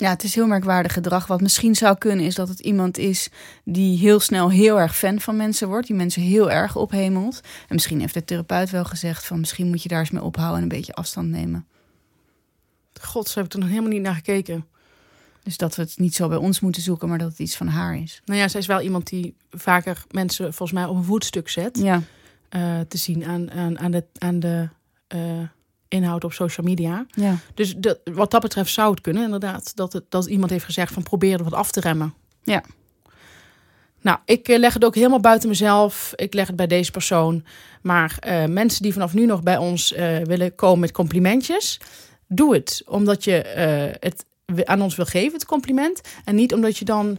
Ja, 0.00 0.10
het 0.10 0.22
is 0.22 0.34
heel 0.34 0.46
merkwaardig 0.46 0.92
gedrag. 0.92 1.26
Wat 1.26 1.40
misschien 1.40 1.74
zou 1.74 1.98
kunnen 1.98 2.24
is 2.24 2.34
dat 2.34 2.48
het 2.48 2.60
iemand 2.60 2.98
is 2.98 3.28
die 3.64 3.98
heel 3.98 4.20
snel 4.20 4.50
heel 4.50 4.80
erg 4.80 4.96
fan 4.96 5.20
van 5.20 5.36
mensen 5.36 5.68
wordt. 5.68 5.86
Die 5.86 5.96
mensen 5.96 6.22
heel 6.22 6.50
erg 6.50 6.76
ophemelt. 6.76 7.40
En 7.42 7.74
misschien 7.74 8.00
heeft 8.00 8.14
de 8.14 8.24
therapeut 8.24 8.70
wel 8.70 8.84
gezegd 8.84 9.26
van 9.26 9.40
misschien 9.40 9.68
moet 9.68 9.82
je 9.82 9.88
daar 9.88 10.00
eens 10.00 10.10
mee 10.10 10.22
ophouden 10.22 10.56
en 10.56 10.62
een 10.62 10.68
beetje 10.68 10.94
afstand 10.94 11.28
nemen. 11.28 11.66
gods, 13.00 13.34
heb 13.34 13.44
ik 13.44 13.52
er 13.52 13.58
nog 13.58 13.68
helemaal 13.68 13.90
niet 13.90 14.02
naar 14.02 14.14
gekeken. 14.14 14.66
Dus 15.42 15.56
dat 15.56 15.76
we 15.76 15.82
het 15.82 15.98
niet 15.98 16.14
zo 16.14 16.28
bij 16.28 16.38
ons 16.38 16.60
moeten 16.60 16.82
zoeken, 16.82 17.08
maar 17.08 17.18
dat 17.18 17.30
het 17.30 17.38
iets 17.38 17.56
van 17.56 17.68
haar 17.68 17.96
is. 17.96 18.22
Nou 18.24 18.40
ja, 18.40 18.48
zij 18.48 18.60
is 18.60 18.66
wel 18.66 18.80
iemand 18.80 19.06
die 19.06 19.36
vaker 19.50 20.04
mensen 20.10 20.44
volgens 20.44 20.78
mij 20.78 20.88
op 20.88 20.96
een 20.96 21.04
voetstuk 21.04 21.48
zet. 21.48 21.78
Ja, 21.78 22.02
eh, 22.48 22.80
te 22.88 22.98
zien 22.98 23.24
aan, 23.24 23.50
aan, 23.50 23.78
aan 23.78 23.90
de, 23.90 24.04
aan 24.18 24.40
de 24.40 24.68
eh, 25.06 25.42
inhoud 25.88 26.24
op 26.24 26.32
social 26.32 26.66
media. 26.66 27.06
ja. 27.10 27.36
Dus 27.54 27.74
wat 28.04 28.30
dat 28.30 28.42
betreft 28.42 28.72
zou 28.72 28.90
het 28.90 29.00
kunnen, 29.00 29.24
inderdaad. 29.24 29.76
Dat, 29.76 29.92
het, 29.92 30.04
dat 30.08 30.26
iemand 30.26 30.50
heeft 30.50 30.64
gezegd 30.64 30.92
van 30.92 31.02
probeer 31.02 31.38
er 31.38 31.44
wat 31.44 31.52
af 31.52 31.70
te 31.70 31.80
remmen. 31.80 32.14
Ja. 32.42 32.62
Nou, 34.00 34.18
ik 34.24 34.48
eh, 34.48 34.58
leg 34.58 34.74
het 34.74 34.84
ook 34.84 34.94
helemaal 34.94 35.20
buiten 35.20 35.48
mezelf. 35.48 36.12
Ik 36.16 36.34
leg 36.34 36.46
het 36.46 36.56
bij 36.56 36.66
deze 36.66 36.90
persoon. 36.90 37.44
Maar 37.82 38.16
eh, 38.20 38.44
mensen 38.44 38.82
die 38.82 38.92
vanaf 38.92 39.14
nu 39.14 39.26
nog 39.26 39.42
bij 39.42 39.56
ons 39.56 39.92
eh, 39.92 40.18
willen 40.18 40.54
komen 40.54 40.80
met 40.80 40.92
complimentjes, 40.92 41.80
doe 42.26 42.54
het. 42.54 42.82
Omdat 42.86 43.24
je 43.24 43.32
het 44.00 44.24
aan 44.64 44.82
ons 44.82 44.96
wil 44.96 45.04
geven, 45.04 45.32
het 45.32 45.44
compliment. 45.44 46.00
En 46.24 46.34
niet 46.34 46.54
omdat 46.54 46.76
je 46.76 46.84
dan 46.84 47.18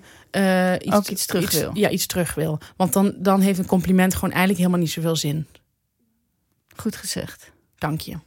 iets, 0.79 0.95
Ook 0.95 1.07
iets 1.07 1.25
terug 1.25 1.51
wil. 1.51 1.71
Ja, 1.73 1.89
iets 1.89 2.05
terug 2.05 2.33
wil. 2.33 2.59
Want 2.75 2.93
dan, 2.93 3.13
dan 3.17 3.41
heeft 3.41 3.59
een 3.59 3.65
compliment 3.65 4.13
gewoon 4.13 4.29
eigenlijk 4.29 4.59
helemaal 4.59 4.79
niet 4.79 4.91
zoveel 4.91 5.15
zin. 5.15 5.47
Goed 6.75 6.95
gezegd. 6.95 7.51
Dank 7.77 8.01
je. 8.01 8.17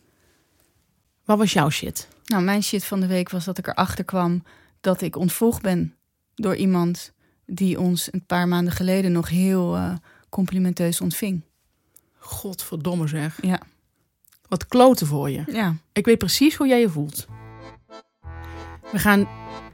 Wat 1.25 1.39
was 1.39 1.53
jouw 1.53 1.71
shit? 1.71 2.09
Nou, 2.25 2.43
mijn 2.43 2.63
shit 2.63 2.85
van 2.85 3.01
de 3.01 3.07
week 3.07 3.31
was 3.31 3.45
dat 3.45 3.59
ik 3.59 3.67
erachter 3.67 4.05
kwam 4.05 4.43
dat 4.81 5.01
ik 5.01 5.17
ontvolgd 5.17 5.63
ben 5.63 5.95
door 6.35 6.57
iemand 6.57 7.13
die 7.47 7.81
ons 7.81 8.13
een 8.13 8.27
paar 8.27 8.49
maanden 8.49 8.73
geleden 8.73 9.13
nog 9.13 9.29
heel 9.29 9.77
eh, 9.77 9.93
complimenteus 10.29 11.01
ontving. 11.01 11.43
Godverdomme 12.19 13.07
zeg. 13.07 13.39
Ja, 13.43 13.61
Wat 14.49 14.67
kloten 14.67 15.07
voor 15.07 15.31
je. 15.31 15.43
ja. 15.47 15.77
Ik 15.93 16.05
weet 16.05 16.19
precies 16.19 16.55
hoe 16.55 16.67
jij 16.67 16.81
je 16.81 16.89
voelt. 16.89 17.27
We 18.93 18.99
gaan 18.99 19.29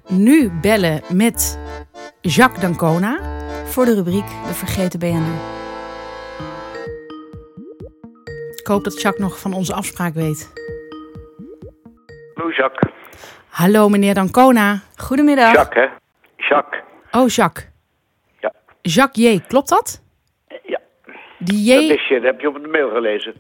nu 0.09 0.51
bellen 0.51 1.03
met 1.13 1.59
Jacques 2.21 2.63
Dancona. 2.63 3.37
Voor 3.67 3.85
de 3.85 3.95
rubriek 3.95 4.27
De 4.47 4.55
Vergeten 4.55 4.99
BNR. 4.99 5.57
Ik 8.57 8.67
hoop 8.67 8.85
dat 8.85 9.01
Jacques 9.01 9.29
nog 9.29 9.39
van 9.41 9.53
onze 9.53 9.75
afspraak 9.75 10.15
weet. 10.15 10.49
Hallo 12.39 12.51
Jacques. 12.53 12.93
Hallo 13.51 13.89
meneer 13.89 14.15
Dancona. 14.15 14.81
Goedemiddag. 14.97 15.53
Jacques, 15.55 15.85
hè? 15.85 15.97
Jacques. 16.49 16.83
Oh, 17.11 17.29
Jacques. 17.29 17.67
Ja. 18.41 18.53
Jacques 18.83 19.25
J, 19.35 19.41
klopt 19.49 19.69
dat? 19.69 20.03
Ja, 20.63 20.79
Die 21.39 21.75
dat 21.75 21.83
J, 21.85 21.89
wist 21.89 22.09
je. 22.09 22.15
Dat 22.15 22.23
heb 22.25 22.41
je 22.41 22.49
op 22.49 22.63
de 22.63 22.69
mail 22.69 22.91
gelezen. 22.91 23.35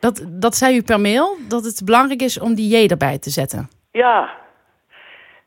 dat, 0.00 0.24
dat 0.28 0.54
zei 0.56 0.76
u 0.76 0.82
per 0.82 1.00
mail, 1.00 1.36
dat 1.48 1.64
het 1.64 1.82
belangrijk 1.84 2.22
is 2.22 2.40
om 2.40 2.54
die 2.54 2.76
J 2.76 2.86
erbij 2.86 3.18
te 3.18 3.30
zetten. 3.30 3.68
Ja. 3.90 4.30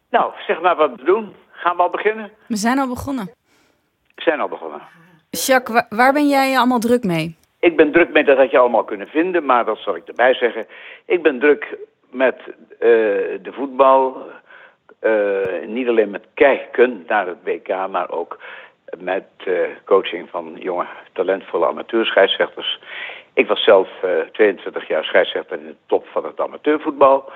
Nou, 0.09 0.31
zeg 0.47 0.61
maar 0.61 0.75
wat 0.75 0.91
we 0.95 1.03
doen. 1.03 1.33
Gaan 1.51 1.75
we 1.75 1.81
al 1.81 1.89
beginnen? 1.89 2.31
We 2.47 2.55
zijn 2.55 2.79
al 2.79 2.87
begonnen. 2.87 3.25
We 4.15 4.21
zijn 4.21 4.39
al 4.39 4.47
begonnen. 4.47 4.81
Jacques, 5.29 5.75
wa- 5.75 5.97
waar 5.97 6.13
ben 6.13 6.27
jij 6.27 6.57
allemaal 6.57 6.79
druk 6.79 7.03
mee? 7.03 7.37
Ik 7.59 7.75
ben 7.77 7.91
druk 7.91 8.11
met, 8.13 8.25
dat 8.25 8.37
had 8.37 8.51
je 8.51 8.57
allemaal 8.57 8.83
kunnen 8.83 9.07
vinden, 9.07 9.45
maar 9.45 9.65
dat 9.65 9.77
zal 9.77 9.95
ik 9.95 10.07
erbij 10.07 10.33
zeggen. 10.33 10.65
Ik 11.05 11.21
ben 11.23 11.39
druk 11.39 11.77
met 12.13 12.35
eh, 12.79 12.87
de 13.41 13.51
voetbal. 13.51 14.31
eh, 14.99 15.67
niet 15.67 15.87
alleen 15.87 16.09
met 16.09 16.25
kijken 16.33 17.03
naar 17.07 17.27
het 17.27 17.37
WK, 17.43 17.67
maar 17.67 18.11
ook 18.11 18.39
met 18.97 19.25
eh, 19.37 19.53
coaching 19.85 20.29
van 20.29 20.55
jonge, 20.59 20.85
talentvolle 21.13 21.67
amateurscheidsrechters. 21.67 22.79
Ik 23.33 23.47
was 23.47 23.63
zelf 23.63 23.89
eh, 24.03 24.19
22 24.31 24.87
jaar 24.87 25.03
scheidsrechter 25.03 25.59
in 25.59 25.65
de 25.65 25.75
top 25.85 26.07
van 26.07 26.25
het 26.25 26.39
amateurvoetbal. 26.39 27.31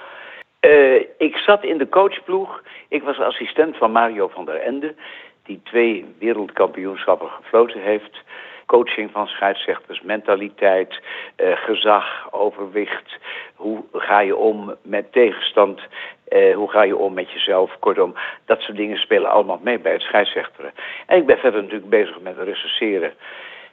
Ik 1.18 1.36
zat 1.36 1.64
in 1.64 1.78
de 1.78 1.90
coachploeg. 1.90 2.62
Ik 2.88 3.04
was 3.04 3.20
assistent 3.20 3.78
van 3.78 3.92
Mario 3.92 4.28
van 4.28 4.46
der 4.46 4.56
Ende, 4.56 4.96
die 5.44 5.62
twee 5.64 6.16
wereldkampioenschappen 6.20 7.30
gefloten 7.30 7.82
heeft. 7.82 8.18
Coaching 8.68 9.12
van 9.12 9.28
scheidsrechters, 9.28 10.02
mentaliteit, 10.02 11.02
eh, 11.36 11.58
gezag, 11.58 12.28
overwicht. 12.32 13.18
Hoe 13.56 13.84
ga 13.94 14.20
je 14.20 14.36
om 14.36 14.76
met 14.82 15.12
tegenstand? 15.12 15.82
Eh, 16.28 16.56
hoe 16.56 16.70
ga 16.70 16.84
je 16.84 16.98
om 16.98 17.14
met 17.14 17.32
jezelf? 17.32 17.72
Kortom, 17.80 18.16
dat 18.46 18.62
soort 18.62 18.78
dingen 18.78 18.98
spelen 18.98 19.32
allemaal 19.32 19.60
mee 19.64 19.80
bij 19.80 19.92
het 19.92 20.02
scheidsrechteren. 20.02 20.72
En 21.06 21.18
ik 21.18 21.26
ben 21.26 21.38
verder 21.38 21.62
natuurlijk 21.62 21.90
bezig 21.90 22.20
met 22.20 22.38
recenseren. 22.38 23.14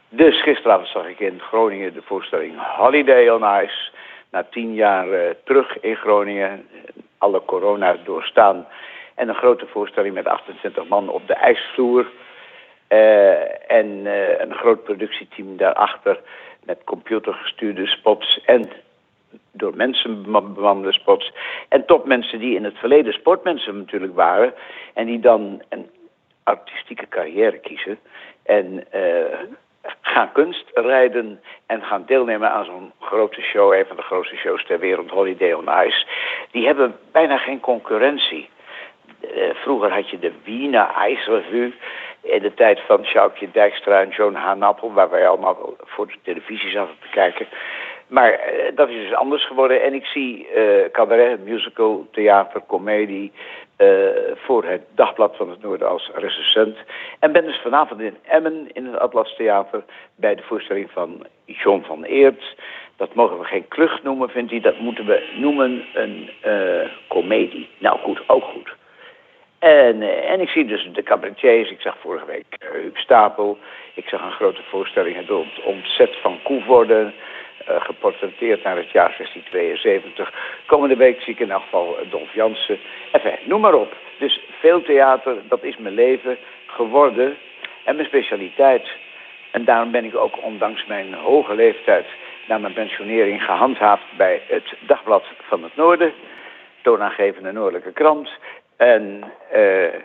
Dus 0.09 0.43
gisteravond 0.43 0.89
zag 0.89 1.07
ik 1.07 1.21
in 1.21 1.41
Groningen 1.41 1.95
de 1.95 2.03
voorstelling 2.03 2.53
Holiday 2.77 3.29
on 3.29 3.63
Ice. 3.63 3.91
Na 4.31 4.47
tien 4.51 4.75
jaar 4.75 5.13
eh, 5.13 5.31
terug 5.45 5.81
in 5.81 5.97
Groningen, 5.97 6.69
alle 7.19 7.45
corona 7.45 7.97
doorstaan. 8.05 8.67
En 9.15 9.29
een 9.29 9.35
grote 9.35 9.67
voorstelling 9.67 10.15
met 10.15 10.27
28 10.27 10.89
man 10.89 11.09
op 11.09 11.27
de 11.27 11.35
ijsvloer. 11.35 12.07
Eh, 12.89 13.71
en 13.71 14.07
eh, 14.07 14.41
een 14.41 14.55
groot 14.55 14.85
productieteam 14.85 15.57
daarachter 15.57 16.21
met 16.65 16.85
computergestuurde 16.85 17.87
spots 17.87 18.41
en 18.45 18.71
door 19.53 19.77
mensen 19.77 20.23
bema- 20.23 20.41
bemande 20.41 20.93
spots. 20.93 21.33
En 21.69 21.85
topmensen 21.85 22.39
die 22.39 22.57
in 22.57 22.65
het 22.65 22.79
verleden 22.79 23.13
sportmensen 23.13 23.79
natuurlijk 23.79 24.15
waren. 24.15 24.55
En 24.95 25.07
die 25.07 25.21
dan 25.21 25.63
een 25.69 25.91
artistieke 26.43 27.09
carrière 27.09 27.59
kiezen. 27.59 27.99
En 28.43 28.93
eh, 28.93 29.39
gaan 30.01 30.33
kunst 30.33 30.65
rijden 30.75 31.41
en 31.67 31.83
gaan 31.83 32.05
deelnemen 32.07 32.51
aan 32.51 32.65
zo'n 32.65 32.93
grote 33.01 33.41
show. 33.41 33.73
Een 33.73 33.87
van 33.87 33.97
de 33.97 34.03
grootste 34.03 34.37
shows 34.37 34.67
ter 34.67 34.79
wereld, 34.79 35.11
Holiday 35.11 35.53
on 35.53 35.69
Ice. 35.87 36.07
Die 36.51 36.67
hebben 36.67 36.97
bijna 37.13 37.39
geen 37.39 37.61
concurrentie. 37.61 38.49
Vroeger 39.53 39.93
had 39.93 40.11
je 40.11 40.19
de 40.19 40.33
Wiener 40.45 40.87
IJsrevue. 40.87 41.75
In 42.25 42.43
de 42.43 42.55
tijd 42.55 42.81
van 42.87 43.05
Sjoukje 43.05 43.51
Dijkstra 43.51 44.01
en 44.01 44.09
Joan 44.09 44.35
Hanappel, 44.35 44.93
waar 44.93 45.11
wij 45.11 45.29
allemaal 45.29 45.75
voor 45.79 46.07
de 46.07 46.19
televisie 46.23 46.71
zaten 46.71 46.97
te 47.01 47.09
kijken. 47.11 47.47
Maar 48.07 48.33
eh, 48.33 48.77
dat 48.77 48.89
is 48.89 48.97
dus 48.97 49.15
anders 49.15 49.47
geworden. 49.47 49.83
En 49.83 49.95
ik 49.95 50.05
zie 50.05 50.49
eh 50.49 50.91
cabaret, 50.93 51.45
musical, 51.45 52.07
theater, 52.11 52.63
comedie 52.67 53.33
eh, 53.77 53.87
voor 54.35 54.65
het 54.65 54.83
Dagblad 54.95 55.37
van 55.37 55.51
het 55.51 55.63
Noorden 55.63 55.89
als 55.89 56.11
recensent. 56.15 56.77
En 57.19 57.33
ben 57.33 57.45
dus 57.45 57.61
vanavond 57.63 58.01
in 58.01 58.17
Emmen 58.23 58.69
in 58.73 58.87
het 58.87 58.99
Atlas 58.99 59.37
Theater 59.37 59.85
bij 60.17 60.35
de 60.35 60.43
voorstelling 60.43 60.91
van 60.91 61.27
John 61.45 61.83
van 61.87 62.05
Eert. 62.05 62.57
Dat 62.97 63.15
mogen 63.15 63.39
we 63.39 63.45
geen 63.45 63.69
klucht 63.69 64.03
noemen, 64.03 64.29
vindt 64.29 64.51
hij. 64.51 64.61
Dat 64.61 64.79
moeten 64.79 65.07
we 65.07 65.29
noemen 65.37 65.85
een 65.95 66.31
comedie. 67.09 67.69
Nou 67.79 67.99
goed, 67.99 68.23
ook 68.27 68.45
goed. 68.45 68.75
En, 69.65 70.03
eh, 70.03 70.31
en 70.31 70.41
ik 70.41 70.49
zie 70.49 70.65
dus 70.65 70.89
de 70.93 71.03
cabaretiers. 71.03 71.71
Ik 71.71 71.81
zag 71.81 71.97
vorige 72.01 72.27
week 72.27 72.45
uh, 72.63 72.71
Huub 72.71 72.97
Stapel. 72.97 73.59
Ik 73.95 74.09
zag 74.09 74.23
een 74.23 74.33
grote 74.33 74.63
voorstelling, 74.69 75.17
het 75.17 75.31
ont- 75.31 75.63
ontzet 75.63 76.17
van 76.21 76.39
Koevoorde. 76.43 77.13
eh 77.67 77.81
geportretteerd 77.85 78.63
naar 78.63 78.77
het 78.77 78.91
jaar 78.91 79.15
1672. 79.17 80.33
Komende 80.67 80.97
week 80.97 81.21
zie 81.21 81.33
ik 81.33 81.41
in 81.41 81.51
elk 81.51 81.63
geval 81.63 81.99
eh, 81.99 82.11
Dolf 82.11 82.35
Jansen. 82.35 82.79
Enfin, 83.13 83.37
noem 83.45 83.61
maar 83.61 83.75
op. 83.75 83.93
Dus 84.19 84.41
veel 84.61 84.83
theater, 84.83 85.37
dat 85.49 85.63
is 85.63 85.77
mijn 85.77 85.95
leven 85.95 86.39
geworden. 86.67 87.37
En 87.85 87.97
mijn 87.97 88.09
specialiteit. 88.09 88.89
En 89.51 89.65
daarom 89.65 89.91
ben 89.91 90.05
ik 90.05 90.17
ook, 90.17 90.43
ondanks 90.43 90.87
mijn 90.87 91.15
hoge 91.15 91.55
leeftijd, 91.55 92.07
na 92.49 92.59
mijn 92.59 92.73
pensionering 92.73 93.45
gehandhaafd 93.45 94.05
bij 94.17 94.43
het 94.49 94.75
Dagblad 94.81 95.25
van 95.49 95.63
het 95.63 95.77
Noorden 95.77 96.13
toonaangevende 96.83 97.53
Noordelijke 97.53 97.93
Krant. 97.93 98.31
En 98.77 99.25
eh, 99.51 100.01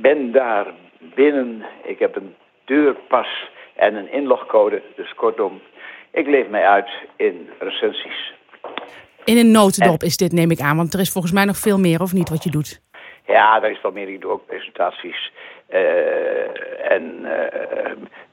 ben 0.00 0.32
daar 0.32 0.66
binnen. 0.98 1.64
Ik 1.82 1.98
heb 1.98 2.16
een 2.16 2.34
deurpas 2.64 3.50
en 3.74 3.94
een 3.94 4.12
inlogcode. 4.12 4.82
Dus 4.96 5.14
kortom, 5.14 5.60
ik 6.10 6.26
leef 6.26 6.48
mij 6.48 6.66
uit 6.66 6.88
in 7.16 7.50
recensies. 7.58 8.34
In 9.24 9.38
een 9.38 9.50
notendop 9.50 10.02
is 10.02 10.16
dit, 10.16 10.32
neem 10.32 10.50
ik 10.50 10.60
aan. 10.60 10.76
Want 10.76 10.94
er 10.94 11.00
is 11.00 11.10
volgens 11.10 11.32
mij 11.32 11.44
nog 11.44 11.56
veel 11.56 11.78
meer, 11.78 12.00
of 12.00 12.12
niet, 12.12 12.28
wat 12.28 12.44
je 12.44 12.50
doet. 12.50 12.82
Ja, 13.26 13.60
daar 13.60 13.70
is 13.70 13.82
wel 13.82 13.92
meer. 13.92 14.08
Ik 14.08 14.20
doe 14.20 14.30
ook 14.30 14.46
presentaties. 14.46 15.32
eh, 15.66 16.90
en 16.90 17.24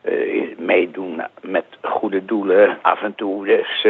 eh, 0.01 0.57
meedoen 0.57 1.21
met 1.41 1.65
goede 1.81 2.25
doelen 2.25 2.77
af 2.81 3.01
en 3.01 3.15
toe. 3.15 3.45
Dus 3.45 3.87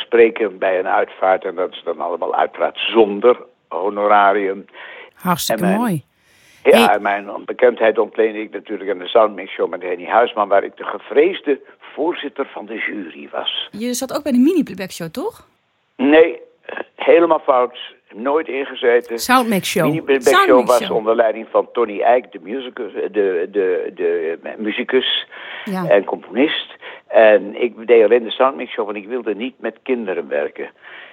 spreken 0.00 0.58
bij 0.58 0.78
een 0.78 0.88
uitvaart. 0.88 1.44
En 1.44 1.54
dat 1.54 1.72
is 1.72 1.82
dan 1.84 2.00
allemaal 2.00 2.34
uiteraard 2.34 2.78
zonder 2.78 3.36
honorarium. 3.68 4.64
Hartstikke 5.14 5.62
mijn- 5.62 5.76
mooi. 5.76 6.04
Ja, 6.62 6.84
Hey. 6.84 6.94
en 6.94 7.02
mijn 7.02 7.26
bekendheid 7.44 7.98
ontleende 7.98 8.40
ik 8.40 8.50
natuurlijk 8.50 8.90
aan 8.90 8.98
de 8.98 9.06
Soundmix 9.08 9.52
Show 9.52 9.70
met 9.70 9.82
Henny 9.82 10.06
Huisman, 10.06 10.48
waar 10.48 10.64
ik 10.64 10.76
de 10.76 10.84
gevreesde 10.84 11.60
voorzitter 11.94 12.46
van 12.46 12.66
de 12.66 12.74
jury 12.74 13.28
was. 13.32 13.68
Je 13.70 13.94
zat 13.94 14.14
ook 14.16 14.22
bij 14.22 14.32
de 14.32 14.38
mini-playback 14.38 14.90
show, 14.90 15.08
toch? 15.08 15.46
Nee, 15.96 16.40
helemaal 16.94 17.38
fout. 17.38 17.78
Nooit 18.14 18.48
ingezeten. 18.48 19.18
Soundmix 19.18 19.70
Show. 19.70 19.84
Mini 19.84 20.02
Playback 20.02 20.34
Show 20.44 20.66
was 20.66 20.82
Show. 20.84 20.96
onder 20.96 21.14
leiding 21.16 21.46
van 21.50 21.68
Tony 21.72 22.00
Eijk, 22.00 22.32
de, 22.32 22.38
musicus, 22.42 22.92
de, 22.92 23.48
de, 23.50 23.90
de, 23.94 24.38
muzikus 24.58 25.26
Ja. 25.64 25.88
en 25.88 26.04
componist. 26.04 26.74
En 27.06 27.62
ik 27.62 27.86
deed 27.86 28.04
alleen 28.04 28.22
de 28.24 28.30
Soundmix 28.30 28.72
Show, 28.72 28.84
want 28.84 28.96
ik 28.96 29.06
wilde 29.08 29.34
niet 29.34 29.54
met 29.60 29.76
kinderen 29.82 30.28
werken. 30.28 30.70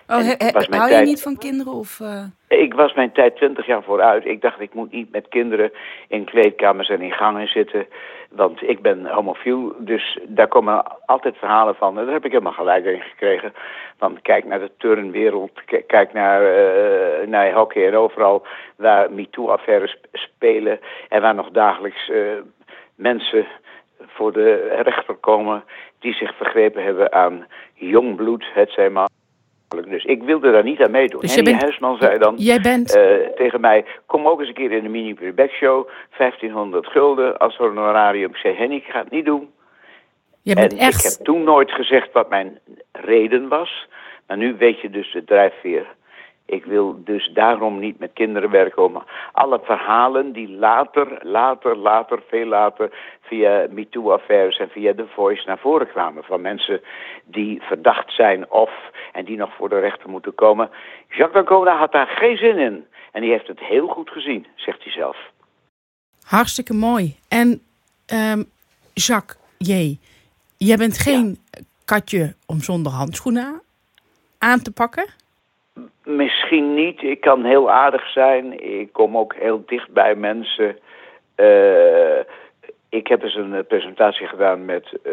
Oh, 0.07 0.17
he- 0.17 0.23
he- 0.37 0.51
hou 0.77 0.89
je 0.91 0.95
niet 1.05 1.21
van 1.21 1.37
kinderen? 1.37 1.73
Of, 1.73 1.99
eh, 1.99 2.23
Ik 2.47 2.73
was 2.73 2.93
mijn 2.93 3.11
tijd 3.11 3.35
twintig 3.35 3.65
jaar 3.65 3.83
vooruit. 3.83 4.25
Ik 4.25 4.41
dacht, 4.41 4.59
ik 4.59 4.73
moet 4.73 4.91
niet 4.91 5.11
met 5.11 5.27
kinderen 5.29 5.71
in 6.07 6.25
kleedkamers 6.25 6.89
en 6.89 7.01
in 7.01 7.11
gangen 7.11 7.47
zitten. 7.47 7.85
Want 8.29 8.61
ik 8.69 8.81
ben 8.81 9.05
homofiel, 9.05 9.73
dus 9.77 10.19
daar 10.27 10.47
komen 10.47 10.83
altijd 11.05 11.37
verhalen 11.37 11.75
van. 11.75 11.97
En 11.99 12.03
daar 12.05 12.13
heb 12.13 12.25
ik 12.25 12.31
helemaal 12.31 12.51
gelijk 12.53 12.85
in 12.85 13.01
gekregen. 13.01 13.53
Want 13.97 14.21
kijk 14.21 14.45
naar 14.45 14.59
de 14.59 14.71
turnwereld, 14.77 15.51
kijk 15.87 16.13
naar, 16.13 16.41
eh, 16.55 17.27
naar 17.27 17.51
hockey 17.53 17.87
en 17.87 17.95
overal 17.95 18.45
waar 18.75 19.11
MeToo-affaires 19.11 19.91
sp- 19.91 20.07
spelen. 20.11 20.79
En 21.09 21.21
waar 21.21 21.35
nog 21.35 21.49
dagelijks 21.51 22.09
eh, 22.09 22.17
mensen 22.95 23.45
voor 23.99 24.33
de 24.33 24.79
rechter 24.81 25.15
komen 25.15 25.63
die 25.99 26.13
zich 26.13 26.35
vergrepen 26.37 26.83
hebben 26.83 27.13
aan 27.13 27.47
jong 27.73 28.15
bloed, 28.15 28.45
het 28.53 28.71
zij 28.71 28.89
maar. 28.89 29.09
Dus 29.81 30.03
ik 30.03 30.23
wilde 30.23 30.51
daar 30.51 30.63
niet 30.63 30.81
aan 30.83 30.91
meedoen. 30.91 31.21
Dus 31.21 31.35
Henny 31.35 31.49
bent- 31.51 31.63
Huisman 31.63 31.97
zei 31.99 32.17
dan 32.17 32.33
Jij 32.37 32.59
bent... 32.61 32.95
eh, 32.95 33.15
tegen 33.35 33.61
mij... 33.61 33.85
kom 34.05 34.27
ook 34.27 34.39
eens 34.39 34.47
een 34.47 34.53
keer 34.53 34.71
in 34.71 34.83
de 34.83 34.89
mini 34.89 35.13
playback 35.13 35.49
show 35.51 35.87
1500 36.17 36.87
gulden 36.87 37.37
als 37.37 37.55
honorarium. 37.57 38.29
Ik 38.29 38.35
zei, 38.35 38.55
Henny, 38.55 38.75
ik 38.75 38.85
ga 38.85 38.99
het 38.99 39.09
niet 39.11 39.25
doen. 39.25 39.49
jij 40.41 40.55
En 40.55 40.67
bent 40.67 40.81
echt... 40.81 41.05
ik 41.05 41.11
heb 41.11 41.25
toen 41.25 41.43
nooit 41.43 41.71
gezegd 41.71 42.11
wat 42.11 42.29
mijn 42.29 42.59
reden 42.91 43.47
was. 43.47 43.87
Maar 44.27 44.37
nu 44.37 44.55
weet 44.57 44.79
je 44.81 44.89
dus 44.89 45.11
de 45.11 45.23
drijfveer. 45.23 45.85
Ik 46.45 46.65
wil 46.65 47.03
dus 47.03 47.31
daarom 47.33 47.79
niet 47.79 47.99
met 47.99 48.13
kinderen 48.13 48.49
werken. 48.49 48.83
Om 48.83 49.03
alle 49.31 49.59
verhalen 49.63 50.31
die 50.31 50.49
later, 50.49 51.19
later, 51.21 51.77
later, 51.77 52.23
veel 52.27 52.45
later... 52.45 52.89
via 53.21 53.67
MeToo-affaires 53.69 54.57
en 54.57 54.69
via 54.69 54.93
The 54.93 55.07
Voice 55.07 55.43
naar 55.45 55.57
voren 55.57 55.87
kwamen... 55.87 56.23
van 56.23 56.41
mensen 56.41 56.81
die 57.23 57.61
verdacht 57.61 58.13
zijn 58.13 58.51
of... 58.51 58.71
en 59.11 59.25
die 59.25 59.37
nog 59.37 59.55
voor 59.55 59.69
de 59.69 59.79
rechter 59.79 60.09
moeten 60.09 60.35
komen. 60.35 60.69
Jacques 61.09 61.33
D'Ancona 61.33 61.77
had 61.77 61.91
daar 61.91 62.07
geen 62.07 62.37
zin 62.37 62.57
in. 62.57 62.85
En 63.11 63.21
die 63.21 63.31
heeft 63.31 63.47
het 63.47 63.59
heel 63.59 63.87
goed 63.87 64.09
gezien, 64.09 64.47
zegt 64.55 64.83
hij 64.83 64.91
zelf. 64.91 65.17
Hartstikke 66.23 66.73
mooi. 66.73 67.15
En 67.27 67.61
ehm, 68.05 68.43
Jacques 68.93 69.37
J., 69.57 69.97
jij 70.57 70.77
bent 70.77 70.97
geen 70.97 71.37
katje 71.85 72.35
om 72.45 72.59
zonder 72.59 72.91
handschoenen 72.91 73.61
aan 74.37 74.61
te 74.61 74.71
pakken? 74.71 75.21
Misschien 76.03 76.73
niet. 76.73 77.01
Ik 77.01 77.21
kan 77.21 77.43
heel 77.43 77.71
aardig 77.71 78.11
zijn. 78.11 78.63
Ik 78.79 78.93
kom 78.93 79.17
ook 79.17 79.35
heel 79.35 79.63
dicht 79.65 79.91
bij 79.91 80.15
mensen. 80.15 80.77
Eh, 81.35 82.19
ik 82.89 83.07
heb 83.07 83.23
eens 83.23 83.35
een 83.35 83.53
eh, 83.53 83.65
presentatie 83.67 84.27
gedaan 84.27 84.65
met 84.65 84.85
eh, 85.03 85.11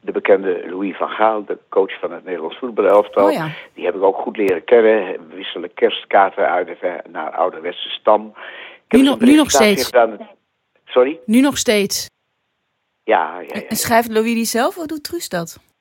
de 0.00 0.12
bekende 0.12 0.64
Louis 0.68 0.96
van 0.96 1.08
Gaal, 1.08 1.44
de 1.44 1.58
coach 1.68 1.98
van 2.00 2.12
het 2.12 2.24
Nederlands 2.24 2.58
voetbalelftal. 2.58 3.26
Oh 3.26 3.32
ja. 3.32 3.48
Die 3.74 3.84
heb 3.84 3.94
ik 3.94 4.02
ook 4.02 4.16
goed 4.16 4.36
leren 4.36 4.64
kennen. 4.64 5.28
We 5.28 5.34
wisselen 5.34 5.74
kerstkaarten 5.74 6.50
uit 6.50 6.68
naar 7.10 7.30
ouderwetse 7.30 7.88
stam. 7.88 8.34
Heb 8.88 9.00
Nu 9.00 9.06
nog- 9.06 9.20
nu 9.20 9.44
steeds? 9.46 9.84
Gedaan. 9.84 10.28
Sorry? 10.84 11.18
Nu 11.24 11.40
nog 11.40 11.58
steeds. 11.58 12.08
Ja, 13.04 13.40
ja, 13.40 13.46
ja. 13.54 13.66
En 13.68 13.76
schrijft 13.76 14.08
Louis 14.08 14.34
die 14.34 14.44
zelf 14.44 14.78
of 14.78 14.86
doet 14.86 15.04
Truus 15.04 15.28
dat? 15.28 15.44
Dus, 15.44 15.75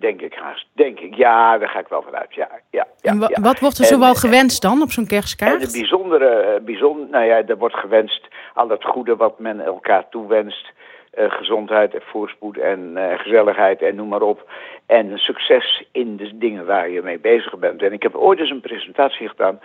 denk 0.00 0.20
ik 0.20 0.34
haast. 0.34 0.66
Denk 0.72 1.00
ik. 1.00 1.14
Ja, 1.14 1.58
daar 1.58 1.68
ga 1.68 1.78
ik 1.78 1.88
wel 1.88 2.02
vanuit. 2.02 2.34
Ja, 2.34 2.48
ja, 2.70 2.86
ja, 3.00 3.10
en 3.10 3.18
ja. 3.20 3.40
wat 3.40 3.58
wordt 3.60 3.78
er 3.78 3.84
En- 3.90 3.98
zoal 3.98 4.14
gewenst 4.14 4.62
dan 4.62 4.82
op 4.82 4.90
zo'n 4.90 5.06
kerstkaart? 5.06 5.72
de 5.72 5.78
bijzondere, 5.78 6.28
eh, 6.28 6.60
bijzonder, 6.64 7.08
nou 7.10 7.24
ja, 7.24 7.46
er 7.46 7.58
wordt 7.58 7.76
gewenst 7.76 8.28
al 8.54 8.68
het 8.68 8.84
goede 8.84 9.16
wat 9.16 9.38
men 9.38 9.60
elkaar 9.60 10.08
toewenst. 10.08 10.72
Eh, 11.10 11.30
gezondheid 11.30 11.94
en 11.94 12.02
voorspoed 12.04 12.58
en 12.58 12.96
eh, 12.96 13.18
gezelligheid 13.18 13.82
en 13.82 13.94
noem 13.94 14.08
maar 14.08 14.22
op. 14.22 14.50
En 14.86 15.18
succes 15.18 15.84
in 15.92 16.16
de 16.16 16.38
dingen 16.38 16.66
waar 16.66 16.88
je 16.90 17.02
mee 17.02 17.18
bezig 17.18 17.58
bent. 17.58 17.82
En 17.82 17.92
ik 17.92 18.02
heb 18.02 18.14
ooit 18.14 18.38
eens 18.38 18.50
een 18.50 18.60
presentatie 18.60 19.28
gedaan 19.28 19.60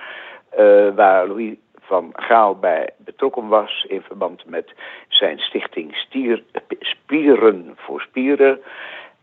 eh, 0.50 0.90
waar 0.96 1.28
Louis 1.28 1.56
van 1.80 2.10
Gaal 2.14 2.56
bij 2.60 2.90
betrokken 2.98 3.48
was 3.48 3.86
in 3.88 4.02
verband 4.02 4.46
met 4.46 4.74
zijn 5.08 5.40
stichting 5.40 5.96
Stier, 5.96 6.44
Spieren 6.80 7.74
voor 7.76 8.02
Spieren. 8.02 8.60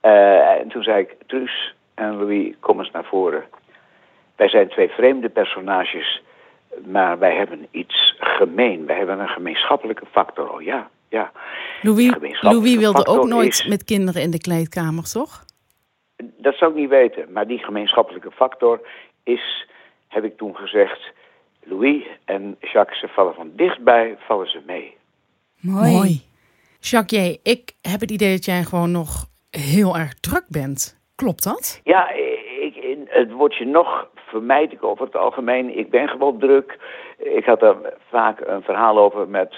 Eh, 0.01 0.61
en 0.61 0.69
toen 0.69 0.83
zei 0.83 1.01
ik, 1.01 1.17
Truus 1.27 1.75
en 1.95 2.17
Louis, 2.17 2.55
kom 2.61 2.79
eens 2.79 2.91
naar 2.91 3.05
voren. 3.05 3.45
Wij 4.37 4.49
zijn 4.49 4.69
twee 4.69 4.89
vreemde 4.89 5.29
personages, 5.29 6.23
maar 6.87 7.19
wij 7.19 7.37
hebben 7.37 7.67
iets 7.71 8.15
gemeen. 8.19 8.87
Wij 8.87 8.97
hebben 8.97 9.19
een 9.19 9.29
gemeenschappelijke 9.29 10.07
factor. 10.11 10.51
Oh 10.53 10.63
ja, 10.63 10.91
ja. 11.09 11.33
Louis, 11.83 12.13
Louis 12.41 12.77
wilde 12.77 13.07
ook 13.07 13.27
nooit 13.27 13.49
is- 13.53 13.67
met 13.67 13.85
kinderen 13.85 14.23
in 14.23 14.31
de 14.31 14.41
kleedkamer, 14.41 15.05
toch? 15.05 15.45
Dat 16.17 16.55
zou 16.55 16.71
ik 16.71 16.77
niet 16.77 16.89
weten, 16.89 17.33
maar 17.33 17.47
die 17.47 17.59
gemeenschappelijke 17.59 18.31
factor 18.31 18.81
is, 19.23 19.67
heb 20.09 20.25
ik 20.25 20.37
toen 20.37 20.57
gezegd, 20.57 21.13
Louis 21.63 22.03
en 22.25 22.57
Jacques, 22.61 23.01
ze 23.01 23.09
vallen 23.09 23.35
van 23.35 23.51
dichtbij, 23.57 24.17
vallen 24.19 24.51
ze 24.51 24.61
mee. 24.67 24.97
Mooi. 25.61 26.23
Jacques 26.81 27.27
J., 27.27 27.39
ik 27.43 27.73
heb 27.83 28.01
het 28.01 28.11
idee 28.11 28.35
dat 28.35 28.45
jij 28.45 28.63
gewoon 28.63 28.91
nog 28.91 29.27
heel 29.51 29.97
erg 29.97 30.15
druk 30.15 30.45
bent. 30.49 30.99
Klopt 31.15 31.45
dat? 31.45 31.81
Ja, 31.85 32.11
ik, 32.61 32.99
het 33.07 33.33
woordje 33.33 33.67
nog 33.67 34.09
vermijd 34.15 34.73
ik 34.73 34.85
over 34.85 35.05
het 35.05 35.17
algemeen. 35.17 35.79
Ik 35.79 35.91
ben 35.91 36.09
gewoon 36.09 36.39
druk. 36.39 36.79
Ik 37.19 37.45
had 37.45 37.61
daar 37.61 37.77
vaak 38.09 38.41
een 38.41 38.63
verhaal 38.63 38.99
over 38.99 39.29
met 39.29 39.55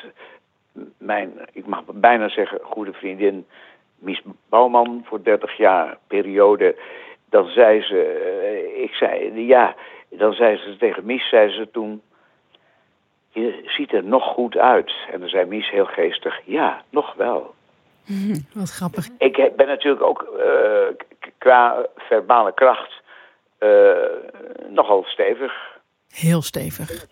mijn, 0.99 1.33
ik 1.53 1.67
mag 1.67 1.83
bijna 1.87 2.29
zeggen, 2.29 2.59
goede 2.63 2.93
vriendin 2.93 3.47
Mies 3.99 4.23
Bouwman 4.49 5.03
voor 5.05 5.23
30 5.23 5.57
jaar 5.57 5.99
periode. 6.07 6.77
Dan 7.29 7.49
zei 7.49 7.83
ze, 7.83 8.03
eh, 8.03 8.83
ik 8.83 8.93
zei, 8.93 9.47
ja, 9.47 9.75
dan 10.09 10.33
zei 10.33 10.57
ze 10.57 10.77
tegen 10.77 11.05
Mies, 11.05 11.29
zei 11.29 11.51
ze 11.51 11.71
toen, 11.71 12.03
je 13.31 13.63
ziet 13.65 13.93
er 13.93 14.05
nog 14.05 14.25
goed 14.25 14.57
uit. 14.57 14.93
En 15.13 15.21
dan 15.21 15.29
zei 15.29 15.47
Mies 15.47 15.71
heel 15.71 15.87
geestig, 15.87 16.41
ja, 16.45 16.83
nog 16.91 17.15
wel. 17.15 17.55
Wat 18.55 18.71
grappig. 18.71 19.09
Ik 19.19 19.37
heb- 19.37 19.57
ben 19.57 19.67
natuurlijk 19.67 20.03
ook 20.03 20.23
eh, 20.39 21.07
k- 21.21 21.31
qua 21.39 21.87
verbale 21.97 22.55
kracht 22.55 23.03
eh, 23.59 23.69
nogal 24.69 25.05
stevig. 25.07 25.53
Heel 26.09 26.43
stevig. 26.43 27.07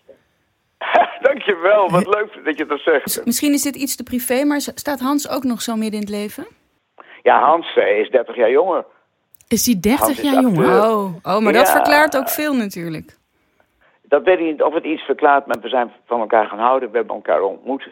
Dankjewel, 1.21 1.89
wat 1.89 2.05
leuk 2.15 2.45
dat 2.45 2.57
je 2.57 2.65
dat 2.65 2.79
zegt. 2.79 3.25
Misschien 3.25 3.53
is 3.53 3.61
dit 3.61 3.75
iets 3.75 3.95
te 3.95 4.03
privé, 4.03 4.43
maar 4.43 4.59
staat 4.61 4.99
Hans 4.99 5.29
ook 5.29 5.43
nog 5.43 5.61
zo 5.61 5.75
midden 5.75 5.93
in 5.99 6.05
het 6.05 6.09
leven? 6.15 6.47
Ja, 7.23 7.39
Hans 7.39 7.75
is 7.75 8.09
30 8.09 8.35
jaar 8.35 8.51
jonger. 8.51 8.85
Is 9.47 9.63
die 9.63 9.79
30 9.79 9.99
Hans 10.05 10.17
is 10.19 10.31
jaar 10.31 10.41
jonger? 10.41 10.83
Oh, 10.89 11.15
oh 11.23 11.37
maar 11.39 11.53
dat 11.53 11.69
verklaart 11.71 12.17
ook 12.17 12.29
veel 12.29 12.53
natuurlijk. 12.53 13.17
Dat 14.01 14.23
weet 14.23 14.39
ik 14.39 14.45
niet 14.45 14.61
of 14.61 14.73
het 14.73 14.83
iets 14.83 15.01
verklaart, 15.01 15.45
maar 15.45 15.59
we 15.61 15.69
zijn 15.69 15.91
van 16.05 16.19
elkaar 16.19 16.45
gaan 16.45 16.59
houden. 16.59 16.91
We 16.91 16.97
hebben 16.97 17.15
elkaar 17.15 17.41
ontmoet 17.41 17.89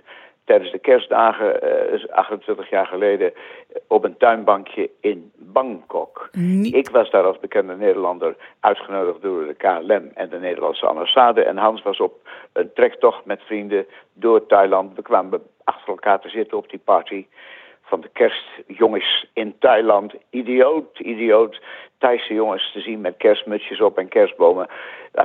tijdens 0.49 0.71
de 0.71 0.79
kerstdagen, 0.79 1.61
eh, 1.61 1.91
dus 1.91 2.09
28 2.09 2.69
jaar 2.69 2.85
geleden, 2.85 3.33
eh, 3.33 3.81
op 3.87 4.03
een 4.03 4.17
tuinbankje 4.17 4.89
in 4.99 5.31
Bangkok. 5.35 6.29
Ik 6.61 6.89
was 6.89 7.09
daar 7.11 7.23
als 7.23 7.39
bekende 7.39 7.75
Nederlander 7.75 8.35
uitgenodigd 8.59 9.21
door 9.21 9.45
de 9.45 9.53
KLM 9.53 10.11
en 10.13 10.29
de 10.29 10.39
Nederlandse 10.39 10.85
ambassade. 10.85 11.43
En 11.43 11.57
Hans 11.57 11.81
was 11.81 11.99
op 11.99 12.13
een 12.53 12.73
trektocht 12.73 13.25
met 13.25 13.41
vrienden 13.41 13.85
door 14.13 14.45
Thailand. 14.45 14.95
We 14.95 15.01
kwamen 15.01 15.41
achter 15.63 15.89
elkaar 15.89 16.19
te 16.19 16.29
zitten 16.29 16.57
op 16.57 16.69
die 16.69 16.81
party 16.83 17.25
van 17.89 18.01
de 18.01 18.09
kerstjongens 18.13 19.27
in 19.33 19.55
Thailand. 19.59 20.13
Idioot, 20.29 20.99
idioot. 20.99 21.61
Thaise 21.97 22.33
jongens 22.33 22.71
te 22.71 22.79
zien 22.79 23.01
met 23.01 23.17
kerstmutsjes 23.17 23.81
op 23.81 23.97
en 23.97 24.07
kerstbomen. 24.07 24.67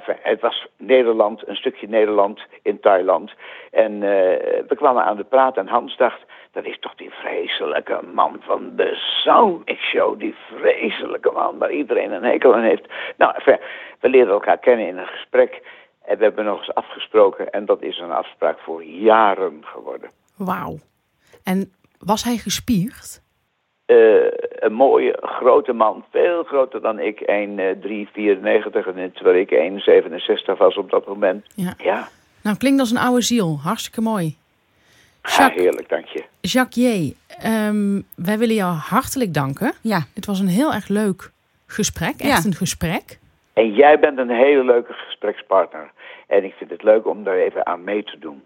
Het 0.06 0.40
was 0.40 0.66
Nederland, 0.76 1.48
een 1.48 1.56
stukje 1.56 1.88
Nederland 1.88 2.40
in 2.62 2.80
Thailand. 2.80 3.32
En 3.70 3.92
eh, 3.92 4.64
we 4.68 4.74
kwamen 4.76 5.04
aan 5.04 5.16
de 5.16 5.24
praat 5.24 5.56
en 5.56 5.66
Hans 5.66 5.96
dacht... 5.96 6.20
dat 6.52 6.64
is 6.64 6.78
toch 6.78 6.94
die 6.94 7.10
vreselijke 7.10 8.00
man 8.14 8.36
van 8.40 8.72
de 8.76 8.94
Soundmix 8.94 9.80
Show. 9.90 10.18
Die 10.18 10.34
vreselijke 10.56 11.30
man 11.30 11.58
waar 11.58 11.72
iedereen 11.72 12.12
een 12.12 12.24
hekel 12.24 12.54
aan 12.54 12.62
heeft. 12.62 12.86
Nou, 13.16 13.34
we 14.00 14.08
leerden 14.08 14.34
elkaar 14.34 14.58
kennen 14.58 14.86
in 14.86 14.98
een 14.98 15.06
gesprek... 15.06 15.62
En 16.04 16.18
we 16.18 16.24
hebben 16.24 16.44
nog 16.44 16.58
eens 16.58 16.74
afgesproken 16.74 17.50
en 17.50 17.64
dat 17.64 17.82
is 17.82 17.98
een 17.98 18.12
afspraak 18.12 18.58
voor 18.58 18.84
jaren 18.84 19.60
geworden. 19.64 20.10
Wauw. 20.36 20.78
En 21.44 21.72
was 22.04 22.24
hij 22.24 22.36
gespierd? 22.36 23.22
eh, 23.86 23.96
een 24.58 24.72
mooie, 24.72 25.18
grote 25.20 25.72
man. 25.72 26.04
Veel 26.10 26.42
groter 26.44 26.80
dan 26.80 26.98
ik. 26.98 27.20
1,394. 27.20 28.86
En 28.86 29.12
terwijl 29.12 29.40
ik 29.40 29.50
1,67 29.50 30.58
was 30.58 30.76
op 30.76 30.90
dat 30.90 31.06
moment. 31.06 31.46
Ja. 31.54 31.74
Ja, 31.78 32.08
Nou, 32.42 32.56
klinkt 32.56 32.80
als 32.80 32.90
een 32.90 32.96
oude 32.98 33.22
ziel. 33.22 33.58
Hartstikke 33.62 34.00
mooi. 34.00 34.36
ja 35.22 35.30
Jacques, 35.36 35.62
heerlijk, 35.62 35.88
dank 35.88 36.06
je. 36.06 36.24
Jacques 36.40 36.84
J., 36.84 37.14
ehm, 37.28 38.00
wij 38.16 38.38
willen 38.38 38.54
jou 38.54 38.72
hartelijk 38.74 39.34
danken. 39.34 39.72
Ja, 39.82 40.00
Het 40.14 40.26
was 40.26 40.40
een 40.40 40.48
heel 40.48 40.72
erg 40.72 40.88
leuk 40.88 41.30
gesprek. 41.66 42.14
Echt 42.20 42.42
Ja. 42.42 42.48
een 42.50 42.54
gesprek. 42.54 43.18
En 43.52 43.72
jij 43.74 43.98
bent 43.98 44.18
een 44.18 44.30
hele 44.30 44.64
leuke 44.64 44.92
gesprekspartner. 44.92 45.90
En 46.26 46.44
ik 46.44 46.52
vind 46.52 46.70
het 46.70 46.82
leuk 46.82 47.06
om 47.06 47.24
daar 47.24 47.36
even 47.36 47.66
aan 47.66 47.84
mee 47.84 48.02
te 48.04 48.18
doen. 48.18 48.42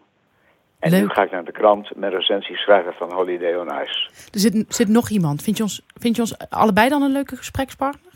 En 0.78 0.90
nu 0.92 1.08
ga 1.08 1.22
ik 1.22 1.30
naar 1.30 1.44
de 1.44 1.52
krant 1.52 1.96
met 1.96 2.12
recensie 2.12 2.56
schrijven 2.56 2.92
van 2.92 3.12
Holiday 3.12 3.54
on 3.56 3.66
Ice. 3.66 4.08
Er 4.32 4.40
zit, 4.40 4.64
zit 4.68 4.88
nog 4.88 5.08
iemand. 5.08 5.42
Vind 5.42 5.56
je, 5.56 5.62
ons, 5.62 5.82
vind 5.96 6.16
je 6.16 6.22
ons 6.22 6.38
allebei 6.50 6.88
dan 6.88 7.02
een 7.02 7.12
leuke 7.12 7.36
gesprekspartner? 7.36 8.12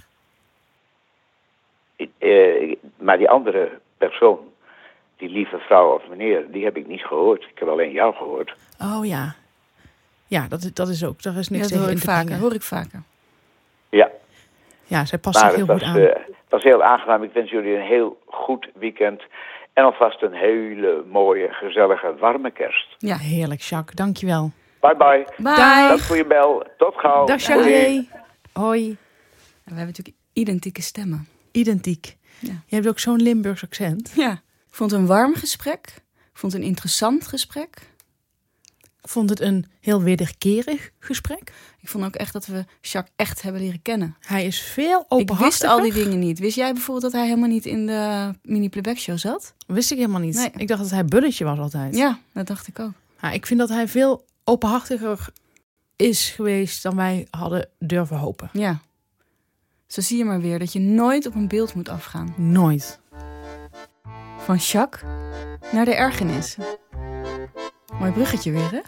Eh, 2.18 2.74
maar 2.98 3.18
die 3.18 3.28
andere 3.30 3.78
persoon, 3.98 4.38
die 5.16 5.28
lieve 5.28 5.58
vrouw 5.58 5.94
of 5.94 6.08
meneer, 6.08 6.50
die 6.50 6.64
heb 6.64 6.76
ik 6.76 6.86
niet 6.86 7.02
gehoord. 7.04 7.42
Ik 7.42 7.58
heb 7.58 7.68
alleen 7.68 7.90
jou 7.92 8.14
gehoord. 8.14 8.54
Oh 8.80 9.06
ja. 9.06 9.34
Ja, 10.26 10.46
dat, 10.48 10.62
is- 10.62 10.74
dat 10.74 10.88
is 10.88 11.04
ook. 11.04 11.22
Daar 11.22 11.36
is 11.36 11.48
niks 11.48 11.62
dat 11.62 11.70
tegen 11.72 11.84
hoor 11.86 11.96
ik 11.96 12.02
vaker. 12.02 12.24
brengen. 12.24 12.42
Hoor 12.42 12.54
ik 12.54 12.62
vaker. 12.62 13.02
Ja, 13.88 14.10
Ja, 14.84 15.04
zij 15.04 15.18
past 15.18 15.40
maar 15.40 15.48
zich 15.50 15.58
heel 15.58 15.66
was, 15.66 15.82
goed 15.82 15.88
aan. 15.88 15.96
eh, 16.00 16.16
was 16.48 16.62
heel 16.62 16.82
aangenaam. 16.82 17.22
Ik 17.22 17.32
wens 17.32 17.50
jullie 17.50 17.74
een 17.76 17.86
heel 17.86 18.20
goed 18.26 18.68
weekend. 18.74 19.22
En 19.72 19.84
alvast 19.84 20.22
een 20.22 20.32
hele 20.32 21.04
mooie, 21.10 21.48
gezellige, 21.48 22.14
warme 22.18 22.50
kerst. 22.50 22.94
Ja. 22.98 23.16
Heerlijk, 23.16 23.60
Jacques. 23.60 23.94
Dankjewel. 23.94 24.50
Bye 24.80 24.96
bye. 24.96 25.26
Bye. 25.36 25.54
Dank 25.56 26.00
voor 26.00 26.16
je 26.16 26.26
bel. 26.26 26.66
Tot 26.78 26.94
gauw. 26.96 27.26
Dag. 27.26 27.42
Jacques. 27.42 28.04
Hoi. 28.52 28.96
We 29.64 29.74
hebben 29.74 29.86
natuurlijk 29.86 30.16
identieke 30.32 30.82
stemmen. 30.82 31.28
Identiek. 31.52 32.16
Ja. 32.38 32.52
Je 32.66 32.74
hebt 32.74 32.88
ook 32.88 32.98
zo'n 32.98 33.22
Limburgs 33.22 33.62
accent. 33.62 34.12
Ja. 34.16 34.32
Ik 34.32 34.78
vond 34.78 34.90
het 34.90 35.00
een 35.00 35.06
warm 35.06 35.34
gesprek. 35.34 35.94
Ik 36.32 36.38
vond 36.38 36.52
het 36.52 36.62
een 36.62 36.68
interessant 36.68 37.26
gesprek. 37.26 37.91
Ik 39.02 39.08
vond 39.08 39.30
het 39.30 39.40
een 39.40 39.66
heel 39.80 40.02
wederkerig 40.02 40.90
gesprek. 40.98 41.52
Ik 41.80 41.88
vond 41.88 42.04
ook 42.04 42.14
echt 42.14 42.32
dat 42.32 42.46
we 42.46 42.64
Jacques 42.80 43.12
echt 43.16 43.42
hebben 43.42 43.60
leren 43.60 43.82
kennen. 43.82 44.16
Hij 44.20 44.46
is 44.46 44.60
veel 44.60 45.00
Ik 45.00 45.06
wist 45.08 45.20
openhartiger. 45.20 45.68
al 45.68 45.80
die 45.80 45.92
dingen 45.92 46.18
niet. 46.18 46.38
Wist 46.38 46.56
jij 46.56 46.72
bijvoorbeeld 46.72 47.02
dat 47.02 47.12
hij 47.20 47.28
helemaal 47.28 47.48
niet 47.48 47.66
in 47.66 47.86
de 47.86 48.30
mini-playback 48.42 48.96
show 48.96 49.18
zat? 49.18 49.54
Wist 49.66 49.90
ik 49.90 49.96
helemaal 49.96 50.20
niet. 50.20 50.34
Nee. 50.34 50.50
Ik 50.56 50.68
dacht 50.68 50.80
dat 50.80 50.90
hij 50.90 51.04
bulletje 51.04 51.44
was 51.44 51.58
altijd. 51.58 51.96
Ja, 51.96 52.18
dat 52.32 52.46
dacht 52.46 52.66
ik 52.66 52.78
ook. 52.78 52.92
Ja, 53.22 53.30
ik 53.30 53.46
vind 53.46 53.60
dat 53.60 53.68
hij 53.68 53.88
veel 53.88 54.24
openhartiger 54.44 55.28
is 55.96 56.28
geweest 56.28 56.82
dan 56.82 56.96
wij 56.96 57.26
hadden 57.30 57.68
durven 57.78 58.16
hopen. 58.16 58.50
Ja. 58.52 58.80
Zo 59.86 60.00
zie 60.00 60.18
je 60.18 60.24
maar 60.24 60.40
weer 60.40 60.58
dat 60.58 60.72
je 60.72 60.78
nooit 60.80 61.26
op 61.26 61.34
een 61.34 61.48
beeld 61.48 61.74
moet 61.74 61.88
afgaan. 61.88 62.34
Nooit. 62.36 63.00
Van 64.38 64.56
Jacques 64.56 65.10
naar 65.72 65.84
de 65.84 65.94
ergernis. 65.94 66.56
Mooi 67.98 68.12
bruggetje 68.12 68.50
weer, 68.50 68.70
hè? 68.70 68.80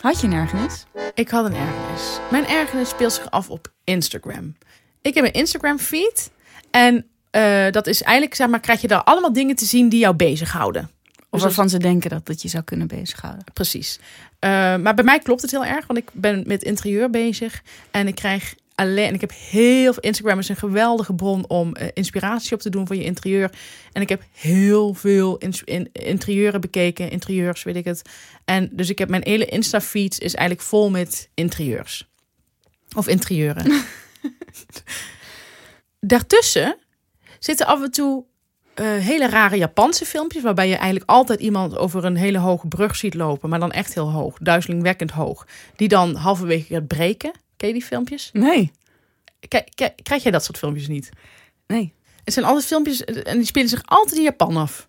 Had 0.00 0.20
je 0.20 0.26
een 0.26 0.32
ergernis? 0.32 0.84
Ik 1.14 1.28
had 1.28 1.44
een 1.44 1.54
ergernis. 1.54 2.18
Mijn 2.30 2.46
ergernis 2.46 2.88
speelt 2.88 3.12
zich 3.12 3.30
af 3.30 3.50
op 3.50 3.72
Instagram. 3.84 4.56
Ik 5.02 5.14
heb 5.14 5.24
een 5.24 5.32
Instagram 5.32 5.78
feed. 5.78 6.30
En 6.70 7.06
eh, 7.30 7.70
dat 7.70 7.86
is 7.86 8.02
eigenlijk, 8.02 8.36
zeg 8.36 8.48
maar, 8.48 8.60
krijg 8.60 8.80
je 8.80 8.88
daar 8.88 9.02
allemaal 9.02 9.32
dingen 9.32 9.56
te 9.56 9.64
zien 9.64 9.88
die 9.88 10.00
jou 10.00 10.14
bezighouden. 10.14 10.82
Of 10.82 11.26
Dus 11.30 11.42
waarvan 11.42 11.68
ze 11.68 11.78
denken 11.78 12.10
dat 12.10 12.26
dat 12.26 12.42
je 12.42 12.48
zou 12.48 12.64
kunnen 12.64 12.86
bezighouden. 12.86 13.44
Precies. 13.52 13.98
Eh, 14.38 14.50
maar 14.76 14.94
bij 14.94 15.04
mij 15.04 15.18
klopt 15.18 15.42
het 15.42 15.50
heel 15.50 15.64
erg, 15.64 15.86
want 15.86 15.98
ik 15.98 16.08
ben 16.12 16.42
met 16.46 16.62
interieur 16.62 17.10
bezig. 17.10 17.62
En 17.90 18.06
ik 18.06 18.14
krijg 18.14 18.54
alleen, 18.80 19.06
en 19.06 19.14
ik 19.14 19.20
heb 19.20 19.32
heel 19.50 19.92
veel, 19.92 20.02
Instagram 20.02 20.38
is 20.38 20.48
een 20.48 20.56
geweldige 20.56 21.14
bron 21.14 21.48
om 21.48 21.74
eh, 21.74 21.88
inspiratie 21.94 22.54
op 22.54 22.60
te 22.60 22.70
doen 22.70 22.86
voor 22.86 22.96
je 22.96 23.04
interieur. 23.04 23.50
En 23.92 24.02
ik 24.02 24.08
heb 24.08 24.22
heel 24.32 24.94
veel 24.94 25.38
in, 25.38 25.88
interieuren 25.92 26.60
bekeken, 26.60 27.10
interieurs, 27.10 27.62
weet 27.62 27.76
ik 27.76 27.84
het. 27.84 28.02
En 28.44 28.68
dus 28.72 28.90
ik 28.90 28.98
heb 28.98 29.08
mijn 29.08 29.22
hele 29.24 29.44
Insta-feed 29.44 30.20
is 30.20 30.34
eigenlijk 30.34 30.68
vol 30.68 30.90
met 30.90 31.30
interieurs. 31.34 32.08
Of 32.96 33.08
interieuren. 33.08 33.72
Daartussen 36.00 36.76
zitten 37.38 37.66
af 37.66 37.82
en 37.82 37.90
toe 37.90 38.24
eh, 38.74 38.86
hele 38.86 39.28
rare 39.28 39.56
Japanse 39.56 40.04
filmpjes. 40.04 40.42
Waarbij 40.42 40.68
je 40.68 40.74
eigenlijk 40.74 41.10
altijd 41.10 41.40
iemand 41.40 41.76
over 41.76 42.04
een 42.04 42.16
hele 42.16 42.38
hoge 42.38 42.68
brug 42.68 42.96
ziet 42.96 43.14
lopen. 43.14 43.48
Maar 43.48 43.60
dan 43.60 43.72
echt 43.72 43.94
heel 43.94 44.10
hoog. 44.10 44.38
Duizelingwekkend 44.38 45.10
hoog. 45.10 45.46
Die 45.76 45.88
dan 45.88 46.14
halverwege 46.14 46.74
gaat 46.74 46.86
breken. 46.86 47.32
Ken 47.60 47.68
je 47.68 47.74
die 47.74 47.84
filmpjes? 47.84 48.30
Nee. 48.32 48.72
Kijk, 49.48 49.68
kijk, 49.74 50.00
krijg 50.02 50.22
jij 50.22 50.32
dat 50.32 50.44
soort 50.44 50.58
filmpjes 50.58 50.88
niet? 50.88 51.10
Nee. 51.66 51.94
Het 52.24 52.32
zijn 52.32 52.46
altijd 52.46 52.64
filmpjes 52.64 53.04
eh, 53.04 53.32
en 53.32 53.36
die 53.36 53.46
spelen 53.46 53.68
zich 53.68 53.82
altijd 53.84 54.16
in 54.16 54.22
Japan 54.22 54.56
af. 54.56 54.88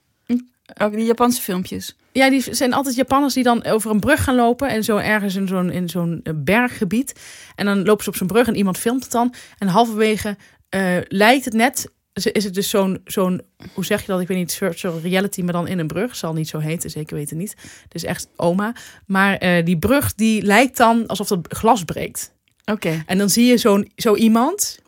Ook 0.82 0.94
die 0.94 1.06
Japanse 1.06 1.42
filmpjes. 1.42 1.96
Ja, 2.12 2.30
die 2.30 2.56
zijn 2.56 2.74
altijd 2.74 2.96
Japanners 2.96 3.34
die 3.34 3.44
dan 3.44 3.64
over 3.64 3.92
een 3.92 4.00
brug 4.00 4.24
gaan 4.24 4.36
lopen. 4.36 4.70
En 4.70 4.84
zo 4.84 4.98
ergens 4.98 5.36
in 5.36 5.48
zo'n, 5.48 5.72
in 5.72 5.90
zo'n 5.90 6.20
eh, 6.24 6.34
berggebied. 6.36 7.20
En 7.56 7.66
dan 7.66 7.84
lopen 7.84 8.04
ze 8.04 8.10
op 8.10 8.16
zo'n 8.16 8.28
brug 8.28 8.48
en 8.48 8.56
iemand 8.56 8.78
filmt 8.78 9.04
het 9.04 9.12
dan. 9.12 9.34
En 9.58 9.68
halverwege 9.68 10.38
eh, 10.70 10.98
lijkt 11.08 11.46
het 11.46 11.54
net... 11.54 11.92
Is 12.14 12.44
het 12.44 12.54
dus 12.54 12.70
zo'n, 12.70 13.02
zo'n, 13.06 13.42
hoe 13.74 13.86
zeg 13.86 14.02
je 14.02 14.08
dat? 14.08 14.22
Ik 14.22 14.28
weet 14.28 14.38
niet, 14.38 14.54
virtual 14.54 15.00
reality, 15.00 15.42
maar 15.42 15.54
dan 15.54 15.68
in 15.68 15.80
een 15.80 15.88
brug. 15.88 16.16
Zal 16.16 16.34
niet 16.34 16.48
zo 16.48 16.60
heten, 16.60 16.90
zeker 16.90 17.16
weten 17.16 17.38
niet. 17.38 17.56
Het 17.84 17.96
is 17.96 18.04
echt 18.04 18.30
oma. 18.36 18.76
Maar 19.06 19.64
die 19.64 19.78
brug, 19.80 20.16
die 20.16 20.42
lijkt 20.42 20.78
dan 20.78 21.08
alsof 21.08 21.30
het 21.30 21.48
glas 21.50 21.84
breekt. 21.84 22.34
Oké. 22.72 23.04
En 23.06 23.18
dan 23.18 23.30
zie 23.30 23.46
je 23.46 23.58
zo'n, 23.58 23.92
zo 23.96 24.16
iemand 24.16 24.80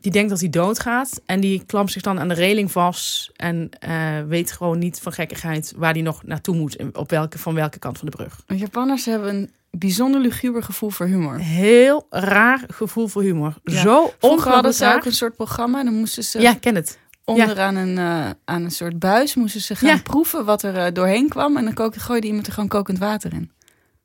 die 0.00 0.12
denkt 0.12 0.30
dat 0.30 0.40
hij 0.40 0.50
doodgaat. 0.50 1.20
En 1.26 1.40
die 1.40 1.62
klampt 1.66 1.92
zich 1.92 2.02
dan 2.02 2.18
aan 2.20 2.28
de 2.28 2.34
reling 2.34 2.72
vast. 2.72 3.30
En 3.36 3.70
eh, 3.78 4.20
weet 4.28 4.52
gewoon 4.52 4.78
niet 4.78 5.00
van 5.02 5.12
gekkigheid 5.12 5.72
waar 5.76 5.92
hij 5.92 6.02
nog 6.02 6.22
naartoe 6.22 6.56
moet. 6.56 6.76
en 6.76 6.96
Op 6.96 7.10
welke, 7.10 7.38
van 7.38 7.54
welke 7.54 7.78
kant 7.78 7.98
van 7.98 8.08
de 8.10 8.16
brug. 8.16 8.42
Japanners 8.58 9.04
hebben 9.04 9.34
een 9.34 9.50
bijzonder 9.70 10.20
luguber 10.20 10.62
gevoel 10.62 10.90
voor 10.90 11.06
humor. 11.06 11.38
Heel 11.38 12.06
raar 12.10 12.64
gevoel 12.68 13.08
voor 13.08 13.22
humor. 13.22 13.54
Ja. 13.64 13.80
Zo 13.82 14.12
Vroeger 14.18 14.52
hadden 14.52 14.74
ze 14.74 14.94
ook 14.94 15.04
een 15.04 15.12
soort 15.12 15.36
programma. 15.36 15.84
Dan 15.84 15.94
moesten 15.94 16.24
ze 16.24 16.40
Ja, 16.40 16.54
ken 16.54 16.74
het. 16.74 16.98
onder 17.24 17.60
aan, 17.60 17.76
een, 17.76 17.98
eh, 17.98 18.30
aan 18.44 18.64
een 18.64 18.70
soort 18.70 18.98
buis 18.98 19.34
moesten 19.34 19.60
ze 19.60 19.74
gaan 19.76 19.88
Ja. 19.88 20.02
proeven 20.02 20.44
wat 20.44 20.62
er 20.62 20.76
eh, 20.76 20.92
doorheen 20.92 21.28
kwam. 21.28 21.56
En 21.56 21.64
dan 21.64 21.74
kook- 21.74 21.96
gooide 21.96 22.26
iemand 22.26 22.46
er 22.46 22.52
gewoon 22.52 22.68
kokend 22.68 22.98
water 22.98 23.32
in. 23.32 23.50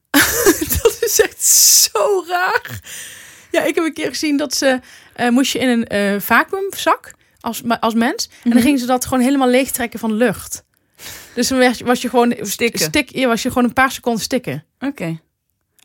dat 0.82 0.98
is 1.02 1.20
echt 1.22 1.44
zo 1.46 2.24
raar. 2.28 2.80
Ja, 3.54 3.62
ik 3.64 3.76
heb 3.76 3.84
een 3.84 3.94
keer 3.94 4.10
gezien 4.10 4.38
dat 4.38 4.54
ze... 4.56 4.80
eh, 5.16 5.30
moest 5.30 5.52
je 5.54 5.60
in 5.60 5.68
een 5.70 5.88
eh 5.88 6.20
vacuümzak 6.20 7.14
als, 7.40 7.62
als 7.80 7.94
mens. 7.94 8.26
En 8.28 8.38
dan 8.44 8.54
Mhm. 8.54 8.62
gingen 8.62 8.80
ze 8.80 8.86
dat 8.86 9.06
gewoon 9.06 9.24
helemaal 9.24 9.48
leegtrekken 9.50 10.00
van 10.00 10.14
lucht. 10.14 10.64
Dus 11.34 11.48
dan 11.48 11.74
was 11.86 12.02
je 12.02 12.10
gewoon... 12.10 12.36
Stikken. 12.42 12.80
Stik, 12.80 13.26
was 13.26 13.42
je 13.44 13.48
gewoon 13.50 13.64
een 13.64 13.74
paar 13.74 13.92
seconden 13.92 14.22
stikken. 14.22 14.64
Oké. 14.80 15.20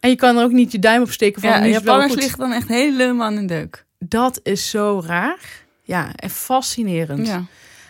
En 0.01 0.11
je 0.11 0.17
kan 0.17 0.37
er 0.37 0.45
ook 0.45 0.51
niet 0.51 0.73
je 0.73 0.79
duim 0.79 1.03
op 1.03 1.11
steken 1.11 1.41
van... 1.41 1.51
Ja, 1.51 1.57
nu 1.59 1.63
wel 1.63 1.73
Japanners 1.73 2.15
liggen 2.15 2.39
dan 2.39 2.53
echt 2.53 2.69
helemaal 2.69 3.27
aan 3.27 3.35
de 3.37 3.45
deuk. 3.45 3.85
Dat 3.99 4.41
is 4.43 4.71
zo 4.71 5.03
raar. 5.07 5.39
Ja, 5.83 6.11
en 6.15 6.31
fascinerend. 6.31 7.27
Ja. 7.27 7.45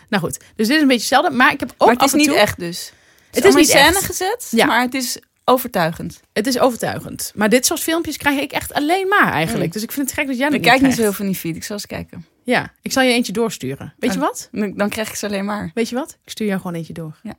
Nou 0.09 0.23
goed, 0.23 0.37
dus 0.55 0.67
dit 0.67 0.75
is 0.75 0.81
een 0.81 0.87
beetje 0.87 1.15
hetzelfde. 1.15 1.31
Maar 1.31 1.51
ik 1.51 1.59
heb 1.59 1.73
ook 1.77 1.87
Maar 1.87 1.95
het 1.95 2.05
is 2.05 2.13
niet 2.13 2.27
toe... 2.27 2.37
echt 2.37 2.59
dus. 2.59 2.91
Het 3.31 3.45
is 3.45 3.55
niet 3.55 3.69
in 3.69 3.77
scène 3.77 3.99
gezet, 4.05 4.47
Ja. 4.51 4.65
maar 4.65 4.81
het 4.81 4.93
is 4.93 5.19
overtuigend. 5.49 6.19
Het 6.33 6.47
is 6.47 6.59
overtuigend. 6.59 7.31
Maar 7.35 7.49
dit 7.49 7.65
soort 7.65 7.79
filmpjes 7.79 8.17
krijg 8.17 8.39
ik 8.39 8.51
echt 8.51 8.73
alleen 8.73 9.07
maar 9.07 9.31
eigenlijk. 9.31 9.65
Mm. 9.65 9.71
Dus 9.71 9.83
ik 9.83 9.91
vind 9.91 10.09
het 10.09 10.17
gek 10.19 10.27
dat 10.27 10.37
jij 10.37 10.45
dat 10.47 10.55
Ik 10.55 10.61
kijk 10.61 10.81
niet 10.81 10.91
zo 10.93 11.01
heel 11.01 11.05
veel 11.05 11.13
van 11.13 11.25
die 11.25 11.35
feed. 11.35 11.55
Ik 11.55 11.63
zal 11.63 11.75
eens 11.75 11.85
kijken. 11.85 12.25
Ja, 12.43 12.73
ik 12.81 12.91
zal 12.91 13.03
je 13.03 13.13
eentje 13.13 13.31
doorsturen. 13.33 13.93
Weet 13.97 14.13
je 14.13 14.19
Oh. 14.19 14.25
wat? 14.25 14.49
Dan 14.51 14.73
dan 14.75 14.89
krijg 14.89 15.09
ik 15.09 15.15
ze 15.15 15.25
alleen 15.25 15.45
maar. 15.45 15.71
Weet 15.73 15.89
je 15.89 15.95
wat? 15.95 16.17
Ik 16.23 16.29
stuur 16.29 16.47
jou 16.47 16.59
gewoon 16.61 16.75
eentje 16.75 16.93
door. 16.93 17.19
Ja. 17.23 17.35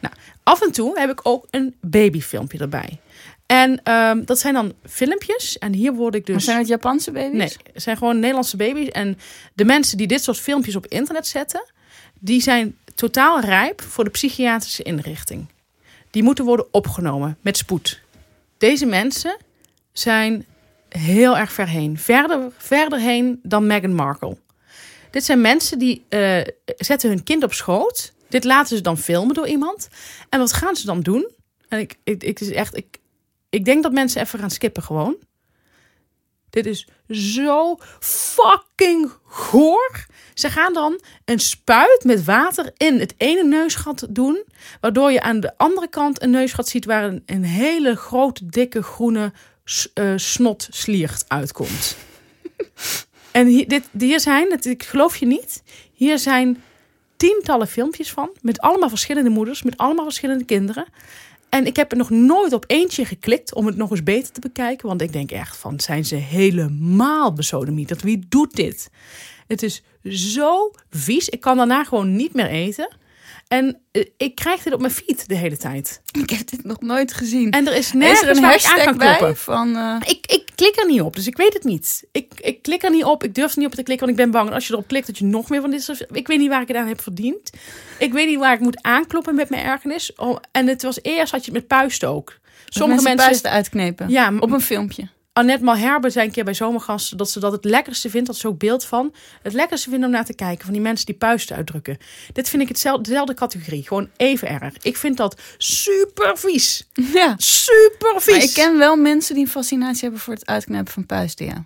Nou, 0.00 0.14
af 0.42 0.62
en 0.62 0.72
toe 0.72 0.98
heb 0.98 1.10
ik 1.10 1.20
ook 1.22 1.46
een 1.50 1.74
babyfilmpje 1.80 2.58
erbij. 2.58 3.00
En 3.46 3.80
ehm, 3.82 4.24
dat 4.24 4.38
zijn 4.38 4.54
dan 4.54 4.72
filmpjes. 4.84 5.58
En 5.58 5.72
hier 5.72 5.92
word 5.94 6.14
ik 6.14 6.26
dus... 6.26 6.34
Maar 6.34 6.44
zijn 6.44 6.58
het 6.58 6.68
Japanse 6.68 7.10
baby's? 7.10 7.38
Nee, 7.38 7.52
het 7.72 7.82
zijn 7.82 7.96
gewoon 7.96 8.18
Nederlandse 8.18 8.56
baby's. 8.56 8.88
En 8.88 9.18
de 9.54 9.64
mensen 9.64 9.96
die 9.96 10.06
dit 10.06 10.22
soort 10.22 10.40
filmpjes 10.40 10.76
op 10.76 10.86
internet 10.86 11.26
zetten, 11.26 11.64
die 12.20 12.42
zijn 12.42 12.76
totaal 12.94 13.40
rijp 13.40 13.82
voor 13.82 14.04
de 14.04 14.10
psychiatrische 14.10 14.82
inrichting. 14.82 15.46
Die 16.14 16.22
moeten 16.22 16.44
worden 16.44 16.66
opgenomen 16.70 17.38
met 17.40 17.56
spoed. 17.56 18.00
Deze 18.58 18.86
mensen 18.86 19.36
zijn 19.92 20.46
heel 20.88 21.36
erg 21.36 21.52
ver 21.52 21.68
heen. 21.68 21.98
Verder, 21.98 22.52
verder 22.56 22.98
heen 22.98 23.40
dan 23.42 23.66
Meghan 23.66 23.94
Markle. 23.94 24.36
Dit 25.10 25.24
zijn 25.24 25.40
mensen 25.40 25.78
die 25.78 26.04
eh, 26.08 26.40
zetten 26.76 27.08
hun 27.08 27.22
kind 27.22 27.42
op 27.42 27.52
schoot. 27.52 28.12
Dit 28.28 28.44
laten 28.44 28.76
ze 28.76 28.82
dan 28.82 28.98
filmen 28.98 29.34
door 29.34 29.46
iemand. 29.48 29.88
En 30.28 30.38
wat 30.38 30.52
gaan 30.52 30.76
ze 30.76 30.86
dan 30.86 31.00
doen? 31.00 31.30
En 31.68 31.78
ik, 31.78 31.96
ik, 32.04 32.22
ik, 32.22 32.40
is 32.40 32.50
echt, 32.50 32.76
ik, 32.76 32.98
ik 33.50 33.64
denk 33.64 33.82
dat 33.82 33.92
mensen 33.92 34.20
even 34.20 34.38
gaan 34.38 34.50
skippen 34.50 34.82
gewoon. 34.82 35.16
Dit 36.54 36.66
is 36.66 36.88
zo 37.08 37.76
fucking 38.00 39.12
goor. 39.24 40.06
Ze 40.34 40.50
gaan 40.50 40.72
dan 40.72 41.00
een 41.24 41.38
spuit 41.38 42.04
met 42.04 42.24
water 42.24 42.72
in 42.76 43.00
het 43.00 43.14
ene 43.16 43.44
neusgat 43.44 44.06
doen. 44.10 44.44
Waardoor 44.80 45.12
je 45.12 45.20
aan 45.20 45.40
de 45.40 45.52
andere 45.56 45.88
kant 45.88 46.22
een 46.22 46.30
neusgat 46.30 46.68
ziet 46.68 46.84
waar 46.84 47.04
een, 47.04 47.22
een 47.26 47.44
hele 47.44 47.96
grote, 47.96 48.46
dikke, 48.46 48.82
groene 48.82 49.32
eh, 49.94 50.12
snot 50.16 50.66
sliert 50.70 51.24
uitkomt. 51.28 51.96
en 53.30 53.46
hier, 53.46 53.68
dit, 53.68 53.84
hier 53.98 54.20
zijn, 54.20 54.58
ik 54.62 54.82
geloof 54.82 55.16
je 55.16 55.26
niet, 55.26 55.62
hier 55.92 56.18
zijn 56.18 56.62
tientallen 57.16 57.68
filmpjes 57.68 58.12
van. 58.12 58.30
Met 58.40 58.60
allemaal 58.60 58.88
verschillende 58.88 59.30
moeders, 59.30 59.62
met 59.62 59.76
allemaal 59.76 60.04
verschillende 60.04 60.44
kinderen. 60.44 60.86
En 61.54 61.66
ik 61.66 61.76
heb 61.76 61.90
er 61.90 61.96
nog 61.96 62.10
nooit 62.10 62.52
op 62.52 62.64
eentje 62.66 63.04
geklikt 63.04 63.54
om 63.54 63.66
het 63.66 63.76
nog 63.76 63.90
eens 63.90 64.02
beter 64.02 64.32
te 64.32 64.40
bekijken. 64.40 64.88
Want 64.88 65.02
ik 65.02 65.12
denk 65.12 65.30
echt 65.30 65.56
van, 65.56 65.80
zijn 65.80 66.04
ze 66.04 66.14
helemaal 66.14 67.32
besodemieterd? 67.32 68.02
Wie 68.02 68.26
doet 68.28 68.56
dit? 68.56 68.90
Het 69.46 69.62
is 69.62 69.82
zo 70.02 70.70
vies. 70.90 71.28
Ik 71.28 71.40
kan 71.40 71.56
daarna 71.56 71.84
gewoon 71.84 72.16
niet 72.16 72.34
meer 72.34 72.46
eten. 72.46 72.96
En 73.48 73.80
eh, 73.92 74.04
ik 74.16 74.34
krijg 74.34 74.62
dit 74.62 74.72
op 74.72 74.80
mijn 74.80 74.92
feed 74.92 75.28
de 75.28 75.34
hele 75.34 75.56
tijd. 75.56 76.00
Ik 76.20 76.30
heb 76.30 76.50
dit 76.50 76.64
nog 76.64 76.80
nooit 76.80 77.12
gezien. 77.12 77.50
En 77.50 77.66
er 77.66 77.74
is 77.74 77.92
nergens 77.92 78.22
er 78.22 78.28
een 78.28 78.40
waar 78.40 78.54
ik 78.54 78.64
aan 78.64 78.70
hashtag 78.70 78.84
kan 78.84 78.96
bij 78.98 79.16
kloppen. 79.16 79.36
van... 79.36 79.76
eh, 79.76 79.96
Ik, 80.04 80.26
ik 80.26 80.42
klik 80.54 80.76
er 80.76 80.86
niet 80.86 81.00
op, 81.00 81.16
dus 81.16 81.26
ik 81.26 81.36
weet 81.36 81.52
het 81.52 81.64
niet. 81.64 82.04
Ik, 82.12 82.32
ik 82.40 82.62
klik 82.62 82.82
er 82.82 82.90
niet 82.90 83.04
op, 83.04 83.24
ik 83.24 83.34
durf 83.34 83.52
er 83.52 83.58
niet 83.58 83.66
op 83.66 83.74
te 83.74 83.82
klikken, 83.82 84.06
want 84.06 84.18
ik 84.18 84.24
ben 84.24 84.32
bang 84.32 84.52
als 84.54 84.66
je 84.66 84.72
erop 84.72 84.88
klikt 84.88 85.06
dat 85.06 85.18
je 85.18 85.24
nog 85.24 85.48
meer 85.50 85.60
van 85.60 85.70
dit 85.70 85.82
soort... 85.82 86.06
Ik 86.12 86.26
weet 86.26 86.38
niet 86.38 86.48
waar 86.48 86.62
ik 86.62 86.68
het 86.68 86.76
aan 86.76 86.88
heb 86.88 87.00
verdiend. 87.02 87.50
Ik 87.98 88.12
weet 88.12 88.28
niet 88.28 88.38
waar 88.38 88.54
ik 88.54 88.60
moet 88.60 88.82
aankloppen 88.82 89.34
met 89.34 89.48
mijn 89.50 89.64
ergernis. 89.64 90.12
Oh, 90.16 90.36
en 90.52 90.66
het 90.66 90.82
was 90.82 90.98
eerst 91.02 91.32
had 91.32 91.44
je 91.44 91.50
het 91.52 91.60
met 91.60 91.66
puisten 91.78 92.08
ook. 92.08 92.38
Sommige 92.68 93.02
mensen, 93.02 93.02
mensen... 93.16 93.26
puisten 93.26 93.50
uitknepen. 93.50 94.08
Ja, 94.08 94.32
Op 94.40 94.50
een 94.50 94.60
filmpje. 94.60 95.08
Annette 95.36 95.64
Malherbe 95.64 96.10
zei 96.10 96.26
een 96.26 96.32
keer 96.32 96.44
bij 96.44 96.54
Zomergasten 96.54 97.16
dat 97.16 97.30
ze 97.30 97.40
dat 97.40 97.52
het 97.52 97.64
lekkerste 97.64 98.10
vindt, 98.10 98.26
dat 98.26 98.36
is 98.36 98.46
ook 98.46 98.58
beeld 98.58 98.84
van, 98.84 99.14
het 99.42 99.52
lekkerste 99.52 99.90
vindt 99.90 100.04
om 100.04 100.10
naar 100.10 100.24
te 100.24 100.34
kijken 100.34 100.64
van 100.64 100.72
die 100.72 100.82
mensen 100.82 101.06
die 101.06 101.14
puisten 101.14 101.56
uitdrukken. 101.56 101.98
Dit 102.32 102.48
vind 102.48 102.62
ik 102.62 102.68
hetzelfde, 102.68 103.02
dezelfde 103.02 103.34
categorie, 103.34 103.86
gewoon 103.86 104.10
even 104.16 104.48
erg. 104.48 104.74
Ik 104.82 104.96
vind 104.96 105.16
dat 105.16 105.40
super 105.58 106.38
vies. 106.38 106.86
Ja. 107.12 107.34
Super 107.36 108.14
vies. 108.16 108.34
Maar 108.34 108.42
ik 108.42 108.54
ken 108.54 108.78
wel 108.78 108.96
mensen 108.96 109.34
die 109.34 109.44
een 109.44 109.50
fascinatie 109.50 110.02
hebben 110.02 110.20
voor 110.20 110.34
het 110.34 110.46
uitknijpen 110.46 110.92
van 110.92 111.06
puisten, 111.06 111.46
ja. 111.46 111.64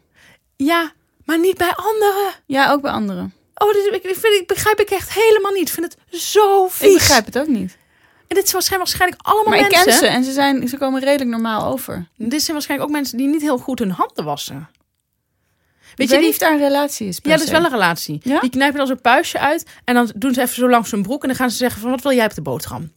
Ja, 0.56 0.92
maar 1.24 1.38
niet 1.38 1.56
bij 1.56 1.72
anderen. 1.74 2.32
Ja, 2.46 2.72
ook 2.72 2.82
bij 2.82 2.90
anderen. 2.90 3.34
Oh, 3.54 3.72
dit, 3.72 3.94
ik, 3.94 4.16
vind, 4.16 4.40
ik 4.40 4.46
begrijp 4.46 4.80
ik 4.80 4.90
echt 4.90 5.12
helemaal 5.12 5.52
niet. 5.52 5.68
Ik 5.68 5.74
vind 5.74 5.92
het 5.92 6.20
zo 6.20 6.68
vies. 6.68 6.88
Ik 6.88 6.94
begrijp 6.94 7.24
het 7.24 7.38
ook 7.38 7.46
niet. 7.46 7.76
En 8.28 8.34
dit 8.36 8.48
zijn 8.48 8.78
waarschijnlijk 8.78 9.22
allemaal 9.22 9.44
Maar 9.44 9.58
ik 9.58 9.70
mensen. 9.70 9.84
ken 9.84 9.98
ze 9.98 10.06
en 10.06 10.24
ze, 10.24 10.32
zijn, 10.32 10.68
ze 10.68 10.76
komen 10.76 11.00
redelijk 11.00 11.30
normaal 11.30 11.72
over. 11.72 12.08
Dit 12.16 12.42
zijn 12.42 12.52
waarschijnlijk 12.52 12.90
ook 12.90 12.96
mensen 12.96 13.18
die 13.18 13.28
niet 13.28 13.40
heel 13.40 13.58
goed 13.58 13.78
hun 13.78 13.90
handen 13.90 14.24
wassen. 14.24 14.68
Weet 15.94 16.10
je 16.10 16.18
niet 16.18 16.28
of 16.28 16.38
daar 16.38 16.52
een 16.52 16.58
relatie 16.58 17.08
is? 17.08 17.18
Ja, 17.22 17.30
dat 17.30 17.40
is 17.40 17.50
wel 17.50 17.64
een 17.64 17.70
relatie. 17.70 18.20
Ja? 18.22 18.40
Die 18.40 18.50
knijpen 18.50 18.78
dan 18.78 18.86
zo'n 18.86 19.00
puistje 19.00 19.38
uit 19.38 19.66
en 19.84 19.94
dan 19.94 20.12
doen 20.14 20.34
ze 20.34 20.40
even 20.40 20.54
zo 20.54 20.68
langs 20.68 20.90
hun 20.90 21.02
broek 21.02 21.22
en 21.22 21.28
dan 21.28 21.36
gaan 21.36 21.50
ze 21.50 21.56
zeggen 21.56 21.80
van 21.80 21.90
wat 21.90 22.02
wil 22.02 22.12
jij 22.12 22.24
op 22.24 22.34
de 22.34 22.42
boterham? 22.42 22.82
En 22.82 22.92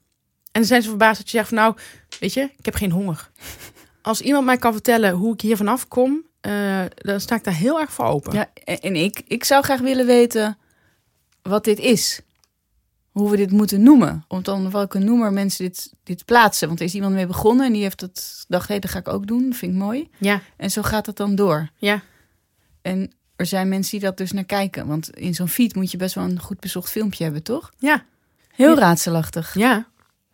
dan 0.52 0.66
zijn 0.66 0.82
ze 0.82 0.90
verbaasd 0.90 1.18
dat 1.18 1.32
je 1.32 1.38
zegt 1.38 1.50
van 1.50 1.58
nou, 1.58 1.76
weet 2.20 2.34
je, 2.34 2.42
ik 2.42 2.66
heb 2.66 2.76
geen 2.76 2.92
honger. 2.92 3.30
Als 4.02 4.22
iemand 4.22 4.46
mij 4.46 4.58
kan 4.58 4.74
vertellen 4.74 5.12
hoe 5.12 5.34
ik 5.34 5.42
hier 5.42 5.58
vanaf 5.58 5.88
kom, 5.88 6.26
eh, 6.42 6.82
dan 6.96 7.20
sta 7.20 7.36
ik 7.36 7.44
daar 7.44 7.54
heel 7.54 7.80
erg 7.80 7.94
voor 7.94 8.06
open. 8.06 8.34
Ja, 8.34 8.50
en 8.64 8.80
en 8.80 8.96
ik, 8.96 9.22
ik 9.28 9.44
zou 9.44 9.64
graag 9.64 9.80
willen 9.80 10.06
weten 10.06 10.58
wat 11.42 11.64
dit 11.64 11.80
is. 11.80 12.22
Hoe 13.12 13.30
we 13.30 13.38
dit 13.38 13.52
moeten 13.52 13.84
noemen. 13.84 14.26
Om 14.28 14.44
dan 14.44 14.72
welke 14.72 15.00
noemer 15.00 15.34
mensen 15.34 15.66
dit, 15.66 15.94
dit 16.04 16.26
plaatsen. 16.26 16.68
Want 16.68 16.80
er 16.80 16.86
is 16.86 16.94
iemand 16.94 17.14
mee 17.14 17.28
begonnen 17.28 17.66
en 17.66 17.74
die 17.74 17.82
heeft 17.82 18.02
het 18.02 18.38
gedacht, 18.46 18.68
hé, 18.68 18.80
dat 18.80 18.92
ga 18.92 19.00
ik 19.00 19.08
ook 19.08 19.28
doen. 19.28 19.50
Dat 19.50 19.58
vind 19.58 19.72
ik 19.74 19.78
mooi. 19.78 20.10
ja, 20.18 20.42
En 20.58 20.72
zo 20.72 20.82
gaat 20.82 21.06
het 21.06 21.16
dan 21.18 21.36
door. 21.36 21.70
ja. 21.76 22.02
En 22.82 23.12
er 23.36 23.46
zijn 23.46 23.70
mensen 23.70 23.92
die 24.00 24.08
dat 24.08 24.18
dus 24.18 24.32
naar 24.32 24.44
kijken. 24.44 24.88
Want 24.88 25.10
in 25.10 25.34
zo'n 25.36 25.48
feed 25.48 25.76
moet 25.76 25.92
je 25.92 25.98
best 25.98 26.16
wel 26.16 26.24
een 26.24 26.40
goed 26.40 26.60
bezocht 26.60 26.90
filmpje 26.92 27.24
hebben, 27.24 27.44
toch? 27.44 27.72
ja. 27.78 28.04
Heel 28.52 28.74
Ja. 28.74 28.80
raadselachtig. 28.80 29.54
ja. 29.54 29.88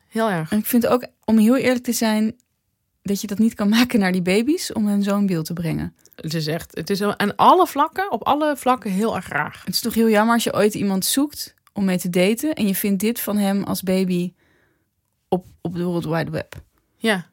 heel 0.08 0.30
erg. 0.30 0.52
En 0.52 0.58
ik 0.58 0.66
vind 0.66 0.88
ook, 0.88 1.06
om 1.26 1.38
heel 1.38 1.56
eerlijk 1.56 1.84
te 1.84 1.92
zijn, 1.94 2.36
dat 3.02 3.22
je 3.22 3.28
dat 3.28 3.38
niet 3.38 3.54
kan 3.54 3.70
maken 3.78 4.00
naar 4.00 4.12
die 4.12 4.22
baby's 4.22 4.74
om 4.74 4.88
hen 4.88 5.04
zo 5.04 5.18
in 5.18 5.26
beeld 5.26 5.46
te 5.46 5.54
brengen. 5.54 5.96
Het 6.16 6.34
is 6.34 6.48
echt, 6.48 6.76
het 6.76 6.90
is 6.90 7.02
aan 7.02 7.36
alle 7.36 7.68
vlakken, 7.68 8.12
op 8.12 8.24
alle 8.24 8.58
vlakken 8.58 8.92
heel 8.92 9.16
erg 9.16 9.28
raar. 9.28 9.62
Het 9.66 9.74
is 9.74 9.80
toch 9.80 9.94
heel 9.94 10.10
jammer 10.10 10.34
als 10.34 10.44
je 10.44 10.54
ooit 10.54 10.74
iemand 10.74 11.06
zoekt 11.06 11.54
om 11.78 11.86
mee 11.86 11.98
te 11.98 12.10
daten 12.10 12.54
en 12.54 12.68
je 12.68 12.76
vindt 12.76 13.00
dit 13.00 13.20
van 13.20 13.38
hem 13.38 13.64
als 13.64 13.82
baby 13.82 14.34
op, 15.28 15.46
op 15.62 15.76
de 15.76 15.84
World 15.84 16.06
Wide 16.06 16.32
Web. 16.32 16.64
Ja, 16.96 17.30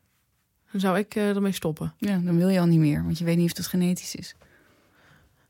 dan 0.70 0.80
zou 0.80 0.98
ik 0.98 1.14
eh, 1.14 1.28
ermee 1.28 1.52
stoppen. 1.52 1.94
Ja, 1.98 2.18
dan 2.18 2.36
wil 2.36 2.48
je 2.48 2.60
al 2.60 2.66
niet 2.66 2.78
meer, 2.78 3.04
want 3.04 3.18
je 3.18 3.24
weet 3.24 3.36
niet 3.36 3.50
of 3.50 3.56
het 3.56 3.66
genetisch 3.66 4.14
is. 4.14 4.34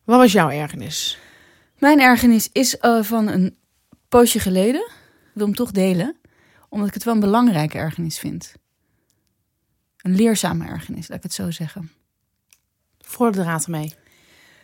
Wat 0.05 0.19
was 0.19 0.33
jouw 0.33 0.51
ergernis? 0.51 1.19
Mijn 1.79 2.01
ergernis 2.01 2.49
is 2.53 2.79
eh, 2.79 3.03
van 3.03 3.29
een 3.29 3.57
poosje 4.09 4.39
geleden. 4.39 4.81
Ik 4.81 5.33
wil 5.33 5.47
hem 5.47 5.55
toch 5.55 5.71
delen, 5.71 6.17
omdat 6.69 6.89
ik 6.89 6.95
het 6.95 7.05
wel 7.05 7.15
een 7.15 7.21
belangrijke 7.21 7.79
ergernis 7.79 8.19
vind. 8.19 8.55
Een 9.97 10.15
leerzame 10.15 10.67
ergernis, 10.67 11.09
laat 11.09 11.17
ik 11.17 11.23
het 11.23 11.33
zo 11.33 11.51
zeggen. 11.51 11.91
Voor 13.01 13.33
de 13.33 13.39
draad 13.39 13.65
ermee. 13.65 13.95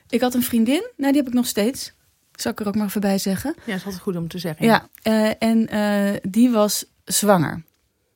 Ik 0.09 0.20
had 0.20 0.35
een 0.35 0.43
vriendin, 0.43 0.91
nou 0.97 1.12
die 1.12 1.22
heb 1.22 1.31
ik 1.31 1.37
nog 1.37 1.47
steeds. 1.47 1.93
Zal 2.41 2.53
ik 2.53 2.61
er 2.61 2.66
ook 2.66 2.74
maar 2.74 2.86
even 2.86 3.01
bij 3.01 3.18
zeggen. 3.18 3.55
Ja, 3.64 3.74
is 3.74 3.84
altijd 3.84 4.03
goed 4.03 4.16
om 4.16 4.28
te 4.28 4.38
zeggen. 4.38 4.66
Ja, 4.66 4.88
eh, 5.03 5.30
en 5.38 5.68
eh, 5.68 6.20
die 6.22 6.51
was 6.51 6.84
zwanger. 7.05 7.62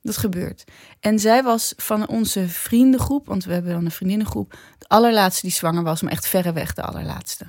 Dat 0.03 0.17
gebeurt. 0.17 0.65
En 1.01 1.19
zij 1.19 1.43
was 1.43 1.75
van 1.77 2.09
onze 2.09 2.49
vriendengroep, 2.49 3.27
want 3.27 3.45
we 3.45 3.53
hebben 3.53 3.73
dan 3.73 3.85
een 3.85 3.91
vriendinnengroep, 3.91 4.59
de 4.79 4.89
allerlaatste 4.89 5.43
die 5.43 5.55
zwanger 5.55 5.83
was, 5.83 6.03
maar 6.03 6.13
echt 6.13 6.27
verreweg 6.27 6.75
de 6.75 6.83
allerlaatste. 6.83 7.47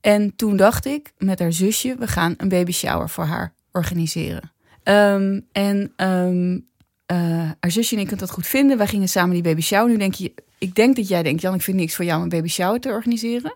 En 0.00 0.36
toen 0.36 0.56
dacht 0.56 0.84
ik 0.84 1.12
met 1.18 1.38
haar 1.38 1.52
zusje, 1.52 1.96
we 1.98 2.06
gaan 2.06 2.34
een 2.36 2.48
baby 2.48 2.72
shower 2.72 3.08
voor 3.08 3.24
haar 3.24 3.54
organiseren. 3.72 4.52
Ehm, 4.82 5.40
en 5.52 5.92
ehm, 5.96 6.58
eh, 7.06 7.50
haar 7.60 7.70
zusje 7.70 7.94
en 7.94 8.00
ik 8.00 8.06
kunnen 8.06 8.26
dat 8.26 8.34
goed 8.34 8.46
vinden. 8.46 8.76
Wij 8.76 8.86
gingen 8.86 9.08
samen 9.08 9.34
die 9.34 9.42
baby 9.42 9.60
shower. 9.60 9.88
Nu 9.88 9.96
denk 9.96 10.14
je, 10.14 10.34
ik 10.58 10.74
denk 10.74 10.96
dat 10.96 11.08
jij 11.08 11.22
denkt, 11.22 11.42
Jan, 11.42 11.54
ik 11.54 11.62
vind 11.62 11.76
niks 11.76 11.94
voor 11.94 12.04
jou 12.04 12.16
om 12.16 12.22
een 12.22 12.28
baby 12.28 12.48
shower 12.48 12.80
te 12.80 12.88
organiseren. 12.88 13.54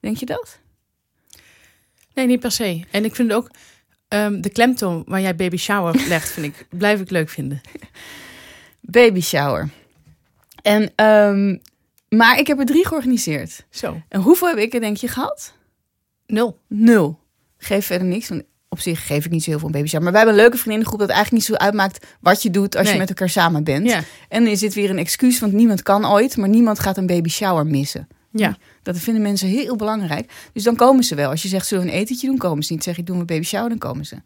Denk 0.00 0.16
je 0.16 0.26
dat? 0.26 0.60
Nee, 2.16 2.26
niet 2.26 2.40
per 2.40 2.50
se. 2.50 2.84
En 2.90 3.04
ik 3.04 3.14
vind 3.14 3.32
ook 3.32 3.50
ehm, 4.08 4.40
de 4.40 4.50
klemtoon 4.50 5.02
waar 5.06 5.20
jij 5.20 5.36
baby 5.36 5.56
shower 5.56 5.94
legt, 6.08 6.28
vind 6.30 6.46
ik, 6.46 6.66
blijf 6.70 7.00
ik 7.00 7.10
leuk 7.10 7.28
vinden. 7.28 7.60
Baby 8.80 9.20
shower. 9.20 9.68
En, 10.62 10.92
ehm, 10.94 11.56
maar 12.08 12.38
ik 12.38 12.46
heb 12.46 12.58
er 12.58 12.64
drie 12.66 12.86
georganiseerd. 12.86 13.64
Zo, 13.70 14.00
En 14.08 14.20
hoeveel 14.20 14.48
heb 14.48 14.56
ik 14.58 14.74
er 14.74 14.80
denk 14.80 14.96
je 14.96 15.08
gehad? 15.08 15.54
nul. 16.26 16.58
Nul. 16.68 17.18
Geef 17.58 17.86
verder 17.86 18.06
niks. 18.06 18.28
Want 18.28 18.42
op 18.68 18.80
zich 18.80 19.06
geef 19.06 19.24
ik 19.24 19.30
niet 19.30 19.44
zo 19.44 19.50
heel 19.50 19.58
veel 19.58 19.70
baby 19.70 19.86
shower. 19.86 20.02
Maar 20.02 20.12
wij 20.12 20.20
hebben 20.20 20.38
een 20.38 20.44
leuke 20.44 20.56
vriendinnengroep 20.62 21.00
dat 21.00 21.08
eigenlijk 21.16 21.48
niet 21.48 21.56
zo 21.58 21.64
uitmaakt 21.64 22.06
wat 22.20 22.42
je 22.42 22.50
doet 22.50 22.76
als 22.76 22.90
je 22.92 22.98
met 22.98 23.08
elkaar 23.08 23.28
samen 23.30 23.64
bent. 23.64 23.86
Ja, 23.86 24.00
En 24.28 24.42
dan 24.42 24.52
is 24.52 24.60
dit 24.60 24.74
weer 24.74 24.90
een 24.90 24.98
excuus, 24.98 25.38
want 25.40 25.52
niemand 25.52 25.82
kan 25.82 26.06
ooit, 26.06 26.36
maar 26.36 26.48
niemand 26.48 26.78
gaat 26.78 26.96
een 26.96 27.06
baby 27.06 27.28
shower 27.28 27.66
missen. 27.66 28.08
ja. 28.30 28.56
Dat 28.94 28.98
vinden 28.98 29.22
mensen 29.22 29.48
heel 29.48 29.76
belangrijk. 29.76 30.32
Dus 30.52 30.62
dan 30.62 30.76
komen 30.76 31.04
ze 31.04 31.14
wel. 31.14 31.30
Als 31.30 31.42
je 31.42 31.48
zegt, 31.48 31.66
zullen 31.66 31.84
we 31.84 31.90
een 31.90 31.96
etentje 31.96 32.26
doen, 32.26 32.38
komen 32.38 32.64
ze 32.64 32.72
niet. 32.72 32.82
Zeg 32.82 32.96
je, 32.96 33.02
doen 33.02 33.18
we 33.18 33.24
baby 33.24 33.44
shower, 33.44 33.68
dan 33.68 33.78
komen 33.78 34.06
ze. 34.06 34.16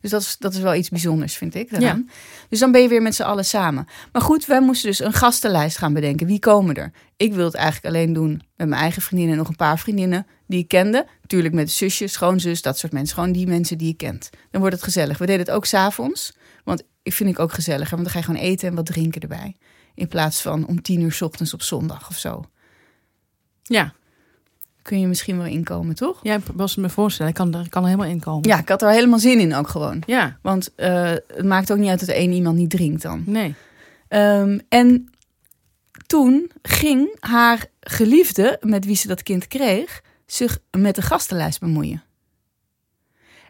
Dus 0.00 0.10
dat 0.10 0.20
is, 0.20 0.36
dat 0.38 0.54
is 0.54 0.60
wel 0.60 0.74
iets 0.74 0.88
bijzonders, 0.88 1.36
vind 1.36 1.54
ik. 1.54 1.70
Daaraan. 1.70 2.10
Dus 2.48 2.58
dan 2.58 2.72
ben 2.72 2.82
je 2.82 2.88
weer 2.88 3.02
met 3.02 3.14
z'n 3.14 3.22
allen 3.22 3.44
samen. 3.44 3.86
Maar 4.12 4.22
goed, 4.22 4.46
wij 4.46 4.60
moesten 4.60 4.88
dus 4.88 4.98
een 4.98 5.12
gastenlijst 5.12 5.78
gaan 5.78 5.92
bedenken. 5.92 6.26
Wie 6.26 6.38
komen 6.38 6.74
er? 6.74 6.92
Ik 7.16 7.34
wil 7.34 7.44
het 7.44 7.54
eigenlijk 7.54 7.94
alleen 7.94 8.12
doen 8.12 8.42
met 8.56 8.68
mijn 8.68 8.80
eigen 8.80 9.02
vriendinnen 9.02 9.34
en 9.34 9.40
nog 9.42 9.50
een 9.50 9.56
paar 9.56 9.78
vriendinnen 9.78 10.26
die 10.46 10.58
ik 10.58 10.68
kende. 10.68 11.06
Tuurlijk 11.26 11.54
met 11.54 11.70
zusjes, 11.70 12.12
schoonzus, 12.12 12.62
dat 12.62 12.78
soort 12.78 12.92
mensen. 12.92 13.14
Gewoon 13.14 13.32
die 13.32 13.46
mensen 13.46 13.78
die 13.78 13.88
je 13.88 13.94
kent. 13.94 14.30
Dan 14.50 14.60
wordt 14.60 14.76
het 14.76 14.84
gezellig. 14.84 15.18
We 15.18 15.26
deden 15.26 15.46
het 15.46 15.54
ook 15.54 15.66
s'avonds. 15.66 16.36
Want 16.64 16.82
ik 17.02 17.12
vind 17.12 17.30
ik 17.30 17.38
ook 17.38 17.52
gezelliger. 17.52 17.96
Want 17.96 18.02
dan 18.02 18.12
ga 18.12 18.18
je 18.18 18.24
gewoon 18.24 18.50
eten 18.50 18.68
en 18.68 18.74
wat 18.74 18.86
drinken 18.86 19.20
erbij. 19.20 19.56
In 19.94 20.08
plaats 20.08 20.42
van 20.42 20.66
om 20.66 20.82
tien 20.82 21.00
uur 21.00 21.12
's 21.12 21.22
ochtends 21.22 21.54
op 21.54 21.62
zondag 21.62 22.08
of 22.08 22.18
zo. 22.18 22.44
Ja, 23.62 23.94
Kun 24.86 25.00
je 25.00 25.06
misschien 25.06 25.36
wel 25.36 25.46
inkomen, 25.46 25.94
toch? 25.94 26.20
jij 26.22 26.40
was 26.54 26.76
me 26.76 26.88
voorstellen, 26.88 27.30
ik 27.30 27.36
kan 27.36 27.54
er, 27.54 27.68
kan 27.68 27.82
er 27.82 27.88
helemaal 27.88 28.10
in 28.10 28.20
komen. 28.20 28.48
Ja, 28.48 28.58
ik 28.58 28.68
had 28.68 28.82
er 28.82 28.90
helemaal 28.90 29.18
zin 29.18 29.40
in 29.40 29.54
ook 29.54 29.68
gewoon. 29.68 30.02
Ja, 30.06 30.38
Want 30.42 30.74
eh, 30.74 31.10
het 31.10 31.44
maakt 31.44 31.72
ook 31.72 31.78
niet 31.78 31.88
uit 31.88 32.00
dat 32.00 32.08
één 32.08 32.32
iemand 32.32 32.56
niet 32.56 32.70
drinkt 32.70 33.02
dan. 33.02 33.22
nee. 33.26 33.54
Ehm, 34.08 34.58
en 34.68 35.10
toen 36.06 36.50
ging 36.62 37.16
haar 37.20 37.66
geliefde, 37.80 38.58
met 38.60 38.84
wie 38.84 38.96
ze 38.96 39.08
dat 39.08 39.22
kind 39.22 39.46
kreeg, 39.46 40.02
zich 40.26 40.58
met 40.70 40.94
de 40.94 41.02
gastenlijst 41.02 41.60
bemoeien. 41.60 42.02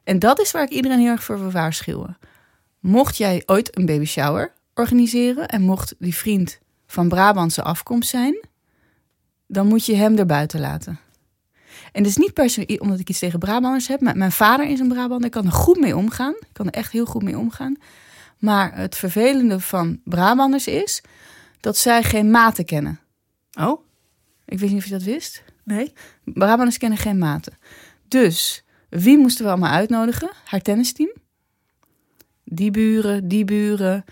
En 0.04 0.18
dat 0.18 0.40
is 0.40 0.50
waar 0.50 0.62
ik 0.62 0.70
iedereen 0.70 0.98
heel 1.00 1.10
erg 1.10 1.24
voor 1.24 1.38
wil 1.38 1.50
waarschuwen. 1.50 2.18
Mocht 2.80 3.16
jij 3.16 3.42
ooit 3.46 3.76
een 3.76 3.86
baby 3.86 4.04
shower 4.04 4.52
organiseren 4.74 5.48
en 5.48 5.62
mocht 5.62 5.94
die 5.98 6.14
vriend 6.14 6.58
van 6.86 7.08
Brabantse 7.08 7.62
afkomst 7.62 8.08
zijn, 8.08 8.46
dan 9.46 9.66
moet 9.66 9.86
je 9.86 9.94
hem 9.94 10.18
er 10.18 10.26
buiten 10.26 10.60
laten. 10.60 10.98
En 11.96 12.02
het 12.02 12.10
is 12.10 12.16
niet 12.16 12.32
per 12.32 12.50
se 12.50 12.78
omdat 12.78 12.98
ik 12.98 13.08
iets 13.08 13.18
tegen 13.18 13.38
Brabanders 13.38 13.88
heb. 13.88 14.00
maar 14.00 14.16
Mijn 14.16 14.32
vader 14.32 14.66
is 14.68 14.80
een 14.80 14.88
Brabander, 14.88 15.24
ik 15.26 15.30
kan 15.30 15.46
er 15.46 15.52
goed 15.52 15.80
mee 15.80 15.96
omgaan. 15.96 16.32
Ik 16.32 16.52
kan 16.52 16.66
er 16.66 16.72
echt 16.72 16.92
heel 16.92 17.04
goed 17.04 17.22
mee 17.22 17.38
omgaan. 17.38 17.76
Maar 18.38 18.76
het 18.76 18.96
vervelende 18.96 19.60
van 19.60 20.00
Brabanders 20.04 20.66
is 20.66 21.02
dat 21.60 21.76
zij 21.76 22.02
geen 22.02 22.30
maten 22.30 22.64
kennen. 22.64 23.00
Oh? 23.60 23.80
Ik 24.44 24.58
weet 24.58 24.70
niet 24.70 24.78
of 24.78 24.84
je 24.84 24.90
dat 24.90 25.02
wist. 25.02 25.42
Nee. 25.64 25.92
Brabanders 26.24 26.78
kennen 26.78 26.98
geen 26.98 27.18
maten. 27.18 27.58
Dus 28.08 28.64
wie 28.88 29.18
moesten 29.18 29.44
we 29.44 29.50
allemaal 29.50 29.72
uitnodigen? 29.72 30.30
Haar 30.44 30.60
tennisteam. 30.62 31.12
Die 32.44 32.70
buren, 32.70 33.28
die 33.28 33.44
buren. 33.44 34.04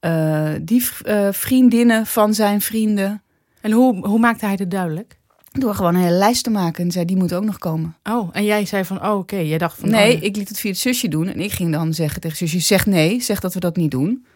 eh, 0.00 0.54
die 0.62 0.88
eh, 1.02 1.32
vriendinnen 1.32 2.06
van 2.06 2.34
zijn 2.34 2.60
vrienden. 2.60 3.22
En 3.60 3.72
hoe, 3.72 4.06
hoe 4.06 4.18
maakte 4.18 4.46
hij 4.46 4.56
dit 4.56 4.70
duidelijk? 4.70 5.18
Door 5.58 5.74
gewoon 5.74 5.94
een 5.94 6.00
hele 6.00 6.16
lijst 6.16 6.44
te 6.44 6.50
maken. 6.50 6.84
En 6.84 6.90
zei, 6.90 7.04
die 7.04 7.16
moet 7.16 7.34
ook 7.34 7.44
nog 7.44 7.58
komen. 7.58 7.96
Oh, 8.04 8.28
en 8.32 8.44
jij 8.44 8.66
zei 8.66 8.84
van, 8.84 9.04
oh 9.04 9.18
oké, 9.18 9.36
jij 9.36 9.58
dacht 9.58 9.78
van... 9.78 9.90
Nee, 9.90 10.16
oh, 10.16 10.22
ik 10.22 10.36
liet 10.36 10.48
het 10.48 10.60
via 10.60 10.70
het 10.70 10.78
zusje 10.78 11.08
doen. 11.08 11.28
En 11.28 11.40
ik 11.40 11.52
ging 11.52 11.72
dan 11.72 11.94
zeggen 11.94 12.20
tegen 12.20 12.36
zusje, 12.36 12.60
zeg 12.60 12.86
nee, 12.86 13.20
zeg 13.20 13.40
dat 13.40 13.54
we 13.54 13.60
dat 13.60 13.76
niet 13.76 13.90
doen. 13.90 14.26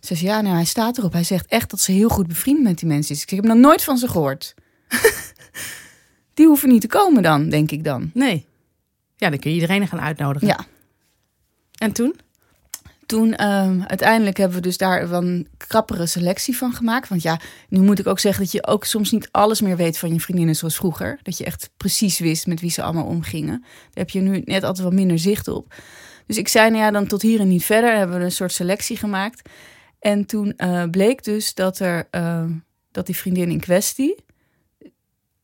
Ze 0.00 0.14
zei, 0.14 0.30
ja, 0.30 0.40
nou, 0.40 0.54
hij 0.54 0.64
staat 0.64 0.98
erop. 0.98 1.12
Hij 1.12 1.24
zegt 1.24 1.46
echt 1.46 1.70
dat 1.70 1.80
ze 1.80 1.92
heel 1.92 2.08
goed 2.08 2.26
bevriend 2.26 2.62
met 2.62 2.78
die 2.78 2.88
mensen 2.88 3.14
is. 3.14 3.22
Ik 3.22 3.28
zeg, 3.28 3.38
ik 3.38 3.44
heb 3.44 3.54
nog 3.54 3.62
nooit 3.62 3.84
van 3.84 3.98
ze 3.98 4.08
gehoord. 4.08 4.54
die 6.34 6.46
hoeven 6.46 6.68
niet 6.68 6.80
te 6.80 6.86
komen 6.86 7.22
dan, 7.22 7.48
denk 7.48 7.70
ik 7.70 7.84
dan. 7.84 8.10
Nee. 8.14 8.46
Ja, 9.16 9.30
dan 9.30 9.38
kun 9.38 9.50
je 9.50 9.56
iedereen 9.56 9.88
gaan 9.88 10.00
uitnodigen. 10.00 10.48
Ja. 10.48 10.66
En 11.78 11.92
toen? 11.92 12.14
Toen 13.06 13.34
ehm, 13.34 13.80
uiteindelijk 13.86 14.36
hebben 14.36 14.56
we 14.56 14.62
dus 14.62 14.76
daar 14.76 15.12
een 15.12 15.48
krappere 15.56 16.06
selectie 16.06 16.56
van 16.56 16.72
gemaakt. 16.72 17.08
Want 17.08 17.22
ja, 17.22 17.40
nu 17.68 17.80
moet 17.80 17.98
ik 17.98 18.06
ook 18.06 18.18
zeggen 18.18 18.42
dat 18.42 18.52
je 18.52 18.66
ook 18.66 18.84
soms 18.84 19.10
niet 19.10 19.28
alles 19.30 19.60
meer 19.60 19.76
weet 19.76 19.98
van 19.98 20.12
je 20.12 20.20
vriendinnen 20.20 20.56
zoals 20.56 20.76
vroeger. 20.76 21.18
Dat 21.22 21.38
je 21.38 21.44
echt 21.44 21.70
precies 21.76 22.18
wist 22.18 22.46
met 22.46 22.60
wie 22.60 22.70
ze 22.70 22.82
allemaal 22.82 23.06
omgingen. 23.06 23.60
Daar 23.60 24.04
heb 24.04 24.10
je 24.10 24.20
nu 24.20 24.42
net 24.44 24.62
altijd 24.62 24.84
wat 24.84 24.96
minder 24.96 25.18
zicht 25.18 25.48
op. 25.48 25.74
Dus 26.26 26.36
ik 26.36 26.48
zei, 26.48 26.70
nou 26.70 26.82
ja, 26.82 26.90
dan 26.90 27.06
tot 27.06 27.22
hier 27.22 27.40
en 27.40 27.48
niet 27.48 27.64
verder. 27.64 27.96
Hebben 27.96 28.18
we 28.18 28.24
een 28.24 28.32
soort 28.32 28.52
selectie 28.52 28.96
gemaakt. 28.96 29.48
En 29.98 30.26
toen 30.26 30.56
eh, 30.56 30.84
bleek 30.90 31.24
dus 31.24 31.54
dat, 31.54 31.78
er, 31.78 32.08
ehm, 32.10 32.52
dat 32.90 33.06
die 33.06 33.16
vriendin 33.16 33.50
in 33.50 33.60
kwestie 33.60 34.24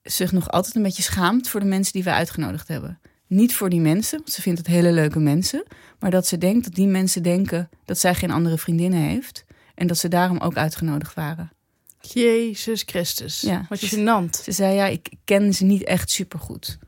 zich 0.02 0.32
nog 0.32 0.50
altijd 0.50 0.74
een 0.74 0.82
beetje 0.82 1.02
schaamt 1.02 1.48
voor 1.48 1.60
de 1.60 1.66
mensen 1.66 1.92
die 1.92 2.04
we 2.04 2.12
uitgenodigd 2.12 2.68
hebben. 2.68 3.00
Niet 3.32 3.54
voor 3.54 3.68
die 3.70 3.80
mensen, 3.80 4.18
want 4.18 4.30
ze 4.30 4.42
vindt 4.42 4.58
het 4.58 4.66
hele 4.68 4.92
leuke 4.92 5.18
mensen. 5.18 5.64
Maar 5.98 6.10
dat 6.10 6.26
ze 6.26 6.38
denkt 6.38 6.64
dat 6.64 6.74
die 6.74 6.86
mensen 6.86 7.22
denken 7.22 7.68
dat 7.84 7.98
zij 7.98 8.14
geen 8.14 8.30
andere 8.30 8.58
vriendinnen 8.58 9.00
heeft. 9.00 9.44
En 9.74 9.86
dat 9.86 9.98
ze 9.98 10.08
daarom 10.08 10.38
ook 10.38 10.56
uitgenodigd 10.56 11.14
waren. 11.14 11.52
Jezus 12.00 12.82
Christus. 12.86 13.40
Ja, 13.40 13.66
Wat 13.68 13.80
dus- 13.80 13.94
gênant. 13.94 14.42
Ze 14.42 14.52
zei, 14.52 14.74
ja, 14.74 14.86
ik 14.86 15.08
ken 15.24 15.54
ze 15.54 15.64
niet 15.64 15.84
echt 15.84 16.10
supergoed. 16.10 16.78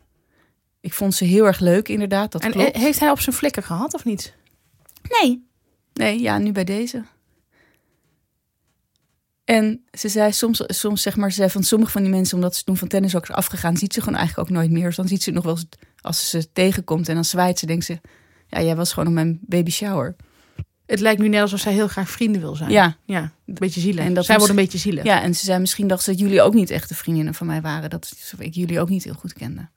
Ik 0.81 0.93
vond 0.93 1.15
ze 1.15 1.25
heel 1.25 1.47
erg 1.47 1.59
leuk, 1.61 1.89
inderdaad, 1.89 2.33
dat 2.33 2.43
En 2.43 2.51
klopt. 2.51 2.73
he- 2.77 2.81
heeft 2.81 3.01
hij 3.01 3.11
op 3.11 3.21
zijn 3.21 3.37
flikker 3.37 3.63
gehad 3.63 3.95
of 3.95 4.05
niet? 4.05 4.35
Nee. 5.21 5.47
Nee, 5.93 6.21
ja, 6.21 6.39
nu 6.39 6.53
bij 6.53 6.65
deze. 6.65 7.05
En 9.45 9.85
ze 9.93 10.09
zei 10.09 10.33
soms, 10.33 10.63
soms 10.67 11.03
zeg 11.03 11.17
maar, 11.17 11.31
ze 11.31 11.37
zei 11.37 11.51
van 11.51 11.63
sommige 11.63 11.93
van 11.93 12.03
die 12.03 12.11
mensen, 12.11 12.35
omdat 12.37 12.57
ze 12.57 12.65
toen 12.65 12.77
van 12.77 12.89
tennis 12.89 13.17
ook 13.17 13.23
is 13.23 13.31
afgegaan, 13.35 13.77
ziet 13.77 13.93
ze 13.95 14.01
gewoon 14.01 14.19
eigenlijk 14.19 14.49
ook 14.49 14.57
nooit 14.57 14.71
meer. 14.71 14.85
Dus 14.87 14.97
dan 14.97 15.09
ziet 15.09 15.23
ze 15.23 15.31
nog 15.31 15.45
wel 15.45 15.53
eens, 15.57 15.67
als 16.05 16.31
ze 16.31 16.41
ze 16.41 16.53
tegenkomt 16.53 17.09
en 17.09 17.15
dan 17.15 17.25
zwaait 17.25 17.59
ze, 17.59 17.67
denkt 17.67 17.85
ze, 17.85 18.01
ja, 18.47 18.63
jij 18.63 18.77
was 18.77 18.93
gewoon 18.93 19.09
op 19.09 19.15
mijn 19.15 19.39
baby 19.43 19.71
shower. 19.71 20.17
Het 20.87 21.01
lijkt 21.01 21.21
nu 21.21 21.29
net 21.29 21.41
alsof 21.41 21.61
zij 21.61 21.73
heel 21.73 21.89
graag 21.89 22.11
vrienden 22.11 22.41
wil 22.41 22.57
zijn. 22.57 22.71
Ja, 22.71 22.97
Ja, 23.05 23.21
een 23.47 23.55
beetje 23.55 23.81
zielig. 23.81 24.05
En 24.05 24.15
dat 24.15 24.25
zij 24.25 24.35
wordt 24.37 24.51
een 24.51 24.57
beetje 24.57 24.79
zielig. 24.79 25.05
ja, 25.05 25.23
en 25.23 25.35
ze 25.35 25.45
zei 25.45 25.59
misschien 25.61 25.87
dacht 25.89 26.03
ze 26.03 26.11
dat 26.11 26.19
jullie 26.19 26.43
ook 26.43 26.55
niet 26.55 26.71
echte 26.71 26.95
vriendinnen 26.95 27.35
van 27.35 27.47
mij 27.47 27.61
waren. 27.61 27.91
Dat 27.91 28.13
ik 28.39 28.55
jullie 28.55 28.81
ook 28.81 28.89
niet 28.89 29.05
heel 29.05 29.15
goed 29.15 29.33
kende. 29.33 29.69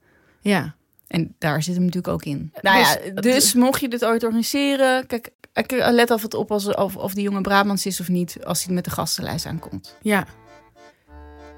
Ja. 0.41 0.75
En 1.07 1.35
daar 1.37 1.63
zit 1.63 1.73
hem 1.75 1.83
natuurlijk 1.85 2.13
ook 2.13 2.23
in. 2.25 2.51
Nou 2.61 2.77
ja, 2.79 2.95
Dus- 3.13 3.21
dus 3.33 3.53
mocht 3.53 3.81
je 3.81 3.87
dit 3.89 4.05
ooit 4.05 4.23
organiseren, 4.23 5.07
kijk, 5.07 5.31
let 5.69 6.11
altijd 6.11 6.33
op 6.33 6.51
als, 6.51 6.75
of, 6.75 6.95
of 6.95 7.13
die 7.13 7.23
jonge 7.23 7.41
Brabants 7.41 7.85
is 7.85 7.99
of 7.99 8.09
niet, 8.09 8.37
als 8.45 8.63
hij 8.65 8.73
met 8.73 8.83
de 8.83 8.89
gastenlijst 8.91 9.45
aankomt. 9.45 9.95
Ja. 10.01 10.25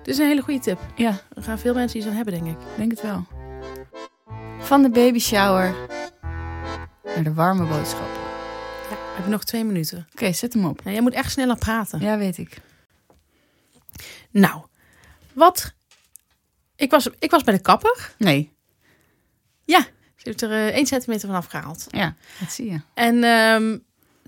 Dit 0.03 0.13
is 0.13 0.17
een 0.19 0.27
hele 0.27 0.41
goede 0.41 0.59
tip. 0.59 0.79
Ja, 0.95 1.21
Er 1.33 1.43
gaan 1.43 1.59
veel 1.59 1.73
mensen 1.73 1.97
iets 1.99 2.07
aan 2.07 2.13
hebben, 2.15 2.33
denk 2.33 2.47
ik 2.47 2.57
denk 2.77 2.91
het 2.91 3.01
wel. 3.01 3.25
Van 4.59 4.81
de 4.81 4.89
baby 4.89 5.19
shower 5.19 5.75
naar 7.03 7.23
de 7.23 7.33
warme 7.33 7.65
boodschap. 7.65 8.07
Ja. 8.89 8.95
We 8.95 9.13
hebben 9.13 9.31
nog 9.31 9.43
twee 9.43 9.63
minuten. 9.63 10.07
Oké, 10.13 10.31
zet 10.33 10.53
hem 10.53 10.65
op. 10.65 10.81
Ja, 10.83 10.91
jij 10.91 11.01
moet 11.01 11.13
echt 11.13 11.31
sneller 11.31 11.57
praten. 11.57 11.99
Ja, 11.99 12.17
weet 12.17 12.37
ik. 12.37 12.57
Nou, 14.31 14.61
wat... 15.33 15.73
Ik 16.75 16.91
was, 16.91 17.09
ik 17.19 17.31
was 17.31 17.43
bij 17.43 17.53
de 17.53 17.61
kapper. 17.61 18.13
Nee, 18.17 18.51
Ja, 19.65 19.79
ze 20.15 20.21
heeft 20.23 20.41
er 20.41 20.51
eh, 20.51 20.67
één 20.67 20.85
centimeter 20.85 21.27
van 21.27 21.37
afgehaald. 21.37 21.85
ja, 21.89 22.15
dat 22.39 22.51
zie 22.51 22.71
je. 22.71 22.81
En 22.93 23.23
ehm, 23.23 23.77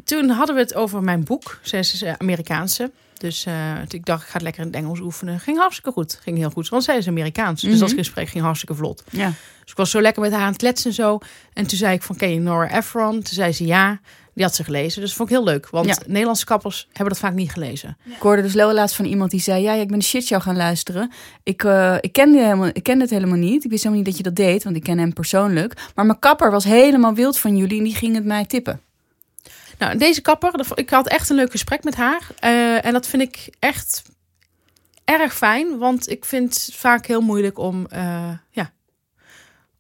toen 0.04 0.30
hadden 0.30 0.56
we 0.56 0.62
het 0.62 0.74
over 0.74 1.04
mijn 1.04 1.24
boek. 1.24 1.60
Zij 1.62 1.80
is 1.80 2.02
eh, 2.02 2.14
Amerikaanse. 2.18 2.92
Dus 3.22 3.46
eh, 3.46 3.54
ik 3.88 4.06
dacht, 4.06 4.22
ik 4.22 4.28
ga 4.28 4.34
het 4.34 4.42
lekker 4.42 4.62
in 4.62 4.68
het 4.68 4.76
Engels 4.76 5.00
oefenen. 5.00 5.40
Ging 5.40 5.58
hartstikke 5.58 5.92
goed. 5.92 6.20
Ging 6.24 6.38
heel 6.38 6.50
goed. 6.50 6.70
Want 6.70 6.84
zij 6.84 6.98
is 6.98 7.08
Amerikaans. 7.08 7.62
Dus 7.62 7.72
Mhm. 7.72 7.80
dat 7.80 7.92
gesprek 7.92 8.30
ging 8.30 8.44
hartstikke 8.44 8.76
vlot. 8.76 9.04
Ja. 9.10 9.28
Dus 9.62 9.72
ik 9.72 9.78
was 9.78 9.90
zo 9.92 10.02
lekker 10.02 10.22
met 10.22 10.32
haar 10.32 10.42
aan 10.42 10.48
het 10.48 10.58
kletsen 10.58 10.90
en 10.90 10.96
zo. 10.96 11.20
En 11.54 11.68
toen 11.68 11.78
zei 11.78 11.94
ik 11.96 12.02
van, 12.04 12.16
ken 12.16 12.34
je 12.34 12.40
Nora 12.40 12.70
Ephron? 12.78 13.12
Toen 13.12 13.34
zei 13.34 13.52
ze 13.54 13.66
ja. 13.66 14.00
Die 14.34 14.44
had 14.44 14.56
ze 14.56 14.64
gelezen. 14.64 15.00
Dus 15.02 15.10
dat 15.10 15.18
vond 15.18 15.30
ik 15.30 15.36
heel 15.36 15.46
leuk. 15.46 15.70
Want 15.70 15.86
Ja. 15.86 15.96
Nederlandse 16.08 16.46
kappers 16.46 16.88
hebben 16.88 17.10
dat 17.14 17.20
vaak 17.24 17.34
niet 17.34 17.52
gelezen. 17.52 17.98
Ik 18.06 18.20
hoorde 18.22 18.42
dus 18.42 18.54
wel 18.54 18.74
laatst 18.74 18.96
van 18.96 19.06
iemand 19.06 19.32
die 19.32 19.40
zei: 19.40 19.62
Ja, 19.64 19.74
ik 19.74 19.88
ben 19.88 20.00
de 20.00 20.06
shitshow 20.06 20.42
gaan 20.42 20.56
luisteren. 20.56 21.12
Ik, 21.44 21.64
eh, 21.64 21.96
ik, 22.02 22.14
kende 22.14 22.38
helemaal, 22.38 22.68
ik 22.74 22.84
kende 22.84 23.02
het 23.02 23.10
helemaal 23.14 23.38
niet. 23.38 23.64
Ik 23.64 23.70
wist 23.70 23.84
helemaal 23.84 24.04
niet 24.04 24.06
dat 24.06 24.18
je 24.18 24.24
dat 24.24 24.36
deed, 24.36 24.64
want 24.64 24.76
ik 24.76 24.84
ken 24.84 24.98
hem 24.98 25.14
persoonlijk. 25.14 25.74
Maar 25.96 26.06
mijn 26.06 26.20
kapper 26.20 26.52
was 26.52 26.64
helemaal 26.64 27.14
wild 27.14 27.38
van 27.38 27.58
jullie 27.58 27.78
en 27.78 27.84
die 27.84 27.96
ging 27.96 28.16
het 28.16 28.26
mij 28.26 28.46
tippen. 28.46 28.82
Nou, 29.82 29.98
deze 29.98 30.22
kapper, 30.22 30.54
ik 30.76 30.90
had 30.90 31.08
echt 31.08 31.30
een 31.30 31.36
leuk 31.36 31.52
gesprek 31.52 31.84
met 31.84 31.96
haar. 31.96 32.28
Eh, 32.40 32.86
en 32.86 32.94
dat 32.94 33.08
vind 33.08 33.22
ik 33.22 33.56
echt 33.60 34.02
erg 35.04 35.36
fijn. 35.36 35.78
Want 35.78 36.10
ik 36.10 36.26
vind 36.26 36.54
het 36.54 36.76
vaak 36.76 37.06
heel 37.06 37.22
moeilijk 37.22 37.60
om 37.60 37.86
eh, 37.90 38.32
ja, 38.50 38.72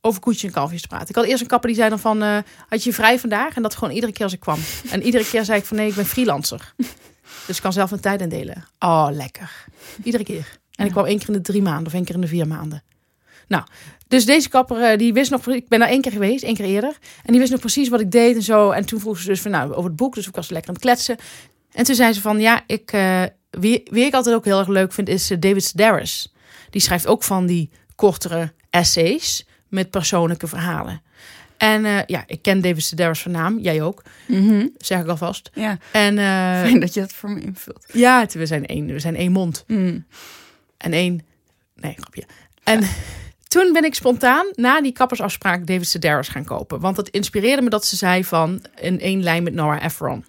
over 0.02 0.22
koetjes 0.22 0.43
en 0.43 0.52
kalfjes 0.52 0.82
te 0.82 0.88
praten. 0.88 1.10
Ik 1.10 1.16
had 1.16 1.26
eerst 1.26 1.41
een 1.41 1.47
kapper 1.47 1.70
die 1.70 1.78
zei 1.78 1.89
dan 1.89 1.99
van, 1.99 2.24
eh, 2.24 2.38
had 2.68 2.84
je 2.84 2.93
vrij 2.93 3.20
vandaag? 3.20 3.56
En 3.56 3.62
dat 3.62 3.76
gewoon 3.76 3.93
iedere 3.93 4.12
keer 4.12 4.24
als 4.24 4.34
ik 4.34 4.39
kwam. 4.39 4.60
En 4.91 5.04
iedere 5.04 5.26
keer 5.26 5.45
zei 5.45 5.60
ik 5.60 5.66
van, 5.66 5.78
nee, 5.78 5.88
ik 5.88 5.95
ben 5.95 6.06
freelancer. 6.06 6.74
Dus 7.47 7.56
ik 7.56 7.62
kan 7.62 7.74
zelf 7.74 7.89
mijn 7.89 8.02
tijd 8.02 8.22
indelen. 8.22 8.66
Oh, 8.80 9.08
lekker. 9.12 9.66
Iedere 10.04 10.24
keer. 10.24 10.60
En 10.76 10.86
ik 10.86 10.91
kwam 10.91 11.06
één 11.06 11.18
keer 11.18 11.28
in 11.28 11.34
de 11.34 11.41
drie 11.41 11.62
maanden 11.62 11.86
of 11.86 11.93
één 11.93 12.04
keer 12.04 12.16
in 12.16 12.22
de 12.22 12.28
vier 12.28 12.47
maanden. 12.47 12.84
Nou, 13.52 13.64
dus 14.08 14.26
deze 14.26 14.49
kapper, 14.49 14.82
eh, 14.82 14.97
die 14.97 15.14
wist 15.14 15.32
nog... 15.32 15.47
Ik 15.47 15.68
ben 15.68 15.80
daar 15.80 15.89
één 15.89 16.02
keer 16.02 16.12
geweest, 16.12 16.43
één 16.43 16.56
keer 16.56 16.66
eerder. 16.66 16.97
En 17.24 17.32
die 17.32 17.39
wist 17.39 17.52
nog 17.52 17.60
precies 17.60 17.89
wat 17.89 17.99
ik 17.99 18.12
deed 18.12 18.36
en 18.36 18.41
zo. 18.41 18.70
En 18.70 18.86
toen 18.86 18.99
vroeg 18.99 19.20
ze 19.20 19.28
dus 19.28 19.41
van, 19.41 19.52
nou, 19.52 19.74
over 19.74 19.84
het 19.84 19.95
boek. 19.95 20.16
Dus 20.16 20.28
ik 20.28 20.36
was 20.36 20.49
lekker 20.49 20.70
aan 20.70 20.76
het 20.76 20.84
kletsen. 20.84 21.18
En 21.72 21.84
toen 21.84 21.95
zei 21.95 22.14
ze 22.14 22.22
van, 22.22 22.39
ja, 22.39 22.64
ik, 22.68 22.91
eh, 22.91 23.24
wie, 23.49 23.82
wie 23.84 24.06
ik 24.06 24.14
altijd 24.14 24.36
ook 24.36 24.45
heel 24.45 24.60
erg 24.60 24.68
leuk 24.68 24.93
vind, 24.93 25.10
is 25.10 25.32
eh, 25.32 25.38
David 25.39 25.64
Sedaris. 25.64 26.34
Die 26.70 26.82
schrijft 26.82 27.08
ook 27.08 27.24
van 27.24 27.45
die 27.45 27.70
kortere 27.95 28.54
essays 28.70 29.45
met 29.68 29.89
persoonlijke 29.89 30.47
verhalen. 30.47 31.02
En 31.58 32.04
ja, 32.08 32.24
ik 32.28 32.41
ken 32.41 32.62
David 32.62 32.84
Sedaris 32.84 33.22
van 33.22 33.32
naam. 33.32 33.60
Jij 33.60 33.82
ook, 33.82 34.04
zeg 34.78 34.99
ik 35.02 35.08
alvast. 35.08 35.49
Ja, 35.54 35.78
En 35.91 36.18
eh, 36.18 36.26
fijn 36.62 36.80
dat 36.80 36.93
je 36.93 36.99
dat 36.99 37.14
voor 37.14 37.30
me 37.30 37.41
invult. 37.41 37.86
ja, 37.93 38.26
we 38.34 38.45
zijn 38.45 38.66
één, 38.66 38.86
we 38.86 38.99
zijn 38.99 39.16
één 39.16 39.32
mond. 39.32 39.64
Mm. 39.68 40.06
En 40.78 40.93
één... 40.93 41.22
Nee, 41.76 41.95
grapje. 41.97 42.24
En 42.64 42.84
toen 43.52 43.74
ben 43.74 43.84
ik 43.84 43.95
spontaan 43.95 44.45
na 44.56 44.82
die 44.82 44.91
kappersafspraak 44.91 45.68
David 45.68 45.88
Sedaris 45.88 46.28
gaan 46.28 46.43
kopen. 46.43 46.80
Want 46.80 46.97
het 46.97 47.10
inspireerde 47.10 47.62
me 47.62 47.70
dat 47.70 47.86
ze 47.86 47.95
zei 47.95 48.24
van... 48.24 48.64
in 48.80 48.99
één 48.99 49.24
lijn 49.24 49.43
met 49.43 49.54
Nora 49.54 49.82
Ephron. 49.82 50.26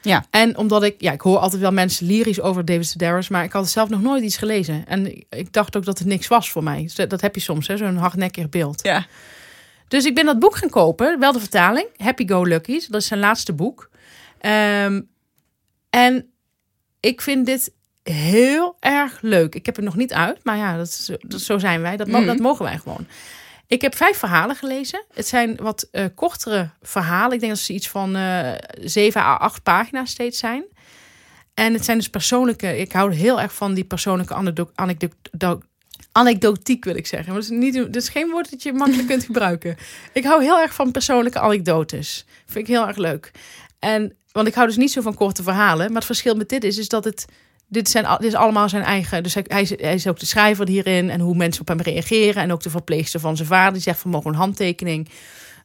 Ja. 0.00 0.24
En 0.30 0.56
omdat 0.56 0.82
ik... 0.82 0.94
Ja, 0.98 1.12
ik 1.12 1.20
hoor 1.20 1.38
altijd 1.38 1.62
wel 1.62 1.72
mensen 1.72 2.06
lyrisch 2.06 2.40
over 2.40 2.64
David 2.64 2.86
Sedaris... 2.86 3.28
maar 3.28 3.44
ik 3.44 3.52
had 3.52 3.68
zelf 3.68 3.88
nog 3.88 4.00
nooit 4.00 4.22
iets 4.22 4.36
gelezen. 4.36 4.86
En 4.86 5.16
ik- 5.30 5.52
dacht 5.52 5.76
ook 5.76 5.84
dat 5.84 5.98
het 5.98 6.06
niks 6.06 6.28
was 6.28 6.50
voor 6.50 6.62
mij. 6.62 6.82
Dus 6.82 6.94
dat, 6.94 7.10
dat 7.10 7.20
heb 7.20 7.34
je 7.34 7.40
soms, 7.40 7.66
hè, 7.66 7.76
zo'n 7.76 7.96
hardnekkig 7.96 8.48
beeld. 8.48 8.82
Ja. 8.82 9.06
Dus 9.88 10.04
ik 10.04 10.14
ben 10.14 10.24
dat 10.24 10.38
boek 10.38 10.56
gaan 10.56 10.70
kopen, 10.70 11.18
wel 11.18 11.32
de 11.32 11.40
vertaling, 11.40 11.88
Happy 11.96 12.28
Go 12.28 12.42
Lucky's. 12.42 12.86
Dat 12.86 13.00
is 13.00 13.06
zijn 13.06 13.20
laatste 13.20 13.52
boek. 13.52 13.90
Ehm, 14.38 15.00
en 15.90 16.30
ik 17.00 17.20
vind 17.20 17.46
dit 17.46 17.72
heel 18.08 18.76
erg 18.80 19.18
leuk. 19.20 19.54
Ik 19.54 19.66
heb 19.66 19.76
het 19.76 19.84
nog 19.84 19.96
niet 19.96 20.12
uit, 20.12 20.38
maar 20.44 20.56
ja, 20.56 20.76
dat, 20.76 20.86
is, 20.86 21.10
dat, 21.20 21.40
zo 21.40 21.58
zijn 21.58 21.80
wij. 21.80 21.96
Dat, 21.96 22.06
Mhm. 22.06 22.26
dat 22.26 22.38
mogen 22.38 22.64
wij 22.64 22.78
gewoon. 22.78 23.06
Ik 23.66 23.80
heb 23.80 23.94
vijf 23.96 24.16
verhalen 24.18 24.56
gelezen. 24.56 25.04
Het 25.14 25.26
zijn 25.26 25.56
wat 25.56 25.88
eh, 25.90 26.04
kortere 26.14 26.70
verhalen. 26.82 27.32
Ik 27.34 27.40
denk 27.40 27.52
dat 27.52 27.60
ze 27.62 27.72
iets 27.72 27.88
van 27.88 28.16
eh 28.16 28.52
7 28.80 29.20
à 29.20 29.34
8 29.36 29.62
pagina's 29.62 30.10
steeds 30.10 30.38
zijn. 30.38 30.64
En 31.54 31.72
het 31.72 31.84
zijn 31.84 31.96
dus 31.98 32.08
persoonlijke. 32.08 32.78
Ik 32.78 32.92
hou 32.92 33.14
heel 33.14 33.40
erg 33.40 33.54
van 33.54 33.74
die 33.74 33.84
persoonlijke 33.84 34.34
anekdo- 34.34 34.70
anekdo- 34.74 35.60
anekdotiek, 36.12 36.84
wil 36.84 36.96
ik 36.96 37.06
zeggen. 37.06 37.32
Maar 37.32 37.40
dat 37.42 37.50
is, 37.50 37.56
niet, 37.58 37.74
dat 37.74 37.96
is 37.96 38.08
geen 38.08 38.30
woord 38.30 38.50
dat 38.50 38.62
je 38.62 38.72
makkelijk 38.72 39.08
kunt 39.08 39.24
gebruiken. 39.30 39.76
Ik 40.12 40.24
hou 40.24 40.42
heel 40.42 40.60
erg 40.60 40.74
van 40.74 40.90
persoonlijke 40.90 41.38
anekdotes. 41.40 42.24
Vind 42.46 42.68
ik 42.68 42.74
heel 42.74 42.86
erg 42.86 42.96
leuk. 42.96 43.30
En, 43.78 44.16
want 44.32 44.46
ik 44.48 44.54
hou 44.54 44.66
dus 44.66 44.76
niet 44.76 44.92
zo 44.92 45.00
van 45.00 45.14
korte 45.14 45.42
verhalen. 45.42 45.86
Maar 45.86 45.96
het 45.96 46.04
verschil 46.04 46.34
met 46.34 46.48
dit 46.48 46.64
is, 46.64 46.78
is 46.78 46.88
dat 46.88 47.04
het... 47.04 47.24
Dit, 47.68 47.88
zijn, 47.88 48.04
dit 48.04 48.26
is 48.26 48.34
allemaal 48.34 48.68
zijn 48.68 48.82
eigen... 48.82 49.22
Dus 49.22 49.34
hij, 49.34 49.44
hij, 49.46 49.62
is, 49.62 49.70
hij 49.70 49.94
is 49.94 50.06
ook 50.06 50.18
de 50.18 50.26
schrijver 50.26 50.68
hierin. 50.68 51.10
En 51.10 51.20
hoe 51.20 51.36
mensen 51.36 51.60
op 51.60 51.68
hem 51.68 51.80
reageren. 51.80 52.42
En 52.42 52.52
ook 52.52 52.62
de 52.62 52.70
verpleegster 52.70 53.20
van 53.20 53.36
zijn 53.36 53.48
vader. 53.48 53.72
Die 53.72 53.82
zegt 53.82 53.98
van, 53.98 54.10
mogen 54.10 54.30
een 54.30 54.38
handtekening. 54.38 55.08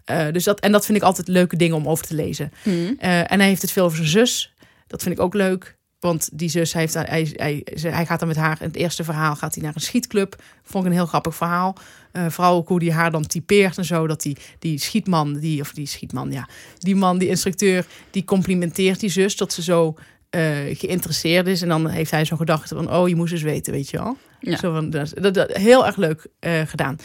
Eh, 0.05 0.27
dus 0.31 0.43
dat, 0.43 0.59
en 0.59 0.71
dat 0.71 0.85
vind 0.85 0.97
ik 0.97 1.03
altijd 1.03 1.27
leuke 1.27 1.55
dingen 1.55 1.75
om 1.75 1.87
over 1.87 2.05
te 2.05 2.15
lezen. 2.15 2.51
Mm. 2.63 2.95
Eh, 2.99 3.31
en 3.31 3.39
hij 3.39 3.47
heeft 3.47 3.61
het 3.61 3.71
veel 3.71 3.85
over 3.85 3.97
zijn 3.97 4.09
zus. 4.09 4.53
Dat 4.87 5.03
vind 5.03 5.15
ik 5.15 5.21
ook 5.21 5.33
leuk. 5.33 5.79
Want 5.99 6.29
die 6.33 6.49
zus, 6.49 6.73
hij, 6.73 6.81
heeft, 6.81 6.93
hij, 6.93 7.31
hij, 7.35 7.63
hij 7.81 8.05
gaat 8.05 8.19
dan 8.19 8.27
met 8.27 8.37
haar... 8.37 8.57
In 8.59 8.67
het 8.67 8.75
eerste 8.75 9.03
verhaal 9.03 9.35
gaat 9.35 9.53
hij 9.53 9.63
naar 9.63 9.75
een 9.75 9.81
schietclub. 9.81 10.41
Vond 10.63 10.83
ik 10.83 10.89
een 10.89 10.95
heel 10.95 11.05
grappig 11.05 11.35
verhaal. 11.35 11.75
Eh, 12.11 12.25
vooral 12.29 12.55
ook 12.55 12.67
hoe 12.67 12.83
hij 12.83 12.93
haar 12.93 13.11
dan 13.11 13.25
typeert 13.25 13.77
en 13.77 13.85
zo. 13.85 14.07
Dat 14.07 14.21
die, 14.21 14.37
die 14.59 14.79
schietman, 14.79 15.39
die, 15.39 15.61
of 15.61 15.71
die 15.71 15.85
schietman, 15.85 16.31
ja. 16.31 16.47
Die 16.77 16.95
man, 16.95 17.17
die 17.17 17.27
instructeur, 17.27 17.85
die 18.11 18.23
complimenteert 18.23 18.99
die 18.99 19.09
zus. 19.09 19.37
Dat 19.37 19.53
ze 19.53 19.63
zo 19.63 19.95
eh, 20.31 20.77
geïnteresseerd 20.77 21.47
is. 21.47 21.61
En 21.61 21.67
dan 21.69 21.87
heeft 21.87 22.11
hij 22.11 22.25
zo'n 22.25 22.37
gedachte 22.37 22.75
van, 22.75 22.93
oh, 22.93 23.07
je 23.09 23.15
moest 23.15 23.31
eens 23.33 23.41
weten, 23.41 23.73
weet 23.73 23.89
je 23.89 23.97
wel. 23.97 24.17
Ja. 24.39 24.57
Zo 24.57 24.73
van, 24.73 24.89
dat, 24.89 25.11
dat, 25.15 25.33
dat- 25.33 25.51
heel 25.57 25.85
erg 25.85 25.95
leuk 25.95 26.27
eh, 26.39 26.61
gedaan, 26.65 26.97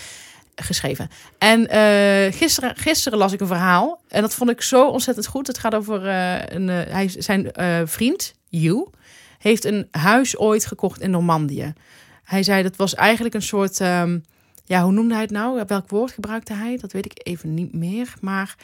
geschreven. 0.54 1.08
En 1.38 1.68
eh, 1.68 2.32
gisteren, 2.32 2.76
gisteren 2.76 3.18
las 3.18 3.32
ik 3.32 3.40
een 3.40 3.46
verhaal 3.46 4.00
en 4.08 4.20
dat 4.22 4.34
vond 4.34 4.50
ik 4.50 4.62
zo 4.62 4.88
ontzettend 4.88 5.26
goed. 5.26 5.46
Het 5.46 5.58
gaat 5.58 5.74
over 5.74 6.06
een, 6.54 6.68
hij, 6.68 7.08
zijn 7.18 7.50
vriend, 7.84 8.34
Hugh, 8.50 8.86
heeft 9.38 9.64
een 9.64 9.88
huis 9.90 10.36
ooit 10.38 10.66
gekocht 10.66 11.00
in 11.00 11.10
Normandië. 11.10 11.72
Hij 12.24 12.42
zei 12.42 12.62
dat 12.62 12.76
was 12.76 12.94
eigenlijk 12.94 13.34
een 13.34 13.42
soort, 13.42 13.80
ehm, 13.80 14.18
ja, 14.64 14.82
hoe 14.82 14.92
noemde 14.92 15.12
hij 15.14 15.22
het 15.22 15.30
nou? 15.32 15.62
Welk 15.66 15.88
woord 15.90 16.12
gebruikte 16.12 16.54
hij? 16.54 16.76
Dat 16.80 16.92
weet 16.92 17.04
ik 17.04 17.20
even 17.26 17.54
niet 17.54 17.72
meer. 17.74 18.14
Maar 18.20 18.54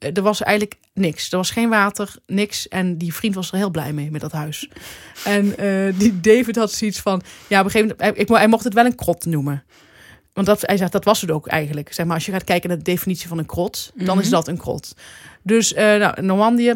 er 0.00 0.22
was 0.22 0.42
eigenlijk 0.42 0.80
niks. 0.94 1.30
Er 1.30 1.36
was 1.36 1.50
geen 1.50 1.68
water, 1.68 2.14
niks. 2.26 2.68
En 2.68 2.98
die 2.98 3.14
vriend 3.14 3.34
was 3.34 3.50
er 3.50 3.56
heel 3.56 3.70
blij 3.70 3.92
mee 3.92 4.10
met 4.10 4.20
dat 4.20 4.32
huis. 4.32 4.68
En 5.24 5.56
eh, 5.56 5.98
die 5.98 6.20
David 6.20 6.56
had 6.56 6.72
zoiets 6.72 7.00
van, 7.00 7.22
ja, 7.46 7.58
op 7.58 7.64
een 7.64 7.70
gegeven 7.70 7.96
moment, 7.96 8.16
hij, 8.16 8.24
ik, 8.24 8.28
hij 8.28 8.48
mocht 8.48 8.64
het 8.64 8.74
wel 8.74 8.84
een 8.84 8.94
krot 8.94 9.24
noemen. 9.24 9.64
Want 10.32 10.46
dat, 10.46 10.60
hij 10.60 10.76
zegt, 10.76 10.92
dat 10.92 11.04
was 11.04 11.20
het 11.20 11.30
ook 11.30 11.46
eigenlijk. 11.46 11.92
Zeg 11.92 12.06
maar, 12.06 12.14
als 12.14 12.26
je 12.26 12.32
gaat 12.32 12.44
kijken 12.44 12.68
naar 12.68 12.78
de 12.78 12.84
definitie 12.84 13.28
van 13.28 13.38
een 13.38 13.46
krot, 13.46 13.92
dan 13.94 14.20
is 14.20 14.28
dat 14.28 14.48
een 14.48 14.58
krot. 14.58 14.94
Dus 15.42 15.72
uh, 15.72 15.78
nou, 15.78 16.22
Normandië, 16.22 16.74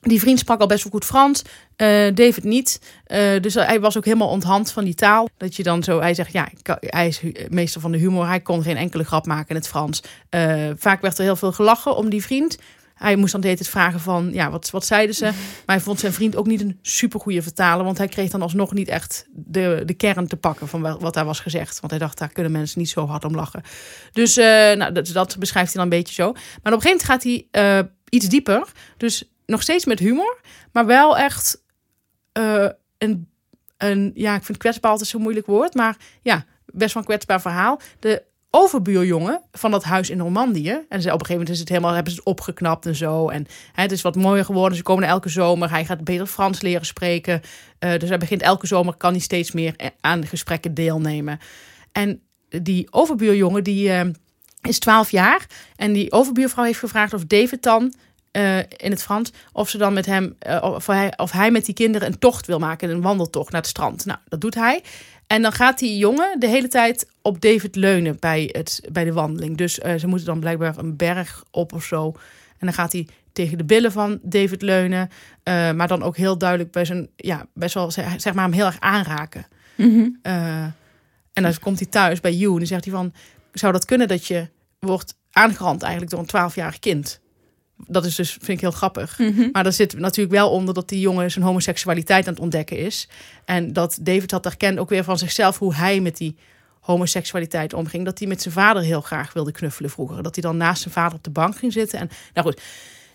die 0.00 0.20
vriend 0.20 0.38
sprak 0.38 0.60
al 0.60 0.66
best 0.66 0.82
wel 0.82 0.92
goed 0.92 1.04
Frans. 1.04 1.42
Uh, 1.42 2.14
David 2.14 2.44
niet. 2.44 2.80
Uh, 3.06 3.40
dus 3.40 3.54
hij 3.54 3.80
was 3.80 3.96
ook 3.96 4.04
helemaal 4.04 4.28
onthand 4.28 4.72
van 4.72 4.84
die 4.84 4.94
taal. 4.94 5.28
Dat 5.36 5.56
je 5.56 5.62
dan 5.62 5.82
zo, 5.82 6.00
hij 6.00 6.14
zegt, 6.14 6.32
ja, 6.32 6.48
hij 6.80 7.06
is 7.06 7.20
meester 7.48 7.80
van 7.80 7.92
de 7.92 7.98
humor. 7.98 8.26
Hij 8.26 8.40
kon 8.40 8.62
geen 8.62 8.76
enkele 8.76 9.04
grap 9.04 9.26
maken 9.26 9.48
in 9.48 9.54
het 9.54 9.68
Frans. 9.68 10.02
Uh, 10.30 10.70
vaak 10.76 11.00
werd 11.00 11.18
er 11.18 11.24
heel 11.24 11.36
veel 11.36 11.52
gelachen 11.52 11.96
om 11.96 12.10
die 12.10 12.22
vriend. 12.22 12.58
Hij 12.94 13.16
moest 13.16 13.32
dan 13.32 13.40
de 13.40 13.46
tijd 13.46 13.68
vragen 13.68 14.00
van, 14.00 14.30
ja, 14.32 14.50
wat, 14.50 14.70
wat 14.70 14.86
zeiden 14.86 15.14
ze? 15.14 15.24
Maar 15.24 15.76
hij 15.76 15.80
vond 15.80 16.00
zijn 16.00 16.12
vriend 16.12 16.36
ook 16.36 16.46
niet 16.46 16.60
een 16.60 16.78
supergoeie 16.82 17.42
vertaler. 17.42 17.84
Want 17.84 17.98
hij 17.98 18.08
kreeg 18.08 18.30
dan 18.30 18.42
alsnog 18.42 18.72
niet 18.72 18.88
echt 18.88 19.26
de, 19.30 19.82
de 19.86 19.94
kern 19.94 20.26
te 20.26 20.36
pakken 20.36 20.68
van 20.68 20.98
wat 20.98 21.14
daar 21.14 21.24
was 21.24 21.40
gezegd. 21.40 21.80
Want 21.80 21.92
hij 21.92 22.00
dacht, 22.00 22.18
daar 22.18 22.32
kunnen 22.32 22.52
mensen 22.52 22.78
niet 22.78 22.88
zo 22.88 23.06
hard 23.06 23.24
om 23.24 23.34
lachen. 23.34 23.62
Dus 24.12 24.36
nou, 24.36 24.92
dat, 24.92 25.06
dat, 25.06 25.36
beschrijft 25.38 25.72
hij 25.72 25.82
dan 25.82 25.92
een 25.92 25.98
beetje 25.98 26.14
zo. 26.14 26.32
Maar 26.32 26.72
op 26.72 26.82
een 26.84 26.88
gegeven 26.90 26.90
moment 26.90 27.04
gaat 27.04 27.22
hij 27.22 27.90
iets 28.08 28.28
dieper. 28.28 28.72
Dus 28.96 29.24
nog 29.50 29.62
steeds 29.62 29.84
met 29.84 29.98
humor, 29.98 30.40
maar 30.72 30.86
wel 30.86 31.18
echt 31.18 31.62
uh, 32.38 32.68
een, 32.98 33.28
een, 33.76 34.10
ja, 34.14 34.34
ik 34.34 34.44
vind 34.44 34.58
kwetsbaar 34.58 34.90
altijd 34.90 35.08
zo'n 35.08 35.22
moeilijk 35.22 35.46
woord. 35.46 35.74
Maar 35.74 35.96
ja, 36.22 36.44
best 36.66 36.94
wel 36.94 37.02
een 37.02 37.08
kwetsbaar 37.08 37.40
verhaal. 37.40 37.80
De 37.98 38.22
overbuurjongen 38.50 39.42
van 39.52 39.70
dat 39.70 39.84
huis 39.84 40.10
in 40.10 40.16
Normandië. 40.16 40.70
En 40.70 40.78
op 40.78 40.94
een 40.94 41.02
gegeven 41.02 41.32
moment 41.32 41.48
is 41.48 41.58
het 41.58 41.68
helemaal, 41.68 41.92
hebben 41.92 42.12
ze 42.12 42.18
het 42.18 42.28
opgeknapt 42.28 42.86
en 42.86 42.96
zo. 42.96 43.28
En 43.28 43.46
hè, 43.72 43.82
het 43.82 43.92
is 43.92 44.02
wat 44.02 44.16
mooier 44.16 44.44
geworden. 44.44 44.76
Ze 44.76 44.82
komen 44.82 45.08
elke 45.08 45.28
zomer. 45.28 45.70
Hij 45.70 45.84
gaat 45.84 46.04
beter 46.04 46.26
Frans 46.26 46.60
leren 46.60 46.86
spreken. 46.86 47.40
Uh, 47.80 47.98
dus 47.98 48.08
hij 48.08 48.18
begint 48.18 48.42
elke 48.42 48.66
zomer, 48.66 48.94
kan 48.96 49.10
hij 49.10 49.20
steeds 49.20 49.52
meer 49.52 49.74
aan 50.00 50.26
gesprekken 50.26 50.74
deelnemen. 50.74 51.38
En 51.92 52.22
die 52.48 52.92
overbuurjongen, 52.92 53.64
die 53.64 53.92
is 54.62 54.78
12 54.78 55.10
jaar. 55.10 55.46
En 55.76 55.92
die 55.92 56.12
overbuurvrouw 56.12 56.64
heeft 56.64 56.78
gevraagd 56.78 57.14
of 57.14 57.24
David 57.24 57.62
dan 57.62 57.94
uh, 58.32 58.58
in 58.58 58.90
het 58.90 59.02
Frans. 59.02 59.32
Of 59.52 59.68
ze 59.68 59.78
dan 59.78 59.92
met 59.92 60.06
hem, 60.06 60.36
uh, 60.46 60.62
of, 60.62 60.86
hij, 60.86 61.12
of 61.16 61.30
hij 61.30 61.50
met 61.50 61.64
die 61.64 61.74
kinderen 61.74 62.08
een 62.08 62.18
tocht 62.18 62.46
wil 62.46 62.58
maken, 62.58 62.90
een 62.90 63.00
wandeltocht 63.00 63.52
naar 63.52 63.60
het 63.60 63.70
strand. 63.70 64.04
Nou, 64.04 64.18
dat 64.28 64.40
doet 64.40 64.54
hij. 64.54 64.82
En 65.26 65.42
dan 65.42 65.52
gaat 65.52 65.78
die 65.78 65.96
jongen 65.96 66.40
de 66.40 66.46
hele 66.46 66.68
tijd 66.68 67.10
op 67.22 67.40
David 67.40 67.76
leunen 67.76 68.16
bij, 68.18 68.48
het, 68.52 68.88
bij 68.92 69.04
de 69.04 69.12
wandeling. 69.12 69.56
Dus 69.56 69.78
uh, 69.78 69.94
ze 69.94 70.06
moeten 70.06 70.26
dan 70.26 70.40
blijkbaar 70.40 70.78
een 70.78 70.96
berg 70.96 71.44
op 71.50 71.72
of 71.72 71.84
zo. 71.84 72.06
En 72.58 72.66
dan 72.66 72.72
gaat 72.72 72.92
hij 72.92 73.08
tegen 73.32 73.58
de 73.58 73.64
billen 73.64 73.92
van 73.92 74.18
David 74.22 74.62
leunen. 74.62 75.10
Maar 75.44 75.88
dan 75.88 76.02
ook 76.02 76.16
heel 76.16 76.38
duidelijk 76.38 76.70
bij 76.70 76.84
zijn, 76.84 77.08
ja, 77.16 77.46
best 77.54 77.74
wel 77.74 77.90
zeg 77.90 78.34
maar 78.34 78.44
hem 78.44 78.52
heel 78.52 78.66
erg 78.66 78.80
aanraken. 78.80 79.46
Mhm. 79.74 79.88
Mm 79.88 80.18
-hmm. 80.22 80.72
en 81.32 81.42
dan 81.42 81.58
komt 81.60 81.78
hij 81.78 81.88
thuis 81.88 82.20
bij 82.20 82.32
You 82.32 82.52
en 82.52 82.58
dan 82.58 82.66
zegt 82.66 82.84
hij 82.84 82.94
van, 82.94 83.12
zou 83.52 83.72
dat 83.72 83.84
kunnen 83.84 84.08
dat 84.08 84.26
je 84.26 84.48
wordt 84.78 85.14
aangerand 85.30 85.82
eigenlijk 85.82 86.10
door 86.10 86.20
een 86.20 86.26
twaalfjarig 86.26 86.78
kind? 86.78 87.19
Dat 87.86 88.04
is 88.04 88.14
dus, 88.14 88.30
vind 88.30 88.48
ik 88.48 88.60
heel 88.60 88.70
grappig. 88.70 89.18
Mhm. 89.18 89.28
Mm 89.28 89.36
-hmm. 89.36 89.48
Maar 89.52 89.66
er 89.66 89.72
zit 89.72 89.98
natuurlijk 89.98 90.36
wel 90.36 90.50
onder 90.50 90.74
dat 90.74 90.88
die 90.88 91.00
jongen 91.00 91.30
zijn 91.30 91.44
homoseksualiteit 91.44 92.26
aan 92.26 92.32
het 92.32 92.42
ontdekken 92.42 92.78
is. 92.78 93.08
En 93.44 93.72
dat 93.72 93.98
David 94.00 94.30
had 94.30 94.44
herkend 94.44 94.78
ook 94.78 94.88
weer 94.88 95.04
van 95.04 95.18
zichzelf 95.18 95.58
hoe 95.58 95.74
hij 95.74 96.00
met 96.00 96.16
die 96.16 96.36
homoseksualiteit 96.80 97.74
omging. 97.74 98.04
Dat 98.04 98.18
hij 98.18 98.28
met 98.28 98.42
zijn 98.42 98.54
vader 98.54 98.82
heel 98.82 99.00
graag 99.00 99.32
wilde 99.32 99.52
knuffelen 99.52 99.90
vroeger. 99.90 100.22
Dat 100.22 100.34
hij 100.34 100.42
dan 100.44 100.56
naast 100.56 100.82
zijn 100.82 100.94
vader 100.94 101.16
op 101.16 101.24
de 101.24 101.30
bank 101.30 101.56
ging 101.56 101.72
zitten. 101.72 101.98
En 101.98 102.10
nou 102.34 102.46
goed, 102.46 102.60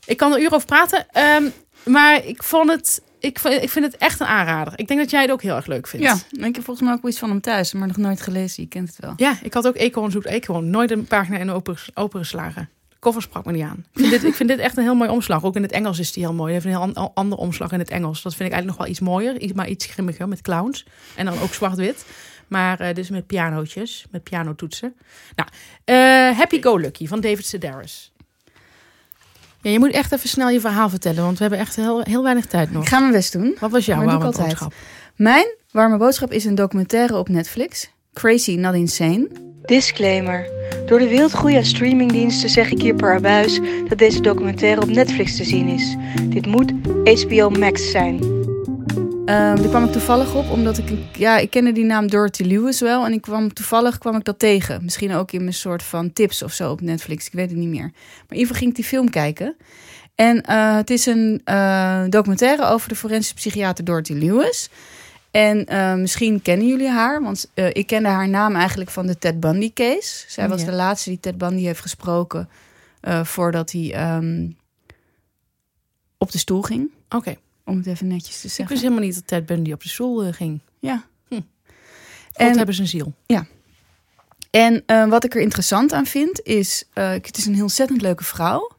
ik 0.05 0.18
kan 0.18 0.32
er 0.32 0.39
uren 0.39 0.53
over 0.53 0.68
praten. 0.68 1.05
Um, 1.18 1.53
maar 1.86 2.26
ik 2.26 2.43
vond 2.43 2.70
het. 2.70 3.01
Ik, 3.20 3.39
ik 3.39 3.70
vind 3.70 3.86
het 3.86 3.97
echt 3.97 4.20
een 4.20 4.28
aanrader. 4.28 4.74
Ik 4.76 4.88
denk 4.88 4.99
dat 4.99 5.09
jij 5.09 5.22
het 5.22 5.32
ook 5.32 5.41
heel 5.41 5.55
erg 5.55 5.66
leuk 5.66 5.88
vindt. 5.88 6.05
Ja, 6.05 6.45
ik 6.47 6.55
heb 6.55 6.63
volgens 6.63 6.88
mij 6.88 6.95
ook 6.95 7.07
iets 7.07 7.20
van 7.20 7.30
hem 7.30 7.41
thuis, 7.41 7.74
maar 7.74 7.88
nog 7.88 7.97
nooit 7.97 8.22
gelezen. 8.22 8.63
Je 8.63 8.70
kent 8.70 8.88
het 8.88 8.99
wel. 8.99 9.13
Ja, 9.18 9.38
ik 9.41 9.53
had 9.53 9.68
ook 9.68 9.76
Eekhoorn 9.76 10.11
zoekt 10.11 10.26
Eekhoorn. 10.26 10.70
Nooit 10.70 10.91
een 10.91 11.05
pagina 11.05 11.38
in 11.38 11.49
open, 11.49 11.76
open 11.93 12.20
geslagen 12.20 12.70
koffer 13.06 13.24
sprak 13.24 13.45
me 13.45 13.51
niet 13.51 13.64
aan. 13.64 13.86
Ik 13.93 13.99
vind, 13.99 14.10
dit, 14.10 14.24
ik 14.24 14.34
vind 14.34 14.49
dit 14.49 14.60
echt 14.60 14.78
een 14.78 14.84
heel 14.84 14.95
mooi 14.95 15.10
omslag. 15.10 15.43
Ook 15.43 15.56
in 15.56 15.62
het 15.62 15.72
Engels 15.72 15.99
is 15.99 16.12
die 16.12 16.24
heel 16.24 16.34
mooi. 16.34 16.53
Hij 16.53 16.62
heeft 16.62 16.66
een 16.66 16.82
heel 16.82 16.93
an, 16.95 17.14
ander 17.14 17.38
omslag 17.38 17.72
in 17.72 17.80
het 17.80 17.89
Engels. 17.89 18.22
Dat 18.22 18.36
vind 18.36 18.49
ik 18.49 18.56
eigenlijk 18.56 18.78
nog 18.78 18.78
wel 18.78 18.88
iets 18.88 18.99
mooier. 18.99 19.41
Iets, 19.41 19.53
maar 19.53 19.68
iets 19.68 19.86
grimmiger 19.86 20.28
met 20.28 20.41
clowns. 20.41 20.86
En 21.16 21.26
dan 21.26 21.39
ook 21.39 21.53
zwart-wit. 21.53 22.06
Maar 22.47 22.82
uh, 22.82 22.93
dus 22.93 23.10
met 23.10 23.28
pianootjes. 23.28 24.06
Met 24.12 24.24
pianotoetsen. 24.24 24.95
Nou, 25.36 25.49
uh, 25.86 26.38
Happy 26.38 26.62
Go 26.62 26.78
Lucky 26.78 27.08
van 27.08 27.22
David 27.22 27.45
Sedaris. 27.45 28.12
Ja, 29.62 29.72
je 29.72 29.80
moet 29.80 29.91
echt 29.91 30.12
even 30.12 30.30
snel 30.30 30.49
je 30.49 30.60
verhaal 30.60 30.89
vertellen. 30.89 31.24
Want 31.24 31.38
we 31.38 31.41
hebben 31.41 31.60
echt 31.60 31.76
heel, 31.76 32.01
heel 32.01 32.24
weinig 32.24 32.45
tijd 32.45 32.72
nog. 32.72 32.84
Ik 32.84 32.89
ga 32.89 32.99
mijn 32.99 33.12
best 33.12 33.32
doen. 33.32 33.58
Wat 33.60 33.72
was 33.72 33.86
jouw 33.86 34.03
warme 34.03 34.32
boodschap? 34.32 34.74
Mijn 35.16 35.56
warme 35.72 35.97
boodschap 35.97 36.32
is 36.32 36.45
een 36.45 36.56
documentaire 36.56 37.18
op 37.18 37.30
Netflix. 37.30 37.89
Crazy 38.16 38.55
Not 38.55 38.76
Insane. 38.76 39.28
Disclaimer. 39.61 40.49
Door 40.86 40.99
de 40.99 41.07
wildgroei 41.07 41.55
aan 41.55 41.66
streamingdiensten 41.66 42.49
zeg 42.49 42.72
ik 42.72 42.82
hier 42.82 42.95
per 42.95 43.16
abuis 43.16 43.59
dat 43.88 43.97
deze 43.97 44.22
documentaire 44.22 44.82
op 44.82 44.89
Netflix 44.89 45.36
te 45.36 45.43
zien 45.43 45.68
is. 45.68 45.95
Dit 46.22 46.45
moet 46.45 46.72
HBO 47.03 47.49
Max 47.49 47.91
zijn. 47.91 48.24
Um, 48.24 49.26
daar 49.26 49.68
kwam 49.70 49.84
ik 49.84 49.91
toevallig 49.91 50.36
op, 50.36 50.49
omdat 50.49 50.78
ik, 50.78 50.86
ja, 51.13 51.38
ik 51.38 51.49
kende 51.49 51.72
die 51.72 51.84
naam 51.84 52.07
Dorothy 52.07 52.43
Lewis 52.43 52.80
wel. 52.80 53.05
En 53.05 53.13
ik 53.13 53.22
kwam, 53.22 53.53
toevallig 53.53 53.97
kwam 53.97 54.16
ik 54.16 54.24
dat 54.24 54.39
tegen. 54.39 54.84
Misschien 54.84 55.13
ook 55.13 55.32
in 55.32 55.41
mijn 55.41 55.53
soort 55.53 55.84
van 55.84 56.13
tips 56.13 56.43
of 56.43 56.53
zo 56.53 56.72
op 56.72 56.82
Netflix, 56.82 57.26
ik 57.26 57.34
weet 57.34 57.49
het 57.49 57.59
niet 57.59 57.70
meer. 57.70 57.91
Maar 57.91 57.91
in 58.30 58.38
ieder 58.38 58.47
geval 58.47 58.57
ging 58.57 58.70
ik 58.70 58.76
die 58.76 58.86
film 58.86 59.09
kijken. 59.09 59.55
En 60.16 60.43
uh, 60.49 60.76
het 60.76 60.89
is 60.89 61.05
een 61.05 61.41
uh, 61.45 62.03
documentaire 62.09 62.66
over 62.66 62.89
de 62.89 62.95
forensische 62.95 63.36
psychiater 63.36 63.86
Dorothy 63.86 64.13
Lewis. 64.13 64.70
En 65.36 65.65
uh, 65.73 65.95
misschien 65.95 66.41
kennen 66.41 66.67
jullie 66.67 66.89
haar, 66.89 67.21
want 67.21 67.49
uh, 67.55 67.69
ik 67.73 67.88
kende 67.88 68.09
haar 68.09 68.29
naam 68.29 68.55
eigenlijk 68.55 68.89
van 68.89 69.07
de 69.07 69.17
Ted 69.17 69.39
Bundy 69.39 69.73
case. 69.73 70.25
Zij 70.27 70.49
was 70.49 70.59
Ja. 70.59 70.65
de 70.65 70.71
laatste 70.73 71.09
die 71.09 71.19
Ted 71.19 71.38
Bundy 71.38 71.63
heeft 71.63 71.81
gesproken 71.81 72.49
uh, 73.01 73.23
voordat 73.23 73.71
hij 73.71 74.15
um, 74.15 74.57
op 76.17 76.31
de 76.31 76.38
stoel 76.38 76.61
ging. 76.61 76.91
Oké. 77.09 77.36
Om 77.65 77.77
het 77.77 77.86
even 77.88 78.07
netjes 78.07 78.39
te 78.41 78.47
Ik 78.47 78.53
zeggen. 78.53 78.67
wist 78.67 78.81
helemaal 78.81 79.03
niet 79.05 79.15
dat 79.15 79.27
Ted 79.27 79.45
Bundy 79.45 79.71
op 79.71 79.81
de 79.83 79.89
stoel 79.89 80.23
eh, 80.23 80.33
ging. 80.33 80.59
Ja. 80.79 81.03
God 81.29 82.47
En- 82.47 82.57
hebben 82.57 82.75
zijn 82.75 82.88
ziel. 82.88 83.13
En 84.51 84.83
eh, 84.86 85.07
wat 85.07 85.23
ik 85.23 85.36
er 85.36 85.41
interessant 85.41 85.93
aan 85.93 86.05
vind 86.05 86.41
is, 86.43 86.83
eh, 86.93 87.09
het 87.09 87.38
is 87.38 87.45
een 87.45 87.53
heel 87.53 87.63
ontzettend 87.63 88.01
leuke 88.01 88.23
vrouw. 88.23 88.71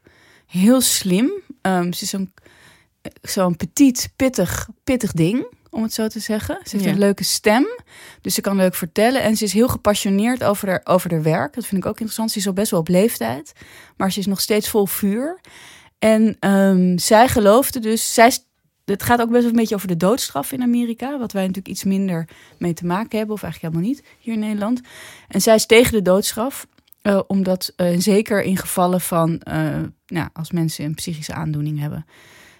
Heel 0.45 0.81
slim. 0.81 1.31
Ehm, 1.61 1.91
ze 1.91 2.03
is 2.03 2.09
zo'n 2.09 2.33
zo'n 3.21 3.55
petit, 3.55 4.09
pittig, 4.15 4.69
pittig 4.83 5.11
ding, 5.11 5.45
om 5.69 5.83
het 5.83 5.93
zo 5.93 6.07
te 6.07 6.19
zeggen. 6.19 6.59
Ze 6.63 6.69
heeft 6.71 6.83
Ja. 6.83 6.91
een 6.91 6.99
leuke 6.99 7.23
stem, 7.23 7.65
dus 8.21 8.33
ze 8.33 8.41
kan 8.41 8.55
leuk 8.55 8.75
vertellen. 8.75 9.21
En 9.21 9.37
ze 9.37 9.43
is 9.43 9.53
heel 9.53 9.67
gepassioneerd 9.67 10.43
over 10.43 10.67
haar, 10.67 10.81
over 10.83 11.11
haar 11.11 11.21
werk. 11.23 11.53
Dat 11.53 11.65
vind 11.65 11.81
ik 11.81 11.87
ook 11.87 11.93
interessant. 11.99 12.31
Ze 12.31 12.37
is 12.37 12.47
al 12.47 12.53
best 12.53 12.71
wel 12.71 12.79
op 12.79 12.87
leeftijd, 12.87 13.53
maar 13.97 14.11
ze 14.11 14.19
is 14.19 14.25
nog 14.25 14.41
steeds 14.41 14.69
vol 14.69 14.85
vuur. 14.85 15.39
En 15.99 16.35
ehm, 16.39 16.97
zij 16.97 17.27
geloofde 17.27 17.79
dus, 17.79 18.13
zij, 18.13 18.31
het 18.85 19.03
gaat 19.03 19.21
ook 19.21 19.29
best 19.29 19.41
wel 19.41 19.51
een 19.51 19.55
beetje 19.59 19.75
over 19.75 19.87
de 19.87 19.97
doodstraf 19.97 20.51
in 20.51 20.61
Amerika, 20.61 21.17
wat 21.19 21.31
wij 21.31 21.41
natuurlijk 21.41 21.67
iets 21.67 21.83
minder 21.83 22.27
mee 22.57 22.73
te 22.73 22.85
maken 22.85 23.17
hebben, 23.17 23.35
of 23.35 23.43
eigenlijk 23.43 23.73
helemaal 23.73 23.93
niet 23.93 24.07
hier 24.19 24.33
in 24.33 24.39
Nederland. 24.39 24.81
En 25.27 25.41
zij 25.41 25.55
is 25.55 25.65
tegen 25.65 25.91
de 25.91 26.01
doodstraf, 26.01 26.67
eh, 27.01 27.19
omdat 27.27 27.73
eh, 27.75 27.99
zeker 27.99 28.41
in 28.43 28.57
gevallen 28.57 29.01
van 29.01 29.39
eh, 29.39 29.79
nou, 30.07 30.29
als 30.33 30.51
mensen 30.51 30.85
een 30.85 30.93
psychische 30.95 31.33
aandoening 31.33 31.79
hebben. 31.79 32.05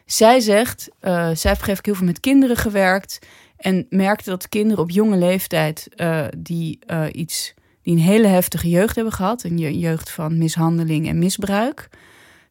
Zij 0.08 0.39
zegt, 0.39 0.89
eh, 0.99 1.12
zij 1.34 1.51
heeft 1.51 1.62
moment 1.62 1.86
heel 1.86 1.95
veel 1.95 2.05
met 2.05 2.20
kinderen 2.20 2.55
gewerkt 2.58 3.20
en 3.58 3.86
merkte 3.89 4.30
dat 4.30 4.49
kinderen 4.49 4.84
op 4.84 4.89
jonge 4.89 5.18
leeftijd 5.18 5.88
eh, 5.95 6.26
die 6.38 6.80
eh, 6.86 7.03
iets, 7.12 7.53
die 7.82 7.93
een 7.95 8.01
hele 8.01 8.28
heftige 8.28 8.70
jeugd 8.70 8.95
hebben 8.95 9.14
gehad, 9.14 9.43
een 9.43 9.58
je- 9.58 9.80
jeugd 9.80 10.12
van 10.12 10.38
mishandeling 10.38 11.08
en 11.08 11.20
misbruik, 11.20 11.89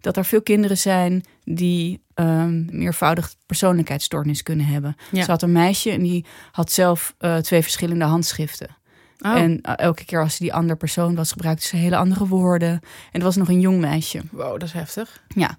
dat 0.00 0.16
er 0.16 0.24
veel 0.24 0.42
kinderen 0.42 0.78
zijn 0.78 1.24
die 1.44 2.02
ehm 2.14 2.78
meervoudig 2.78 3.34
persoonlijkheidsstoornis 3.46 4.42
kunnen 4.42 4.66
hebben. 4.66 4.96
Ja. 5.12 5.24
Ze 5.24 5.30
had 5.30 5.42
een 5.42 5.52
meisje 5.52 5.90
en 5.90 6.02
die 6.02 6.24
had 6.52 6.72
zelf 6.72 7.14
twee 7.40 7.62
verschillende 7.62 8.04
handschriften. 8.04 8.76
Oh, 9.18 9.36
En 9.36 9.60
elke 9.60 10.04
keer 10.04 10.20
als 10.20 10.36
ze 10.36 10.42
die 10.42 10.54
andere 10.54 10.78
persoon 10.78 11.14
was, 11.14 11.32
gebruikte 11.32 11.66
ze 11.66 11.76
hele 11.76 11.96
andere 11.96 12.26
woorden. 12.26 12.68
En 12.70 12.80
het 13.12 13.22
was 13.22 13.36
nog 13.36 13.48
een 13.48 13.60
jong 13.60 13.80
meisje. 13.80 14.20
wow, 14.30 14.50
dat 14.52 14.62
is 14.62 14.72
heftig. 14.72 15.22
Ja. 15.28 15.58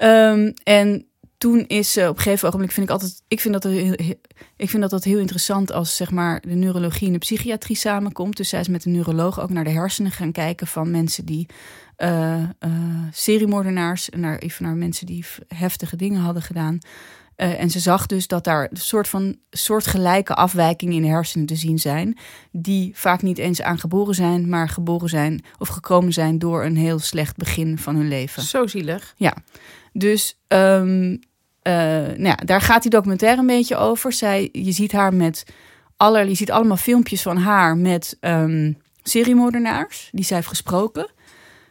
Ehm, 0.00 0.52
en 0.62 1.06
toen 1.38 1.64
is 1.66 1.92
ze 1.92 2.08
op 2.08 2.16
een 2.16 2.22
gegeven 2.22 2.48
ogenblik 2.48 2.72
vind 2.72 2.86
ik 2.86 2.92
altijd, 2.92 3.22
ik 3.28 3.40
vind 3.40 3.54
dat 3.54 3.64
er 3.64 3.70
heel, 3.70 3.94
ik 4.56 4.70
vind 4.70 4.82
dat 4.82 4.90
dat 4.90 5.04
heel 5.04 5.18
interessant 5.18 5.72
als 5.72 5.96
zeg 5.96 6.10
maar 6.10 6.40
de 6.40 6.54
neurologie 6.54 7.06
en 7.06 7.12
de 7.12 7.18
psychiatrie 7.18 7.76
samenkomt. 7.76 8.36
Dus 8.36 8.48
zij 8.48 8.60
is 8.60 8.68
met 8.68 8.84
een 8.84 8.92
neuroloog 8.92 9.40
ook 9.40 9.50
naar 9.50 9.64
de 9.64 9.70
hersenen 9.70 10.10
gaan 10.10 10.32
kijken 10.32 10.66
van 10.66 10.90
mensen 10.90 11.24
die 11.24 11.46
eh, 11.96 12.42
eh, 12.42 12.48
seriemoordenaars 13.12 14.10
en 14.10 14.20
naar 14.20 14.38
even 14.38 14.64
naar 14.64 14.76
mensen 14.76 15.06
die 15.06 15.24
heftige 15.48 15.96
dingen 15.96 16.20
hadden 16.20 16.42
gedaan. 16.42 16.78
Eh, 17.36 17.60
en 17.60 17.70
ze 17.70 17.80
zag 17.80 18.06
dus 18.06 18.26
dat 18.26 18.44
daar 18.44 18.68
een 18.70 18.76
soort 18.76 19.08
van 19.08 19.36
soortgelijke 19.50 20.34
afwijkingen 20.34 20.94
in 20.94 21.02
de 21.02 21.08
hersenen 21.08 21.46
te 21.46 21.56
zien 21.56 21.78
zijn, 21.78 22.18
die 22.52 22.92
vaak 22.94 23.22
niet 23.22 23.38
eens 23.38 23.62
aangeboren 23.62 24.14
zijn, 24.14 24.48
maar 24.48 24.68
geboren 24.68 25.08
zijn 25.08 25.44
of 25.58 25.68
gekomen 25.68 26.12
zijn 26.12 26.38
door 26.38 26.64
een 26.64 26.76
heel 26.76 26.98
slecht 26.98 27.36
begin 27.36 27.78
van 27.78 27.96
hun 27.96 28.08
leven. 28.08 28.42
Zo 28.42 28.66
zielig. 28.66 29.14
Dus 29.92 30.38
ehm, 30.48 31.16
eh, 31.62 31.72
nou 32.06 32.22
ja, 32.24 32.34
daar 32.34 32.60
gaat 32.60 32.82
die 32.82 32.90
documentaire 32.90 33.40
een 33.40 33.46
beetje 33.46 33.76
over. 33.76 34.12
Zij, 34.12 34.48
je 34.52 34.72
ziet 34.72 34.92
haar 34.92 35.14
met 35.14 35.44
aller, 35.96 36.28
je 36.28 36.34
ziet 36.34 36.50
allemaal 36.50 36.76
filmpjes 36.76 37.22
van 37.22 37.36
haar 37.36 37.76
met 37.76 38.16
ehm 38.20 38.72
seriemoordenaars 39.02 40.08
die 40.12 40.24
zij 40.24 40.36
heeft 40.36 40.48
gesproken. 40.48 41.10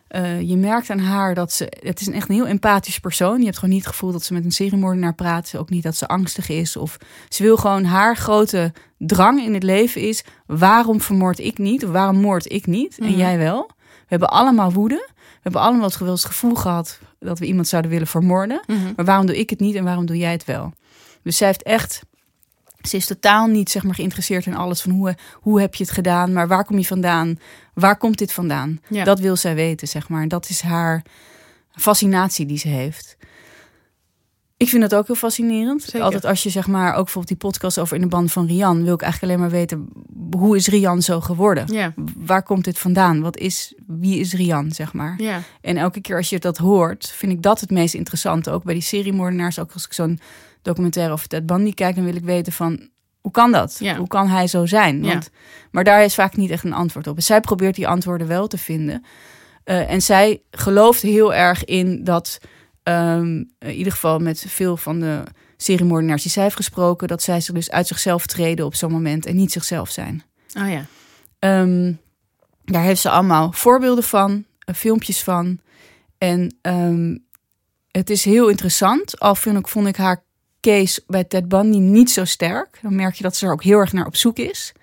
Eh, 0.08 0.42
je 0.42 0.58
merkt 0.58 0.90
aan 0.90 1.00
haar 1.00 1.34
dat 1.36 1.52
ze. 1.52 1.72
Het 1.80 2.00
is 2.02 2.08
een 2.08 2.14
echt 2.14 2.30
een 2.30 2.36
heel 2.36 2.48
empathisch 2.48 3.00
persoon. 3.00 3.40
Je 3.40 3.46
hebt 3.46 3.58
gewoon 3.58 3.74
niet 3.74 3.84
het 3.84 3.94
gevoel 3.94 4.12
dat 4.12 4.24
ze 4.24 4.34
met 4.34 4.46
een 4.46 4.52
seriemoordenaar 4.52 5.14
praat. 5.16 5.54
Ook 5.58 5.70
niet 5.70 5.84
dat 5.84 5.96
ze 5.96 6.08
angstig 6.08 6.50
is. 6.50 6.76
Of 6.78 6.98
ze 7.30 7.44
wil 7.44 7.58
gewoon 7.58 7.84
haar 7.84 8.16
grote 8.18 8.74
drang 8.98 9.44
in 9.44 9.54
het 9.54 9.64
leven 9.64 10.02
is. 10.02 10.24
Waarom 10.46 11.02
vermoord 11.02 11.40
ik 11.40 11.58
niet? 11.58 11.86
Of 11.86 11.92
waarom 11.92 12.18
moord 12.18 12.52
ik 12.52 12.66
niet? 12.68 12.98
En 13.00 13.06
Mhm. 13.10 13.18
jij 13.18 13.38
wel? 13.38 13.70
We 13.78 14.06
hebben 14.16 14.30
allemaal 14.30 14.72
woede. 14.72 15.10
We 15.40 15.46
hebben 15.50 15.62
allemaal 15.62 15.90
het 15.90 16.26
gevoel 16.26 16.56
gehad 16.56 17.00
dat 17.20 17.40
we 17.40 17.46
iemand 17.46 17.68
zouden 17.68 17.92
willen 17.92 18.08
vermoorden. 18.08 18.62
Maar 18.96 19.06
waarom 19.06 19.26
doe 19.26 19.38
ik 19.38 19.50
het 19.50 19.60
niet 19.60 19.76
en 19.76 19.84
waarom 19.84 20.06
doe 20.06 20.18
jij 20.18 20.32
het 20.32 20.46
wel? 20.46 20.74
Dus 21.24 21.38
zij 21.38 21.48
heeft 21.48 21.64
echt. 21.64 22.02
Ze 22.82 22.96
is 22.96 23.06
totaal 23.06 23.48
niet 23.48 23.70
zeg 23.70 23.84
maar, 23.84 23.96
geïnteresseerd 23.96 24.46
in 24.46 24.56
alles 24.56 24.82
van 24.82 24.92
hoe, 24.92 25.16
hoe 25.34 25.62
heb 25.62 25.76
je 25.76 25.84
het 25.84 25.94
gedaan, 25.94 26.34
maar 26.34 26.48
waar 26.48 26.66
kom 26.66 26.78
je 26.78 26.86
vandaan? 26.86 27.40
Waar 27.74 27.98
komt 27.98 28.18
dit 28.18 28.34
vandaan? 28.34 28.82
Ja. 28.90 29.04
Dat 29.04 29.20
wil 29.20 29.36
zij 29.36 29.56
weten, 29.56 29.88
zeg 29.88 30.10
maar. 30.10 30.22
En 30.22 30.28
dat 30.28 30.50
is 30.50 30.62
haar 30.62 31.04
fascinatie 31.72 32.46
die 32.46 32.58
ze 32.58 32.68
heeft. 32.68 33.18
Ik 34.60 34.70
vind 34.70 34.82
dat 34.82 34.96
ook 34.96 35.08
heel 35.08 35.16
fascinerend. 35.16 35.82
Zeker. 35.82 36.02
Altijd 36.02 36.26
als 36.26 36.44
je 36.44 36.50
zeg 36.50 36.68
maar 36.68 36.90
ook 36.90 37.04
bijvoorbeeld 37.04 37.28
die 37.28 37.50
podcast 37.50 37.80
over 37.80 37.96
in 37.96 38.02
de 38.02 38.08
band 38.08 38.32
van 38.32 38.48
Rian, 38.48 38.84
wil 38.84 38.94
ik 38.94 39.02
eigenlijk 39.02 39.34
alleen 39.34 39.44
maar 39.50 39.60
weten 39.60 39.88
hoe 40.38 40.56
is 40.56 40.68
Rian 40.68 41.02
zo 41.02 41.22
geworden? 41.22 41.74
Ja, 41.74 41.94
Waar 42.18 42.44
komt 42.44 42.64
dit 42.64 42.80
vandaan? 42.80 43.22
Wat 43.22 43.38
is 43.38 43.74
wie 43.88 44.20
is 44.20 44.34
Rian, 44.34 44.72
zeg 44.72 44.94
maar? 44.94 45.16
ja. 45.18 45.42
En 45.62 45.78
elke 45.78 46.02
keer 46.02 46.16
als 46.18 46.30
je 46.30 46.40
dat 46.40 46.58
hoort, 46.58 47.08
vind 47.08 47.32
ik 47.32 47.42
dat 47.42 47.60
het 47.60 47.70
meest 47.70 47.94
interessante. 47.94 48.52
Ook 48.52 48.64
bij 48.64 48.74
die 48.74 48.84
seriemoordenaars. 48.84 49.60
Ook 49.60 49.72
als 49.74 49.86
ik 49.86 49.94
zo'n 49.94 50.20
documentaire 50.62 51.14
over 51.14 51.28
Ted 51.28 51.46
Bundy 51.46 51.74
kijk, 51.74 51.96
dan 51.96 52.06
wil 52.06 52.16
ik 52.16 52.24
weten 52.24 52.54
van... 52.54 52.90
Hoe 53.22 53.32
kan 53.32 53.52
dat? 53.52 53.76
Ja. 53.80 53.98
Hoe 53.98 54.08
kan 54.08 54.28
hij 54.28 54.48
zo 54.48 54.66
zijn? 54.66 55.02
Want, 55.02 55.30
Maar 55.72 55.84
daar 55.84 56.04
is 56.04 56.16
vaak 56.16 56.36
niet 56.36 56.50
echt 56.50 56.64
een 56.64 56.74
antwoord 56.74 57.08
op. 57.08 57.16
En 57.16 57.24
zij 57.24 57.40
probeert 57.40 57.76
die 57.76 57.88
antwoorden 57.88 58.28
wel 58.28 58.48
te 58.48 58.58
vinden. 58.58 59.04
Eh, 59.64 59.92
en 59.92 60.02
zij 60.02 60.42
gelooft 60.52 61.02
heel 61.02 61.34
erg 61.34 61.66
in 61.66 62.04
dat... 62.04 62.40
ehm, 62.90 63.44
in 63.60 63.74
ieder 63.74 63.94
geval 63.94 64.20
met 64.20 64.46
veel 64.48 64.78
van 64.78 65.00
de 65.00 65.24
seriemoordenaars 65.58 66.22
die 66.22 66.32
zij 66.32 66.44
heeft 66.44 66.56
gesproken... 66.56 67.08
dat 67.08 67.22
zij 67.22 67.42
zich 67.42 67.54
dus 67.54 67.72
uit 67.72 67.88
zichzelf 67.88 68.26
treden 68.26 68.66
op 68.66 68.76
zo'n 68.76 68.92
moment 68.92 69.26
en 69.26 69.36
niet 69.36 69.52
zichzelf 69.52 69.90
zijn. 69.90 70.24
Oh 70.58 70.70
ja. 70.70 70.86
Ehm, 71.40 71.94
daar 72.66 72.84
heeft 72.84 73.02
ze 73.02 73.10
allemaal 73.10 73.52
voorbeelden 73.52 74.04
van, 74.04 74.46
eh, 74.60 74.76
filmpjes 74.76 75.24
van. 75.24 75.60
En 76.18 76.58
ehm, 76.62 77.18
het 77.92 78.10
is 78.10 78.26
heel 78.26 78.50
interessant. 78.50 79.20
Al 79.20 79.36
vind 79.36 79.58
ik, 79.58 79.68
vond 79.68 79.88
ik 79.88 79.96
haar 79.96 80.24
case 80.62 81.04
bij 81.08 81.24
Ted 81.24 81.48
Bundy 81.48 81.78
niet 81.78 82.12
zo 82.12 82.26
sterk. 82.26 82.80
Dan 82.82 82.96
merk 82.96 83.16
je 83.16 83.24
dat 83.24 83.36
ze 83.36 83.46
er 83.46 83.52
ook 83.52 83.64
heel 83.64 83.78
erg 83.78 83.94
naar 83.94 84.06
op 84.06 84.16
zoek 84.16 84.38
is. 84.38 84.74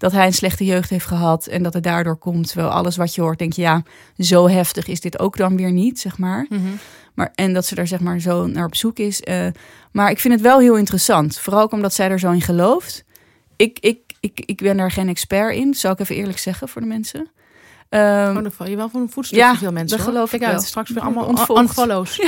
Dat 0.00 0.12
hij 0.12 0.26
een 0.26 0.32
slechte 0.32 0.64
jeugd 0.64 0.90
heeft 0.90 1.06
gehad 1.06 1.46
en 1.46 1.62
dat 1.62 1.74
het 1.74 1.82
daardoor 1.82 2.16
komt. 2.16 2.46
Terwijl 2.48 2.68
alles 2.70 2.96
wat 2.96 3.14
je 3.14 3.20
hoort, 3.20 3.38
denk 3.38 3.52
je, 3.52 3.62
ja, 3.62 3.82
zo 4.18 4.48
heftig 4.48 4.86
is 4.86 5.00
dit 5.00 5.18
ook 5.18 5.36
dan 5.36 5.56
weer 5.56 5.72
niet, 5.72 6.00
zeg 6.00 6.18
maar. 6.18 6.46
Mhm. 6.48 6.60
Maar, 7.14 7.32
en 7.34 7.52
dat 7.52 7.66
ze 7.66 7.74
daar 7.74 7.86
zeg 7.86 8.00
maar 8.00 8.20
zo 8.20 8.46
naar 8.46 8.64
op 8.66 8.76
zoek 8.76 8.98
is. 8.98 9.20
Eh, 9.22 9.46
maar 9.92 10.10
ik 10.10 10.18
vind 10.18 10.34
het 10.34 10.42
wel 10.42 10.58
heel 10.58 10.76
interessant. 10.76 11.38
Vooral 11.38 11.62
ook 11.62 11.72
omdat 11.72 11.94
zij 11.94 12.10
er 12.10 12.18
zo 12.18 12.30
in 12.30 12.40
gelooft. 12.40 13.04
Ik, 13.56 13.78
ik, 13.80 13.98
ik, 14.20 14.40
ik 14.46 14.56
ben 14.56 14.76
daar 14.76 14.90
geen 14.90 15.08
expert 15.08 15.54
in, 15.54 15.74
zou 15.74 15.92
ik 15.92 15.98
even 16.00 16.16
eerlijk 16.16 16.38
zeggen 16.38 16.68
voor 16.68 16.80
de 16.80 16.86
mensen. 16.88 17.30
Ehm, 17.88 18.28
Oh, 18.36 18.42
dan 18.42 18.52
val 18.52 18.66
je 18.68 18.76
wel 18.76 18.88
van 18.88 19.00
een 19.00 19.10
voetstuk 19.10 19.38
Ja, 19.38 19.48
voor 19.48 19.58
veel 19.58 19.72
mensen. 19.72 19.96
dat 19.96 20.06
hoor. 20.06 20.14
geloof 20.14 20.30
Kijk 20.30 20.42
ik 20.42 20.48
uit, 20.48 20.56
wel. 20.56 20.66
straks 20.66 20.90
weer 20.90 21.02
allemaal 21.02 21.24
Ontvolgd. 21.26 21.62
unfollows. 21.62 22.20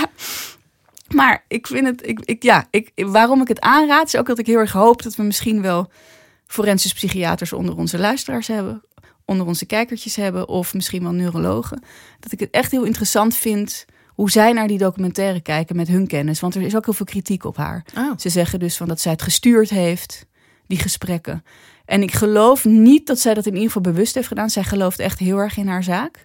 Maar 1.14 1.44
ik 1.48 1.66
vind 1.66 1.86
het, 1.86 2.06
ik, 2.08 2.20
ik, 2.24 2.42
ja, 2.42 2.66
ik, 2.70 2.90
waarom 2.94 3.40
ik 3.40 3.48
het 3.48 3.60
aanraad, 3.60 4.06
is 4.06 4.16
ook 4.16 4.26
dat 4.26 4.38
ik 4.38 4.46
heel 4.46 4.58
erg 4.58 4.72
hoop 4.72 5.02
dat 5.02 5.14
we 5.16 5.22
misschien 5.22 5.62
wel 5.62 5.90
forensisch 6.52 6.92
psychiaters 6.92 7.52
onder 7.52 7.76
onze 7.76 7.98
luisteraars 7.98 8.46
hebben, 8.46 8.82
onder 9.24 9.46
onze 9.46 9.66
kijkertjes 9.66 10.16
hebben, 10.16 10.48
of 10.48 10.74
misschien 10.74 11.02
wel 11.02 11.12
neurologen. 11.12 11.82
Dat 12.20 12.32
ik 12.32 12.40
het 12.40 12.50
echt 12.50 12.70
heel 12.70 12.84
interessant 12.84 13.36
vind 13.36 13.84
hoe 14.08 14.30
zij 14.30 14.52
naar 14.52 14.68
die 14.68 14.78
documentaire 14.78 15.40
kijken 15.40 15.76
met 15.76 15.88
hun 15.88 16.06
kennis. 16.06 16.40
Want 16.40 16.54
er 16.54 16.62
is 16.62 16.76
ook 16.76 16.84
heel 16.84 16.94
veel 16.94 17.06
kritiek 17.06 17.44
op 17.44 17.56
haar. 17.56 17.84
Oh. 17.96 18.12
Ze 18.16 18.28
zeggen 18.28 18.58
dus 18.58 18.76
van 18.76 18.88
dat 18.88 19.00
zij 19.00 19.12
het 19.12 19.22
gestuurd 19.22 19.70
heeft, 19.70 20.26
die 20.66 20.78
gesprekken. 20.78 21.44
En 21.84 22.02
ik 22.02 22.12
geloof 22.12 22.64
niet 22.64 23.06
dat 23.06 23.18
zij 23.18 23.34
dat 23.34 23.46
in 23.46 23.52
ieder 23.52 23.66
geval 23.66 23.92
bewust 23.92 24.14
heeft 24.14 24.28
gedaan. 24.28 24.50
Zij 24.50 24.64
gelooft 24.64 24.98
echt 24.98 25.18
heel 25.18 25.38
erg 25.38 25.56
in 25.56 25.68
haar 25.68 25.82
zaak. 25.84 26.24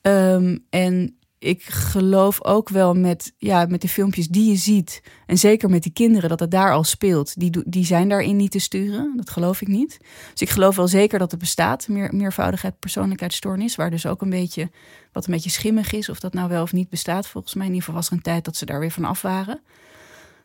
Ehm, 0.00 0.56
en 0.70 1.15
ik 1.38 1.62
geloof 1.62 2.44
ook 2.44 2.68
wel 2.68 2.94
met, 2.94 3.32
ja, 3.36 3.66
met 3.68 3.80
de 3.80 3.88
filmpjes 3.88 4.28
die 4.28 4.50
je 4.50 4.56
ziet. 4.56 5.02
En 5.26 5.38
zeker 5.38 5.70
met 5.70 5.82
die 5.82 5.92
kinderen, 5.92 6.28
dat 6.28 6.40
het 6.40 6.50
daar 6.50 6.72
al 6.72 6.84
speelt. 6.84 7.38
Die, 7.40 7.62
die 7.66 7.84
zijn 7.84 8.08
daarin 8.08 8.36
niet 8.36 8.50
te 8.50 8.58
sturen. 8.58 9.12
Dat 9.16 9.30
geloof 9.30 9.60
ik 9.60 9.68
niet. 9.68 9.98
Dus 10.30 10.40
ik 10.40 10.50
geloof 10.50 10.76
wel 10.76 10.88
zeker 10.88 11.18
dat 11.18 11.30
het 11.30 11.40
bestaat. 11.40 11.88
Meer, 11.88 12.14
meervoudigheid 12.14 12.78
persoonlijkheidsstoornis. 12.78 13.76
Waar 13.76 13.90
dus 13.90 14.06
ook 14.06 14.22
een 14.22 14.30
beetje, 14.30 14.70
wat 15.12 15.26
een 15.26 15.32
beetje 15.32 15.50
schimmig 15.50 15.92
is. 15.92 16.08
Of 16.08 16.20
dat 16.20 16.32
nou 16.32 16.48
wel 16.48 16.62
of 16.62 16.72
niet 16.72 16.88
bestaat. 16.88 17.26
Volgens 17.26 17.54
mij 17.54 17.66
in 17.66 17.72
ieder 17.72 17.84
geval 17.84 18.00
was 18.00 18.10
er 18.10 18.16
een 18.16 18.22
tijd 18.22 18.44
dat 18.44 18.56
ze 18.56 18.66
daar 18.66 18.80
weer 18.80 18.90
van 18.90 19.04
af 19.04 19.22
waren. 19.22 19.60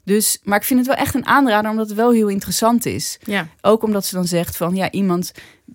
Dus, 0.03 0.39
maar 0.43 0.57
ik 0.57 0.63
vind 0.63 0.79
het 0.79 0.87
wel 0.87 0.97
echt 0.97 1.15
een 1.15 1.25
aanrader, 1.25 1.71
omdat 1.71 1.87
het 1.87 1.97
wel 1.97 2.11
heel 2.11 2.27
interessant 2.27 2.85
is. 2.85 3.19
Ja. 3.23 3.47
Ook 3.61 3.83
omdat 3.83 4.05
ze 4.05 4.15
dan 4.15 4.27
zegt 4.27 4.57
van 4.57 4.75
ja, 4.75 4.91
iemand 4.91 5.31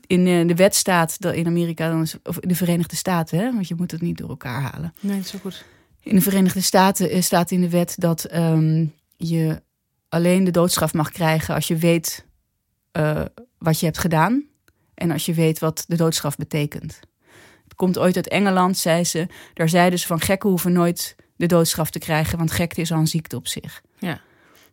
in 0.07 0.27
eh, 0.27 0.49
de 0.49 0.55
wet 0.55 0.74
staat 0.74 1.20
dat 1.20 1.35
in 1.35 1.47
Amerika 1.47 1.89
dan 1.89 2.03
is, 2.03 2.16
of 2.22 2.39
in 2.39 2.49
de 2.49 2.55
Verenigde 2.55 2.97
Staten, 2.97 3.39
hè, 3.39 3.53
want 3.53 3.68
je 3.68 3.74
moet 3.74 3.91
het 3.91 4.01
niet 4.01 4.18
door 4.18 4.29
elkaar 4.29 4.61
halen. 4.61 4.95
Nee, 5.01 5.16
dat 5.16 5.24
is 5.24 5.31
zo 5.31 5.39
goed. 5.39 5.64
In 6.01 6.14
de 6.14 6.20
Verenigde 6.20 6.61
Staten 6.61 7.11
eh, 7.11 7.22
staat 7.22 7.51
in 7.51 7.61
de 7.61 7.70
wet 7.70 7.95
dat 7.99 8.24
ehm, 8.24 8.87
je 9.16 9.62
alleen 10.09 10.45
de 10.45 10.51
doodstraf 10.51 10.95
mag 10.95 11.11
krijgen 11.11 11.55
als 11.55 11.68
je 11.68 11.77
weet 11.77 12.27
eh, 12.93 13.24
wat 13.59 13.81
je 13.81 13.87
hebt 13.87 13.99
gedaan 13.99 14.45
en 14.95 15.11
als 15.11 15.27
je 15.27 15.35
weet 15.35 15.59
wat 15.59 15.85
de 15.89 15.97
doodstraf 15.97 16.37
betekent. 16.37 17.01
Het 17.64 17.74
komt 17.74 17.99
ooit 17.99 18.16
uit 18.16 18.29
Engeland, 18.29 18.79
zei 18.79 19.05
ze. 19.05 19.27
Daar 19.55 19.68
zeiden 19.68 19.99
ze 19.99 20.07
van 20.07 20.20
gekken 20.20 20.49
hoeven 20.49 20.72
nooit 20.72 21.16
de 21.37 21.47
doodstraf 21.47 21.91
te 21.91 21.99
krijgen, 21.99 22.39
want 22.39 22.51
gekte 22.51 22.81
is 22.81 22.93
al 22.93 22.99
een 22.99 23.07
ziekte 23.07 23.37
op 23.37 23.47
zich. 23.47 23.83
Ja. 23.99 24.21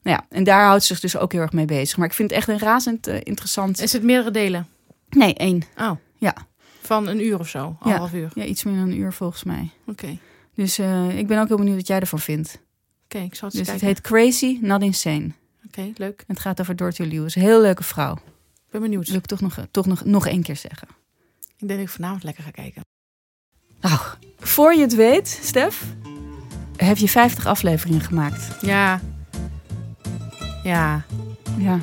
Nou 0.04 0.18
ja, 0.18 0.26
en 0.30 0.44
daar 0.44 0.66
houdt 0.66 0.82
ze 0.84 0.88
zich 0.94 1.00
dus 1.02 1.18
ook 1.18 1.32
heel 1.32 1.42
erg 1.42 1.52
mee 1.52 1.66
bezig. 1.66 1.98
Maar 1.98 2.08
ik 2.08 2.14
vind 2.14 2.30
het 2.30 2.40
echt 2.40 2.48
een 2.48 2.60
razend 2.60 3.08
eh, 3.08 3.16
interessant. 3.24 3.82
Is 3.82 3.94
het 3.94 4.04
meerdere 4.04 4.32
delen? 4.32 4.68
Nee, 5.10 5.34
één. 5.34 5.62
Oh. 5.78 5.92
Ja. 6.18 6.36
Van 6.82 7.08
een 7.08 7.26
uur 7.26 7.40
of 7.40 7.48
zo? 7.50 7.76
Anderhalf 7.80 8.14
uur? 8.14 8.32
Ja, 8.36 8.44
iets 8.44 8.64
meer 8.64 8.76
dan 8.76 8.84
een 8.88 8.98
uur 8.98 9.14
volgens 9.14 9.44
mij. 9.44 9.70
Oké. 9.86 10.18
Dus 10.56 10.78
eh, 10.78 11.18
ik 11.18 11.28
ben 11.28 11.40
ook 11.40 11.48
heel 11.48 11.58
benieuwd 11.58 11.76
wat 11.76 11.88
jij 11.88 12.00
ervan 12.00 12.20
vindt. 12.20 12.60
Oké, 13.06 13.18
ik 13.18 13.36
zal 13.36 13.48
het 13.50 13.58
Dus 13.58 13.68
eens 13.68 13.82
het 13.82 13.82
kijken. 13.82 13.88
heet 13.88 14.02
Crazy, 14.02 14.58
Not 14.62 14.82
Insane. 14.82 15.32
Oké, 15.68 15.92
leuk. 15.96 16.24
Het 16.28 16.40
gaat 16.40 16.60
over 16.62 16.76
Dorothy 16.76 17.02
Lewis. 17.04 17.36
Heel 17.36 17.62
leuke 17.62 17.84
vrouw. 17.84 18.14
Ik 18.14 18.72
ben 18.72 18.82
benieuwd. 18.82 19.08
Wil 19.08 19.18
ik 19.18 19.26
toch 19.26 19.42
nog, 19.42 19.58
toch 19.72 19.86
nog, 19.86 20.06
nog 20.06 20.28
één 20.28 20.42
keer 20.44 20.56
zeggen. 20.56 20.88
Ik 21.58 21.68
denk 21.68 21.72
dat 21.72 21.80
ik 21.80 21.90
vanavond 21.90 22.24
lekker 22.24 22.44
ga 22.44 22.52
kijken. 22.52 22.82
Nou, 23.82 24.00
voor 24.40 24.74
je 24.74 24.82
het 24.82 24.96
weet, 24.96 25.28
Stef, 25.44 25.84
heb 26.78 26.98
je 26.98 27.10
50 27.10 27.46
afleveringen 27.46 28.02
gemaakt. 28.02 28.62
Ja. 28.62 29.02
Ja. 30.64 31.06
Ja. 31.58 31.80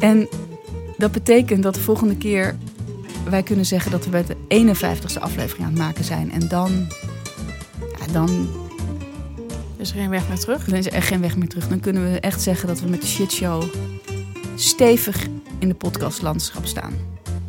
En 0.00 0.28
dat 0.96 1.12
betekent 1.12 1.62
dat 1.62 1.74
de 1.74 1.80
volgende 1.80 2.16
keer 2.16 2.56
wij 3.28 3.42
kunnen 3.42 3.66
zeggen 3.66 3.90
dat 3.90 4.04
we 4.04 4.10
bij 4.10 4.24
de 4.24 4.36
51ste 4.48 5.20
aflevering 5.20 5.66
aan 5.66 5.72
het 5.72 5.82
maken 5.82 6.04
zijn. 6.04 6.32
En 6.32 6.48
dan, 6.48 6.86
ja, 7.98 8.12
dan, 8.12 8.48
Is 9.76 9.90
er 9.90 9.96
geen 9.96 10.10
weg 10.10 10.28
meer 10.28 10.38
terug? 10.38 10.64
dan 10.64 10.78
is 10.78 10.86
er 10.86 10.92
echt 10.92 11.06
geen 11.06 11.20
weg 11.20 11.36
meer 11.36 11.48
terug. 11.48 11.68
Dan 11.68 11.80
kunnen 11.80 12.12
we 12.12 12.20
echt 12.20 12.42
zeggen 12.42 12.68
dat 12.68 12.80
we 12.80 12.88
met 12.88 13.00
de 13.00 13.06
shitshow 13.06 13.62
stevig 14.54 15.26
in 15.58 15.68
de 15.68 15.74
podcastlandschap 15.74 16.66
staan. 16.66 16.92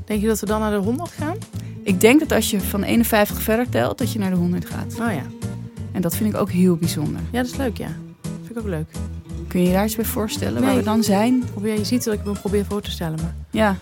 Denk 0.05 0.21
je 0.21 0.27
dat 0.27 0.39
we 0.39 0.45
dan 0.45 0.59
naar 0.59 0.71
de 0.71 0.77
100 0.77 1.11
gaan? 1.11 1.37
Ik 1.83 2.01
denk 2.01 2.19
dat 2.19 2.31
als 2.31 2.49
je 2.49 2.61
van 2.61 2.83
51 2.83 3.41
verder 3.41 3.69
telt, 3.69 3.97
dat 3.97 4.11
je 4.11 4.19
naar 4.19 4.29
de 4.29 4.35
100 4.35 4.65
gaat. 4.65 4.93
Oh 4.99 5.13
ja. 5.13 5.23
En 5.91 6.01
dat 6.01 6.15
vind 6.15 6.33
ik 6.33 6.39
ook 6.39 6.51
heel 6.51 6.75
bijzonder. 6.75 7.21
Ja, 7.31 7.41
dat 7.41 7.51
is 7.51 7.57
leuk, 7.57 7.77
ja. 7.77 7.89
Vind 8.21 8.49
ik 8.49 8.57
ook 8.57 8.67
leuk. 8.67 8.87
Kun 9.49 9.61
je 9.61 9.67
je 9.67 9.73
daar 9.73 9.85
iets 9.85 9.95
bij 9.95 10.05
voorstellen 10.05 10.61
waar 10.61 10.75
we 10.75 10.83
dan 10.83 11.03
zijn? 11.03 11.43
Probeer, 11.51 11.77
je 11.77 11.83
ziet 11.85 12.03
dat 12.03 12.13
ik 12.13 12.23
me 12.25 12.31
probeer 12.31 12.65
voor 12.69 12.81
te 12.81 12.91
stellen, 12.91 13.19
maar... 13.21 13.33
Ja. 13.51 13.75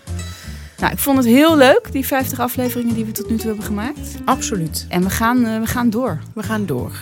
Nou, 0.78 0.92
ik 0.92 0.98
vond 0.98 1.16
het 1.16 1.26
heel 1.26 1.56
leuk, 1.56 1.88
die 1.92 2.06
50 2.06 2.40
afleveringen 2.40 2.94
die 2.94 3.04
we 3.04 3.12
tot 3.12 3.30
nu 3.30 3.36
toe 3.36 3.46
hebben 3.46 3.64
gemaakt. 3.64 3.98
Absoluut. 4.24 4.86
En 4.88 5.02
we 5.02 5.10
gaan, 5.10 5.44
eh, 5.46 5.60
we 5.60 5.66
gaan 5.66 5.90
door. 5.90 6.18
We 6.34 6.42
gaan 6.42 6.66
door. 6.66 6.92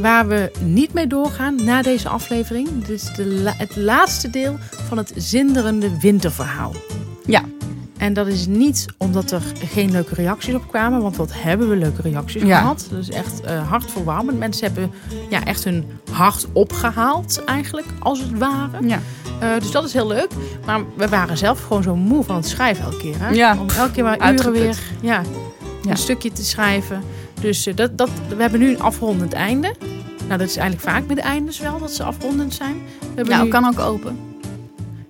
waar 0.00 0.28
we 0.28 0.50
niet 0.60 0.92
mee 0.92 1.06
doorgaan 1.06 1.64
na 1.64 1.82
deze 1.82 2.08
aflevering. 2.08 2.68
Dit 2.78 2.88
is 2.88 3.12
de 3.16 3.26
la- 3.26 3.54
het 3.56 3.76
laatste 3.76 4.30
deel 4.30 4.56
van 4.88 4.96
het 4.98 5.12
zinderende 5.16 5.98
winterverhaal. 6.00 6.72
En 7.98 8.12
dat 8.12 8.26
is 8.26 8.46
niet 8.46 8.86
omdat 8.96 9.30
er 9.30 9.42
geen 9.64 9.90
leuke 9.90 10.14
reacties 10.14 10.54
op 10.54 10.68
kwamen, 10.68 11.02
want 11.02 11.16
wat 11.16 11.30
hebben 11.32 11.68
we 11.68 11.76
leuke 11.76 12.02
reacties 12.02 12.42
Ja. 12.42 12.58
gehad. 12.58 12.86
Dat 12.90 12.98
is 13.00 13.10
echt 13.10 13.40
eh 13.40 13.68
hartverwarmend. 13.68 14.38
Mensen 14.38 14.66
hebben 14.66 14.90
ja, 15.30 15.44
echt 15.44 15.64
hun 15.64 15.84
hart 16.12 16.46
opgehaald 16.52 17.44
eigenlijk, 17.44 17.86
als 17.98 18.18
het 18.20 18.38
ware. 18.38 18.86
Ja. 18.86 19.00
Eh, 19.40 19.48
dus 19.60 19.70
dat 19.70 19.84
is 19.84 19.92
heel 19.92 20.06
leuk. 20.06 20.28
Maar 20.66 20.80
we 20.96 21.08
waren 21.08 21.38
zelf 21.38 21.62
gewoon 21.62 21.82
zo 21.82 21.96
moe 21.96 22.24
van 22.24 22.36
het 22.36 22.46
schrijven 22.48 22.84
elke 22.84 22.96
keer. 22.96 23.14
Hè? 23.18 23.28
Ja. 23.30 23.56
Om 23.60 23.68
elke 23.78 23.90
keer 23.92 24.04
maar 24.04 24.14
uren 24.16 24.26
Uitgeput. 24.26 24.60
weer 24.60 24.78
ja, 25.00 25.22
een 25.88 25.96
stukje 25.96 26.32
te 26.32 26.44
schrijven. 26.44 27.02
Dus 27.40 27.66
eh, 27.66 27.76
dat, 27.76 27.98
dat, 27.98 28.10
we 28.28 28.42
hebben 28.42 28.60
nu 28.60 28.68
een 28.70 28.80
afrondend 28.82 29.32
einde. 29.32 29.74
Nou, 30.26 30.40
dat 30.40 30.48
is 30.48 30.56
eigenlijk 30.56 30.88
vaak 30.90 31.06
met 31.06 31.16
de 31.16 31.22
eindes 31.22 31.58
wel, 31.60 31.78
dat 31.78 31.92
ze 31.92 32.02
afrondend 32.02 32.54
zijn. 32.54 32.74
We 33.00 33.06
hebben 33.14 33.28
Nou, 33.34 33.44
nu- 33.44 33.50
kan 33.50 33.66
ook 33.66 33.78
open. 33.78 34.18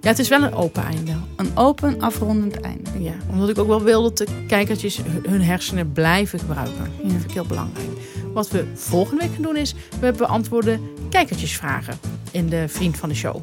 Ja, 0.09 0.15
het 0.15 0.23
is 0.23 0.29
wel 0.29 0.43
een 0.43 0.55
open 0.55 0.83
einde. 0.85 1.13
Een 1.37 1.51
open, 1.55 2.01
afrondend 2.01 2.61
einde. 2.61 2.91
Ja, 2.99 3.13
omdat 3.31 3.49
ik 3.49 3.59
ook 3.59 3.67
wel 3.67 3.83
wil 3.83 4.03
dat 4.03 4.17
de 4.17 4.27
kijkertjes 4.47 5.01
hun- 5.29 5.43
hersenen 5.43 5.93
blijven 5.93 6.39
gebruiken. 6.39 6.77
Dat 6.79 6.87
Ja. 7.03 7.09
vind 7.11 7.25
ik 7.25 7.31
heel 7.31 7.45
belangrijk. 7.45 7.87
Wat 8.33 8.51
we 8.51 8.65
volgende 8.75 9.23
week 9.23 9.35
gaan 9.35 9.43
doen 9.43 9.57
is, 9.57 9.75
we 10.01 10.13
beantwoorden 10.13 10.81
kijkertjesvragen 11.11 11.99
in 12.31 12.49
de 12.49 12.65
Vriend 12.69 12.97
van 12.97 13.09
de 13.09 13.15
Show. 13.15 13.37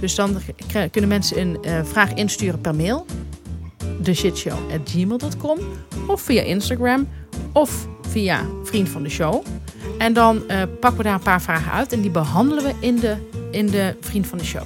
Dus 0.00 0.14
dan 0.14 0.36
kunnen 0.90 1.10
mensen 1.10 1.40
een 1.40 1.58
eh, 1.62 1.80
vraag 1.84 2.14
insturen 2.14 2.60
per 2.60 2.74
mail. 2.74 3.06
theshitshow.gmail.com 4.02 5.58
Of 6.06 6.20
via 6.20 6.42
Instagram. 6.42 7.08
Of 7.52 7.86
via 8.08 8.40
Vriend 8.64 8.88
van 8.88 9.02
de 9.02 9.08
Show. 9.10 9.44
En 9.98 10.12
dan 10.12 10.48
eh, 10.48 10.62
pakken 10.80 10.98
we 10.98 11.04
daar 11.04 11.14
een 11.14 11.20
paar 11.20 11.42
vragen 11.42 11.72
uit. 11.72 11.92
En 11.92 12.00
die 12.00 12.10
behandelen 12.10 12.64
we 12.64 12.72
in 12.80 12.96
de, 12.96 13.16
in 13.50 13.66
de 13.66 13.96
Vriend 14.00 14.26
van 14.26 14.38
de 14.38 14.44
Show. 14.44 14.62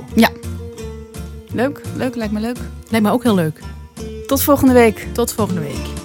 Leuk, 1.54 1.80
leuk, 1.96 2.14
lijkt 2.16 2.32
me 2.32 2.40
leuk. 2.40 2.58
Lijkt 2.88 3.06
me 3.06 3.12
ook 3.12 3.22
heel 3.22 3.34
leuk. 3.34 3.58
Tot 4.26 4.42
volgende 4.42 4.72
week. 4.72 5.06
Tot 5.12 5.32
volgende 5.32 5.60
week. 5.60 6.03